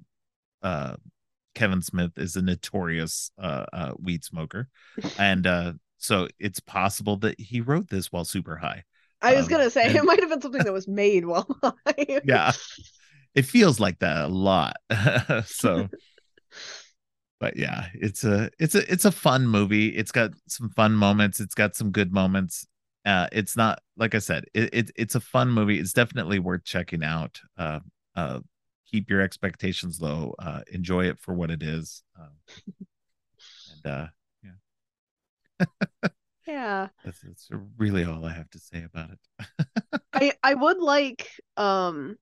uh, 0.62 0.96
Kevin 1.54 1.82
Smith 1.82 2.12
is 2.18 2.36
a 2.36 2.42
notorious 2.42 3.30
uh, 3.38 3.66
uh 3.72 3.92
weed 4.00 4.24
smoker, 4.24 4.68
and 5.18 5.46
uh, 5.46 5.72
so 5.98 6.28
it's 6.40 6.60
possible 6.60 7.16
that 7.18 7.40
he 7.40 7.60
wrote 7.60 7.88
this 7.88 8.12
while 8.12 8.24
super 8.24 8.56
high. 8.56 8.84
I 9.20 9.34
was 9.34 9.46
Um, 9.46 9.48
gonna 9.48 9.70
say 9.70 9.86
it 9.94 10.04
might 10.04 10.20
have 10.20 10.28
been 10.30 10.40
something 10.42 10.64
that 10.64 10.72
was 10.72 10.88
made 10.88 11.24
while 11.24 11.46
high. 11.86 12.22
yeah. 12.22 12.52
It 13.34 13.44
feels 13.46 13.80
like 13.80 14.00
that 14.00 14.26
a 14.26 14.28
lot. 14.28 14.76
So 15.46 15.90
but 17.40 17.56
yeah 17.56 17.86
it's 17.94 18.24
a 18.24 18.50
it's 18.58 18.74
a 18.74 18.90
it's 18.92 19.04
a 19.04 19.12
fun 19.12 19.46
movie. 19.46 19.88
It's 19.88 20.12
got 20.12 20.30
some 20.48 20.70
fun 20.70 20.92
moments. 20.94 21.40
It's 21.40 21.54
got 21.54 21.74
some 21.74 21.90
good 21.90 22.12
moments 22.12 22.66
uh 23.04 23.26
it's 23.32 23.56
not 23.56 23.80
like 23.96 24.14
i 24.14 24.18
said 24.18 24.44
it, 24.54 24.70
it 24.72 24.90
it's 24.96 25.14
a 25.14 25.20
fun 25.20 25.50
movie. 25.50 25.78
It's 25.78 25.92
definitely 25.92 26.38
worth 26.38 26.64
checking 26.64 27.02
out. 27.02 27.40
Uh 27.58 27.80
uh 28.14 28.40
keep 28.90 29.10
your 29.10 29.20
expectations 29.20 30.00
low. 30.00 30.34
Uh 30.38 30.60
enjoy 30.70 31.06
it 31.06 31.18
for 31.18 31.34
what 31.34 31.50
it 31.50 31.62
is. 31.62 32.02
Um, 32.18 32.76
and 33.84 33.92
uh 33.92 34.06
yeah. 34.44 34.50
That's, 37.04 37.20
that's 37.20 37.48
really 37.78 38.04
all 38.04 38.24
i 38.24 38.32
have 38.32 38.50
to 38.50 38.58
say 38.58 38.84
about 38.84 39.10
it. 39.10 40.00
I 40.12 40.32
I 40.42 40.54
would 40.54 40.78
like 40.78 41.28
um 41.56 42.16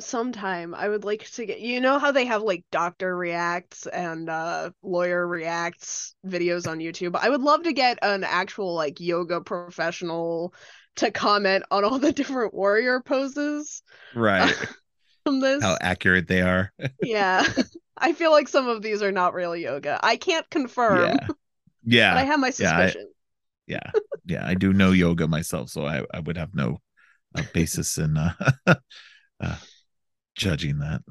sometime 0.00 0.74
I 0.74 0.88
would 0.88 1.04
like 1.04 1.30
to 1.32 1.46
get 1.46 1.60
you 1.60 1.80
know 1.80 1.98
how 1.98 2.12
they 2.12 2.24
have 2.26 2.42
like 2.42 2.64
doctor 2.70 3.16
reacts 3.16 3.86
and 3.86 4.28
uh 4.30 4.70
lawyer 4.82 5.26
reacts 5.26 6.14
videos 6.26 6.66
on 6.70 6.78
YouTube. 6.78 7.16
I 7.16 7.30
would 7.30 7.40
love 7.42 7.64
to 7.64 7.72
get 7.72 7.98
an 8.02 8.24
actual 8.24 8.74
like 8.74 9.00
yoga 9.00 9.40
professional 9.40 10.54
to 10.96 11.10
comment 11.10 11.64
on 11.70 11.84
all 11.84 11.98
the 11.98 12.12
different 12.12 12.54
warrior 12.54 13.00
poses 13.00 13.82
right 14.14 14.54
from 15.24 15.40
this. 15.40 15.62
how 15.62 15.76
accurate 15.80 16.28
they 16.28 16.42
are 16.42 16.72
Yeah. 17.00 17.46
I 17.98 18.12
feel 18.12 18.30
like 18.30 18.48
some 18.48 18.68
of 18.68 18.82
these 18.82 19.02
are 19.02 19.12
not 19.12 19.34
real 19.34 19.56
yoga. 19.56 19.98
I 20.02 20.16
can't 20.16 20.48
confirm, 20.50 21.12
yeah 21.12 21.28
yeah 21.84 22.14
but 22.14 22.20
I 22.20 22.24
have 22.24 22.40
my 22.40 22.48
Yeah, 22.58 22.72
I- 22.72 22.82
suspicion. 22.82 23.08
yeah 23.66 23.90
yeah 24.26 24.46
i 24.46 24.54
do 24.54 24.72
know 24.72 24.92
yoga 24.92 25.26
myself 25.28 25.70
so 25.70 25.86
i, 25.86 26.02
I 26.14 26.20
would 26.20 26.36
have 26.36 26.54
no 26.54 26.78
uh, 27.34 27.42
basis 27.52 27.98
in 27.98 28.16
uh, 28.16 28.32
uh 29.40 29.56
judging 30.36 30.78
that. 30.78 31.02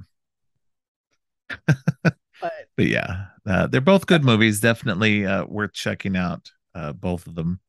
But 2.42 2.54
but 2.78 2.88
yeah 2.88 3.28
uh, 3.48 3.68
they're 3.68 3.82
both 3.82 4.08
good 4.08 4.24
movies. 4.24 4.60
Definitely 4.60 5.26
uh 5.26 5.46
worth 5.46 5.74
checking 5.74 6.16
out 6.18 6.52
uh 6.74 6.94
both 6.94 7.28
of 7.28 7.36
them. 7.36 7.60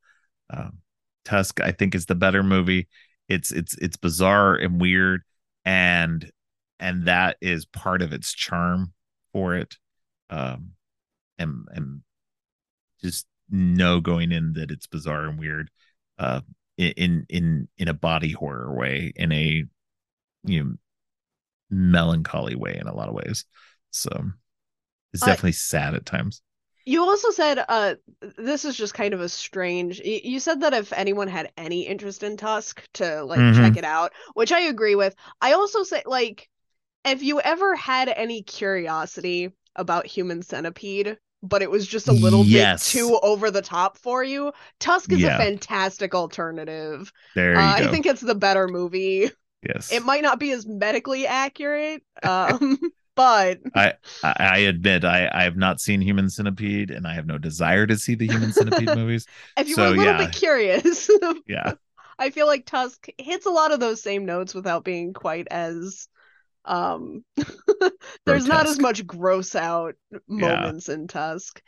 Um 0.50 0.78
tusk 1.24 1.60
i 1.60 1.72
think 1.72 1.94
is 1.94 2.06
the 2.06 2.14
better 2.14 2.42
movie. 2.42 2.88
It's 3.28 3.50
it's 3.52 3.76
it's 3.78 3.96
bizarre 3.96 4.54
and 4.54 4.80
weird 4.80 5.22
and 5.64 6.30
and 6.78 7.06
that 7.06 7.36
is 7.40 7.64
part 7.64 8.02
of 8.02 8.12
its 8.12 8.32
charm 8.32 8.92
for 9.32 9.54
it. 9.54 9.76
Um 10.30 10.72
and 11.38 11.66
and 11.72 12.02
just 13.02 13.26
know 13.50 14.00
going 14.00 14.32
in 14.32 14.54
that 14.54 14.70
it's 14.70 14.86
bizarre 14.86 15.26
and 15.26 15.38
weird 15.38 15.70
uh 16.18 16.40
in 16.76 17.26
in 17.28 17.68
in 17.78 17.88
a 17.88 17.94
body 17.94 18.32
horror 18.32 18.74
way 18.74 19.12
in 19.16 19.32
a 19.32 19.64
you 20.44 20.64
know 20.64 20.74
melancholy 21.70 22.54
way 22.54 22.76
in 22.80 22.86
a 22.86 22.94
lot 22.94 23.08
of 23.08 23.14
ways 23.14 23.44
so 23.90 24.10
Uh, 25.20 25.26
definitely 25.26 25.52
sad 25.52 25.94
at 25.94 26.06
times. 26.06 26.42
You 26.84 27.02
also 27.02 27.30
said 27.30 27.64
uh 27.68 27.96
this 28.38 28.64
is 28.64 28.76
just 28.76 28.94
kind 28.94 29.12
of 29.12 29.20
a 29.20 29.28
strange 29.28 30.00
you 30.00 30.38
said 30.40 30.60
that 30.60 30.72
if 30.72 30.92
anyone 30.92 31.28
had 31.28 31.52
any 31.56 31.86
interest 31.86 32.22
in 32.22 32.36
Tusk 32.36 32.82
to 32.94 33.24
like 33.24 33.40
Mhm. 33.40 33.52
check 33.52 33.76
it 33.76 33.84
out, 33.84 34.12
which 34.34 34.52
I 34.52 34.60
agree 34.60 34.94
with. 34.94 35.14
I 35.40 35.52
also 35.52 35.82
say 35.82 36.02
like 36.06 36.48
if 37.04 37.22
you 37.22 37.40
ever 37.40 37.76
had 37.76 38.08
any 38.10 38.42
curiosity 38.42 39.52
about 39.76 40.06
Human 40.06 40.42
Centipede, 40.42 41.18
but 41.42 41.62
it 41.62 41.70
was 41.70 41.86
just 41.88 42.08
a 42.08 42.14
little 42.14 42.44
Yes. 42.44 42.82
bit 42.92 42.92
too 42.92 43.18
over 43.22 43.50
the 43.50 43.62
top 43.62 43.98
for 43.98 44.24
you, 44.24 44.52
Tusk 44.80 45.12
is 45.12 45.22
Yeah. 45.22 45.28
a 45.28 45.32
fantastic 45.32 46.14
alternative. 46.14 47.12
There 47.34 47.60
Uh. 47.60 47.74
I 47.78 47.88
think 47.88 48.06
it's 48.06 48.22
the 48.22 48.34
better 48.36 48.68
movie. 48.68 49.30
Yes. 49.68 49.92
It 49.92 50.04
might 50.04 50.22
not 50.22 50.38
be 50.38 50.50
as 50.52 50.66
medically 50.66 51.26
accurate, 51.26 52.02
um, 52.22 52.78
but 53.14 53.60
I, 53.74 53.94
I 54.22 54.58
admit 54.58 55.04
I, 55.04 55.28
I 55.32 55.42
have 55.44 55.56
not 55.56 55.80
seen 55.80 56.00
Human 56.00 56.30
Centipede 56.30 56.90
and 56.90 57.06
I 57.06 57.14
have 57.14 57.26
no 57.26 57.38
desire 57.38 57.86
to 57.86 57.96
see 57.96 58.14
the 58.14 58.26
Human 58.26 58.52
Centipede 58.52 58.94
movies. 58.94 59.26
if 59.56 59.68
you 59.68 59.74
So, 59.74 59.82
were 59.82 59.88
a 59.88 59.90
little 59.92 60.14
yeah. 60.14 60.18
bit 60.26 60.32
curious, 60.32 61.10
Yeah. 61.46 61.74
I 62.18 62.30
feel 62.30 62.46
like 62.46 62.64
Tusk 62.66 63.06
hits 63.18 63.46
a 63.46 63.50
lot 63.50 63.72
of 63.72 63.80
those 63.80 64.02
same 64.02 64.24
notes 64.24 64.54
without 64.54 64.84
being 64.84 65.12
quite 65.12 65.48
as 65.50 66.08
um 66.66 67.24
there's 68.26 68.46
not 68.46 68.66
as 68.66 68.78
much 68.78 69.06
gross 69.06 69.54
out 69.54 69.94
moments 70.28 70.88
in 70.88 71.08
Tusk. 71.08 71.62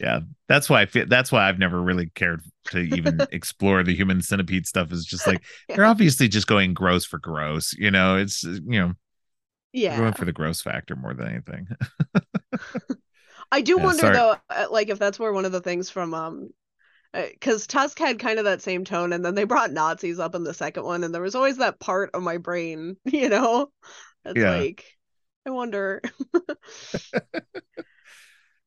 Yeah. 0.00 0.20
That's 0.48 0.70
why 0.70 0.82
I 0.82 0.86
feel 0.86 1.06
that's 1.06 1.32
why 1.32 1.48
I've 1.48 1.58
never 1.58 1.80
really 1.80 2.10
cared 2.14 2.42
to 2.70 2.78
even 2.78 3.26
explore 3.32 3.82
the 3.82 3.94
human 3.94 4.22
centipede 4.22 4.66
stuff 4.66 4.92
is 4.92 5.04
just 5.04 5.26
like 5.26 5.42
they're 5.74 5.84
obviously 5.84 6.28
just 6.28 6.46
going 6.46 6.72
gross 6.74 7.04
for 7.04 7.18
gross. 7.18 7.72
You 7.74 7.90
know, 7.90 8.16
it's 8.16 8.44
you 8.44 8.60
know, 8.80 8.92
Yeah. 9.72 9.94
going 9.94 10.14
for 10.14 10.24
the 10.24 10.32
gross 10.32 10.60
factor 10.62 10.96
more 10.96 11.14
than 11.14 11.28
anything. 11.28 11.68
I 13.52 13.60
do 13.60 13.78
Yeah, 13.78 13.78
wonder 13.78 14.08
sorry. 14.08 14.10
though 14.10 14.36
uh, 14.50 14.66
like 14.70 14.88
if 14.88 14.98
that's 14.98 15.18
where 15.18 15.32
one 15.32 15.44
of 15.44 15.52
the 15.52 15.60
things 15.60 15.90
from 15.90 16.14
um 16.14 16.48
because 17.14 17.66
Tusk 17.66 17.98
had 17.98 18.18
kind 18.20 18.38
of 18.38 18.46
that 18.46 18.62
same 18.62 18.84
tone, 18.84 19.12
and 19.14 19.24
then 19.24 19.34
they 19.34 19.44
brought 19.44 19.72
Nazis 19.72 20.18
up 20.20 20.34
in 20.34 20.44
the 20.44 20.54
second 20.54 20.84
one, 20.84 21.04
and 21.04 21.14
there 21.14 21.22
was 21.22 21.34
always 21.34 21.58
that 21.58 21.80
part 21.80 22.10
of 22.14 22.22
my 22.22 22.38
brain, 22.38 22.96
you 23.06 23.28
know, 23.30 23.70
that's 24.28 24.42
Yeah. 24.42 24.46
like, 24.46 24.84
I 25.46 25.50
wonder. 25.50 26.02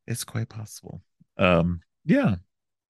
It's 0.07 0.23
quite 0.23 0.49
possible. 0.49 1.01
Um 1.37 1.81
yeah. 2.05 2.35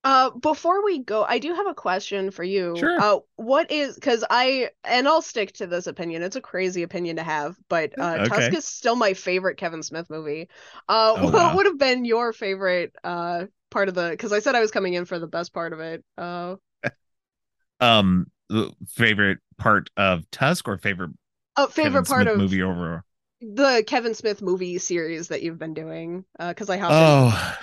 Uh, 0.03 0.32
before 0.32 0.84
we 0.84 0.97
go, 0.97 1.24
I 1.24 1.38
do 1.38 1.53
have 1.53 1.67
a 1.67 1.76
question 1.76 2.32
for 2.32 2.43
you. 2.43 2.91
Sure. 2.91 2.97
Uh, 2.97 3.19
what 3.36 3.69
is 3.69 3.93
because 3.93 4.24
I 4.28 4.72
and 4.84 5.07
I'll 5.07 5.22
stick 5.22 5.53
to 5.53 5.67
this 5.67 5.86
opinion. 5.86 6.24
It's 6.24 6.36
a 6.36 6.41
crazy 6.41 6.82
opinion 6.82 7.17
to 7.17 7.24
have, 7.24 7.55
but 7.69 7.93
uh, 7.99 8.17
Okay. 8.17 8.24
Tusk 8.24 8.53
is 8.55 8.65
still 8.65 8.95
my 8.95 9.13
favorite 9.13 9.57
Kevin 9.57 9.84
Smith 9.84 10.09
movie. 10.09 10.49
Uh, 10.89 11.15
Oh, 11.15 11.28
what 11.30 11.53
wow. 11.53 11.53
would 11.53 11.67
have 11.67 11.78
been 11.78 12.03
your 12.05 12.34
favorite 12.34 12.95
uh 13.03 13.45
part 13.69 13.89
of 13.89 13.93
the? 13.95 14.09
Because 14.09 14.34
I 14.34 14.39
said 14.39 14.55
I 14.55 14.59
was 14.61 14.72
coming 14.72 14.95
in 14.95 15.05
for 15.05 15.19
the 15.19 15.28
best 15.28 15.53
part 15.53 15.72
of 15.72 15.80
it. 15.80 16.03
Uh, 16.17 16.55
Um 17.80 18.28
favorite 18.88 19.39
part 19.57 19.89
of 19.97 20.30
Tusk 20.32 20.67
or 20.67 20.78
favorite 20.78 21.11
oh, 21.58 21.68
favorite 21.68 22.06
Kevin 22.06 22.06
part 22.06 22.22
Smith 22.24 22.34
of 22.34 22.39
movie 22.39 22.62
overall? 22.64 23.02
the 23.41 23.84
Kevin 23.88 24.14
Smith 24.14 24.41
movie 24.41 24.78
series 24.78 25.30
that 25.30 25.41
you've 25.41 25.58
been 25.58 25.74
doing. 25.74 26.26
Uh, 26.39 26.49
because 26.49 26.70
I 26.70 26.78
have. 26.78 26.89
Oh, 26.91 27.58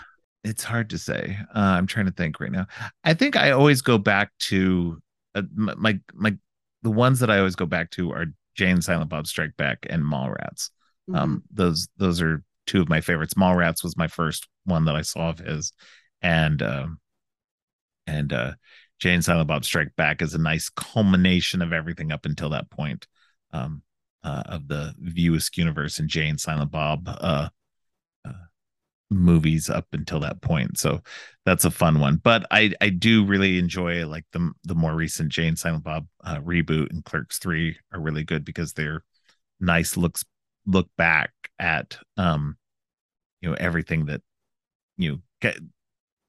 it's 0.44 0.64
hard 0.64 0.90
to 0.90 0.98
say. 0.98 1.38
Uh, 1.54 1.58
I'm 1.58 1.86
trying 1.86 2.06
to 2.06 2.12
think 2.12 2.40
right 2.40 2.52
now. 2.52 2.66
I 3.04 3.14
think 3.14 3.36
I 3.36 3.52
always 3.52 3.82
go 3.82 3.98
back 3.98 4.32
to 4.40 5.00
uh, 5.34 5.42
my, 5.54 5.74
my 5.76 6.00
my 6.14 6.36
the 6.82 6.90
ones 6.90 7.20
that 7.20 7.30
I 7.30 7.38
always 7.38 7.56
go 7.56 7.66
back 7.66 7.90
to 7.92 8.12
are 8.12 8.26
Jay 8.54 8.70
and 8.70 8.82
Silent 8.82 9.10
Bob 9.10 9.26
Strike 9.26 9.56
Back 9.56 9.86
and 9.88 10.02
Mallrats. 10.02 10.70
Mm-hmm. 11.08 11.14
Um, 11.14 11.42
those 11.52 11.88
those 11.96 12.20
are 12.20 12.42
two 12.66 12.82
of 12.82 12.88
my 12.88 13.00
favorites. 13.00 13.34
Mallrats 13.34 13.82
was 13.82 13.96
my 13.96 14.08
first 14.08 14.48
one 14.64 14.84
that 14.86 14.96
I 14.96 15.02
saw 15.02 15.30
of 15.30 15.38
his, 15.38 15.72
and 16.22 16.60
um, 16.62 16.98
and 18.06 18.32
uh, 18.32 18.52
Jay 18.98 19.14
and 19.14 19.24
Silent 19.24 19.48
Bob 19.48 19.64
Strike 19.64 19.94
Back 19.96 20.22
is 20.22 20.34
a 20.34 20.38
nice 20.38 20.68
culmination 20.70 21.62
of 21.62 21.72
everything 21.72 22.10
up 22.10 22.26
until 22.26 22.50
that 22.50 22.68
point. 22.70 23.06
Um, 23.52 23.82
uh, 24.24 24.42
of 24.46 24.68
the 24.68 24.94
View 24.98 25.34
Askew 25.34 25.62
universe 25.62 25.98
and 25.98 26.08
Jay 26.08 26.28
and 26.28 26.40
Silent 26.40 26.70
Bob 26.70 27.02
uh, 27.06 27.48
uh, 28.24 28.32
movies 29.10 29.70
up 29.70 29.86
until 29.92 30.20
that 30.20 30.40
point. 30.40 30.78
So 30.78 31.02
that's 31.44 31.64
a 31.64 31.70
fun 31.70 32.00
one. 32.00 32.16
But 32.16 32.46
I 32.50 32.72
I 32.80 32.90
do 32.90 33.24
really 33.24 33.58
enjoy 33.58 34.06
like 34.06 34.24
the 34.32 34.52
the 34.64 34.74
more 34.74 34.94
recent 34.94 35.30
Jay 35.30 35.46
and 35.46 35.58
Silent 35.58 35.84
Bob 35.84 36.06
uh, 36.24 36.38
reboot 36.38 36.90
and 36.90 37.04
Clerks 37.04 37.38
Three 37.38 37.78
are 37.92 38.00
really 38.00 38.24
good 38.24 38.44
because 38.44 38.72
they're 38.72 39.04
nice 39.60 39.96
looks 39.96 40.24
look 40.66 40.88
back 40.96 41.32
at 41.58 41.98
um 42.16 42.56
you 43.40 43.48
know 43.48 43.56
everything 43.58 44.06
that 44.06 44.20
you 44.96 45.10
know 45.10 45.18
Ke- 45.50 45.60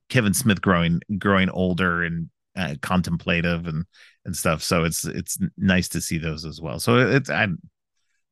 Kevin 0.09 0.33
Smith 0.33 0.61
growing 0.61 1.01
growing 1.17 1.49
older 1.49 2.03
and 2.03 2.29
uh, 2.59 2.75
contemplative 2.81 3.67
and 3.67 3.85
and 4.25 4.35
stuff. 4.35 4.61
So 4.61 4.83
it's 4.83 5.05
it's 5.05 5.37
nice 5.57 5.87
to 5.89 6.01
see 6.01 6.17
those 6.17 6.45
as 6.45 6.59
well. 6.61 6.79
So 6.79 6.97
it's 6.97 7.29
I'm 7.29 7.59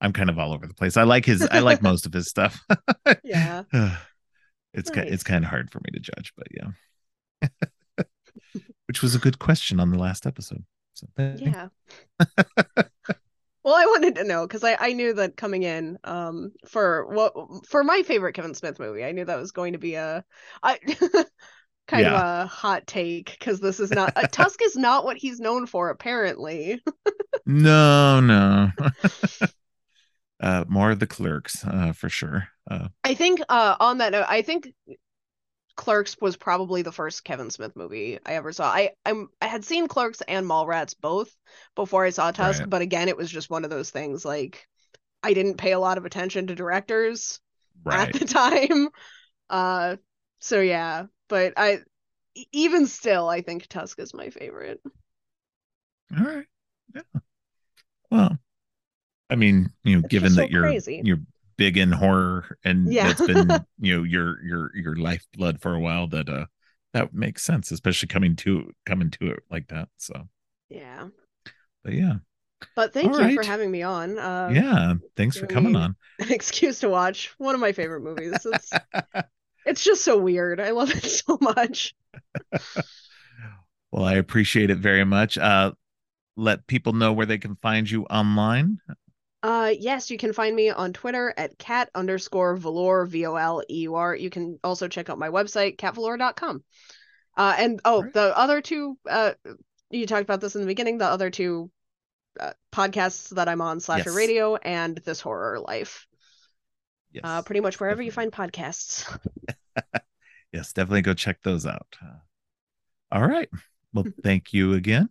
I'm 0.01 0.13
kind 0.13 0.29
of 0.29 0.37
all 0.37 0.53
over 0.53 0.67
the 0.67 0.73
place. 0.73 0.97
I 0.97 1.03
like 1.03 1.25
his 1.25 1.47
I 1.49 1.59
like 1.59 1.81
most 1.81 2.05
of 2.05 2.13
his 2.13 2.27
stuff. 2.27 2.61
yeah. 3.23 3.63
it's 4.73 4.91
Nice. 4.91 5.07
it's 5.07 5.23
kind 5.23 5.43
of 5.43 5.49
hard 5.49 5.71
for 5.71 5.79
me 5.79 5.91
to 5.93 5.99
judge, 5.99 6.33
but 6.35 6.47
yeah. 6.51 7.47
Which 8.87 9.01
was 9.01 9.15
a 9.15 9.19
good 9.19 9.39
question 9.39 9.79
on 9.79 9.91
the 9.91 9.97
last 9.99 10.25
episode. 10.25 10.63
So 10.93 11.07
Yeah. 11.17 11.69
Well, 13.63 13.75
I 13.75 13.85
wanted 13.85 14.15
to 14.15 14.23
know 14.23 14.47
because 14.47 14.63
I, 14.63 14.77
I 14.79 14.93
knew 14.93 15.13
that 15.15 15.35
coming 15.35 15.63
in 15.63 15.97
um 16.05 16.53
for 16.67 17.05
what 17.07 17.33
for 17.67 17.83
my 17.83 18.01
favorite 18.03 18.33
Kevin 18.33 18.53
Smith 18.53 18.79
movie, 18.79 19.03
I 19.03 19.11
knew 19.11 19.25
that 19.25 19.37
was 19.37 19.51
going 19.51 19.73
to 19.73 19.79
be 19.79 19.95
a 19.95 20.23
I 20.63 20.79
kind 21.87 22.05
of 22.07 22.13
a 22.13 22.45
hot 22.47 22.85
take 22.87 23.31
because 23.39 23.59
this 23.59 23.79
is 23.79 23.91
not 23.91 24.13
uh, 24.15 24.27
Tusk 24.31 24.61
is 24.61 24.75
not 24.75 25.05
what 25.05 25.17
he's 25.17 25.39
known 25.39 25.65
for 25.65 25.89
apparently. 25.89 26.81
No, 27.45 28.19
no. 28.19 28.71
uh 30.39 30.65
more 30.67 30.91
of 30.91 30.99
the 30.99 31.07
clerks, 31.07 31.63
uh 31.65 31.93
for 31.93 32.09
sure. 32.09 32.47
Uh 32.69 32.89
I 33.03 33.13
think 33.13 33.41
uh 33.49 33.75
on 33.79 33.99
that 33.99 34.11
note, 34.11 34.25
I 34.27 34.41
think 34.41 34.73
Clerks 35.75 36.17
was 36.19 36.35
probably 36.37 36.81
the 36.81 36.91
first 36.91 37.23
Kevin 37.23 37.51
Smith 37.51 37.75
movie 37.75 38.17
I 38.25 38.33
ever 38.33 38.51
saw. 38.51 38.67
I 38.69 38.91
I'm 39.05 39.29
I 39.41 39.45
had 39.47 39.63
seen 39.63 39.87
Clerks 39.87 40.21
and 40.27 40.45
Mallrats 40.45 40.95
both 40.99 41.35
before 41.75 42.03
I 42.03 42.09
saw 42.09 42.31
Tusk, 42.31 42.61
Right. 42.61 42.69
but 42.69 42.81
again, 42.81 43.09
it 43.09 43.17
was 43.17 43.29
just 43.31 43.49
one 43.49 43.63
of 43.63 43.69
those 43.69 43.91
things 43.91 44.25
like 44.25 44.67
I 45.23 45.33
didn't 45.33 45.57
pay 45.57 45.73
a 45.73 45.79
lot 45.79 45.97
of 45.99 46.05
attention 46.05 46.47
to 46.47 46.55
directors. 46.55 47.39
right. 47.85 48.07
at 48.07 48.13
the 48.19 48.25
time. 48.25 48.89
Uh, 49.49 49.97
so 50.39 50.61
yeah, 50.61 51.05
but 51.27 51.53
I 51.57 51.79
even 52.51 52.87
still, 52.87 53.29
I 53.29 53.41
think 53.41 53.67
Tusk 53.67 53.99
is 53.99 54.13
my 54.13 54.29
favorite. 54.29 54.81
All 56.17 56.23
right. 56.25 56.45
Yeah. 56.95 57.01
Well, 58.11 58.37
I 59.29 59.35
mean, 59.35 59.73
you 59.83 59.97
know, 59.97 60.01
It's 60.01 60.03
given 60.03 60.21
just 60.21 60.35
that 60.35 60.49
so 60.49 60.49
you're 60.49 60.59
crazy. 60.59 61.05
you're 61.05 61.21
big 61.57 61.77
in 61.77 61.91
horror 61.93 62.57
and 62.63 62.91
Yeah. 62.91 63.03
that's 63.03 63.21
been, 63.21 63.65
you 63.79 63.97
know, 63.97 64.03
your 64.03 64.43
your 64.43 64.77
your 64.77 64.95
lifeblood 64.95 65.61
for 65.61 65.75
a 65.75 65.81
while, 65.81 66.07
that 66.09 66.29
uh 66.29 66.47
that 66.93 67.13
makes 67.13 67.43
sense, 67.43 67.71
especially 67.71 68.07
coming 68.09 68.35
to 68.37 68.73
coming 68.85 69.11
to 69.11 69.31
it 69.31 69.43
like 69.51 69.67
that. 69.69 69.89
So, 69.97 70.29
Yeah, 70.69 71.09
but 71.83 71.93
yeah, 71.93 72.15
but 72.75 72.93
thank 72.93 73.17
All 73.17 73.19
you 73.19 73.29
for 73.29 73.43
having 73.43 73.71
me 73.71 73.81
on. 73.83 74.17
Uh, 74.17 74.55
yeah. 74.55 74.95
Thanks 75.15 75.37
for 75.37 75.47
coming 75.47 75.75
on. 75.75 75.95
an 76.19 76.31
excuse 76.31 76.79
to 76.79 76.89
watch 76.89 77.33
one 77.37 77.55
of 77.55 77.61
my 77.61 77.71
favorite 77.71 78.01
movies. 78.01 78.45
It's 79.67 79.83
just 79.83 80.03
so 80.03 80.17
weird. 80.17 80.59
I 80.59 80.71
love 80.71 80.91
it 80.91 81.03
so 81.03 81.37
much. 81.41 81.93
Well, 83.91 84.03
I 84.03 84.13
appreciate 84.15 84.69
it 84.69 84.77
very 84.77 85.05
much. 85.05 85.37
Uh, 85.37 85.73
let 86.35 86.67
people 86.67 86.93
know 86.93 87.13
where 87.13 87.25
they 87.25 87.37
can 87.37 87.55
find 87.57 87.89
you 87.89 88.03
online. 88.05 88.79
Uh, 89.43 89.73
yes, 89.77 90.09
you 90.11 90.17
can 90.17 90.33
find 90.33 90.55
me 90.55 90.69
on 90.69 90.93
Twitter 90.93 91.33
at 91.37 91.57
cat 91.57 91.89
underscore 91.95 92.55
velour 92.55 93.05
v 93.05 93.25
o 93.25 93.35
l 93.35 93.63
e 93.69 93.81
u 93.81 93.95
r. 93.95 94.15
You 94.15 94.29
can 94.29 94.59
also 94.63 94.87
check 94.87 95.09
out 95.09 95.19
my 95.19 95.29
website 95.29 95.77
catvelour.com. 95.77 96.63
Uh, 97.37 97.55
and 97.57 97.79
oh, 97.85 98.03
Right. 98.03 98.13
the 98.13 98.37
other 98.37 98.61
two 98.61 98.97
uh, 99.09 99.33
you 99.89 100.05
talked 100.05 100.23
about 100.23 100.41
this 100.41 100.55
in 100.55 100.61
the 100.61 100.67
beginning. 100.67 100.97
The 100.97 101.05
other 101.05 101.29
two 101.29 101.71
uh, 102.39 102.53
podcasts 102.73 103.29
that 103.35 103.47
I'm 103.47 103.61
on, 103.61 103.79
Slasher 103.79 104.09
Yes. 104.09 104.15
Radio 104.15 104.55
and 104.55 104.97
This 104.97 105.21
Horror 105.21 105.59
Life. 105.59 106.07
Yes, 107.17 107.25
Uh, 107.25 107.41
pretty 107.41 107.61
much 107.61 107.79
wherever 107.79 108.01
you 108.01 108.11
find 108.11 108.31
podcasts. 108.31 109.05
yes, 110.53 110.71
definitely 110.73 111.01
go 111.01 111.13
check 111.13 111.41
those 111.43 111.65
out. 111.65 111.97
Uh, 112.01 112.19
all 113.11 113.27
right. 113.27 113.49
Well, 113.93 114.05
thank 114.23 114.53
you 114.53 114.73
again. 114.73 115.09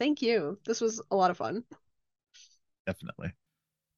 Thank 0.00 0.22
you. 0.22 0.58
This 0.66 0.80
was 0.80 1.00
a 1.10 1.16
lot 1.16 1.30
of 1.30 1.36
fun. 1.36 1.62
Definitely. 2.86 3.32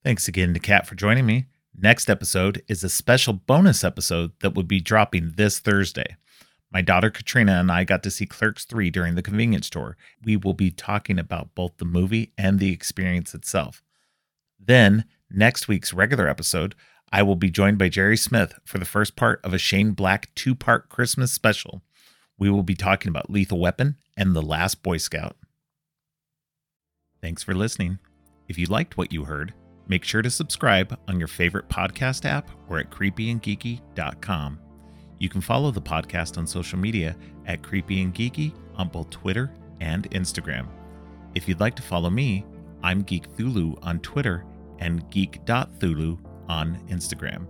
Thanks 0.05 0.29
again 0.29 0.53
to 0.55 0.61
Kat 0.61 0.87
for 0.87 0.95
joining 0.95 1.27
me. 1.27 1.47
Next 1.79 2.09
episode 2.11 2.63
is 2.69 2.85
a 2.85 2.89
special 2.89 3.33
bonus 3.33 3.83
episode 3.83 4.33
that 4.41 4.55
will 4.55 4.63
be 4.63 4.81
dropping 4.81 5.33
this 5.37 5.59
Thursday. 5.59 6.17
My 6.71 6.83
daughter 6.83 7.11
Katrina 7.11 7.53
and 7.53 7.71
I 7.73 7.85
got 7.85 8.03
to 8.03 8.11
see 8.11 8.27
Clerks 8.27 8.65
3 8.65 8.91
during 8.91 9.15
the 9.15 9.23
convenience 9.23 9.69
store. 9.69 9.97
We 10.23 10.37
will 10.37 10.53
be 10.55 10.71
talking 10.71 11.19
about 11.19 11.55
both 11.55 11.79
the 11.79 11.85
movie 11.87 12.33
and 12.37 12.59
the 12.59 12.73
experience 12.73 13.35
itself. 13.35 13.83
Then, 14.59 15.05
next 15.31 15.69
week's 15.69 15.95
regular 15.95 16.29
episode, 16.29 16.75
I 17.13 17.23
will 17.23 17.37
be 17.37 17.51
joined 17.51 17.79
by 17.79 17.89
Jerry 17.89 18.17
Smith 18.17 18.55
for 18.65 18.79
the 18.79 18.85
first 18.85 19.17
part 19.17 19.41
of 19.45 19.55
a 19.55 19.59
Shane 19.59 19.93
Black 19.93 20.35
two 20.35 20.55
part 20.55 20.89
Christmas 20.89 21.33
special. 21.33 21.83
We 22.39 22.51
will 22.51 22.63
be 22.63 22.75
talking 22.75 23.09
about 23.09 23.31
Lethal 23.31 23.61
Weapon 23.61 23.97
and 24.17 24.35
The 24.35 24.43
Last 24.43 24.83
Boy 24.83 24.97
Scout. 24.97 25.37
Thanks 27.23 27.43
for 27.43 27.55
listening. 27.55 27.99
If 28.49 28.59
you 28.59 28.67
liked 28.67 28.97
what 28.97 29.13
you 29.13 29.25
heard, 29.25 29.55
make 29.89 30.05
sure 30.05 30.23
to 30.23 30.31
subscribe 30.31 30.99
on 31.09 31.19
your 31.19 31.29
favorite 31.29 31.69
podcast 31.69 32.25
app 32.25 32.51
or 32.69 32.79
at 32.79 32.91
creepyandgeeky.com. 32.91 34.59
You 35.19 35.29
can 35.29 35.41
follow 35.41 35.71
the 35.71 35.81
podcast 35.81 36.37
on 36.37 36.47
social 36.47 36.79
media 36.79 37.17
at 37.47 37.63
Creepy 37.63 38.03
and 38.03 38.15
Geeky 38.15 38.53
on 38.75 38.89
both 38.89 39.11
Twitter 39.11 39.51
and 39.81 40.11
Instagram. 40.11 40.67
If 41.35 41.49
you'd 41.49 41.61
like 41.61 41.77
to 41.77 41.83
follow 41.83 42.11
me, 42.11 42.45
I'm 42.83 43.03
Geek 43.03 43.35
Thulu 43.37 43.79
on 43.83 44.01
Twitter 44.01 44.45
and 44.79 45.09
geek.thulu 45.11 46.19
on 46.49 46.77
Instagram. 46.89 47.47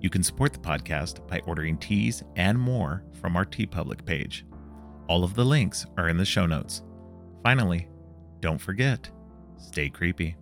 You 0.00 0.10
can 0.10 0.22
support 0.22 0.52
the 0.52 0.58
podcast 0.58 1.26
by 1.26 1.40
ordering 1.46 1.78
teas 1.78 2.22
and 2.36 2.58
more 2.58 3.02
from 3.20 3.36
our 3.36 3.44
TeePublic 3.44 4.04
page. 4.04 4.44
All 5.08 5.24
of 5.24 5.34
the 5.34 5.44
links 5.44 5.86
are 5.96 6.08
in 6.08 6.16
the 6.16 6.24
show 6.24 6.46
notes. 6.46 6.82
Finally, 7.42 7.88
don't 8.40 8.60
forget, 8.60 9.10
stay 9.56 9.88
creepy. 9.88 10.36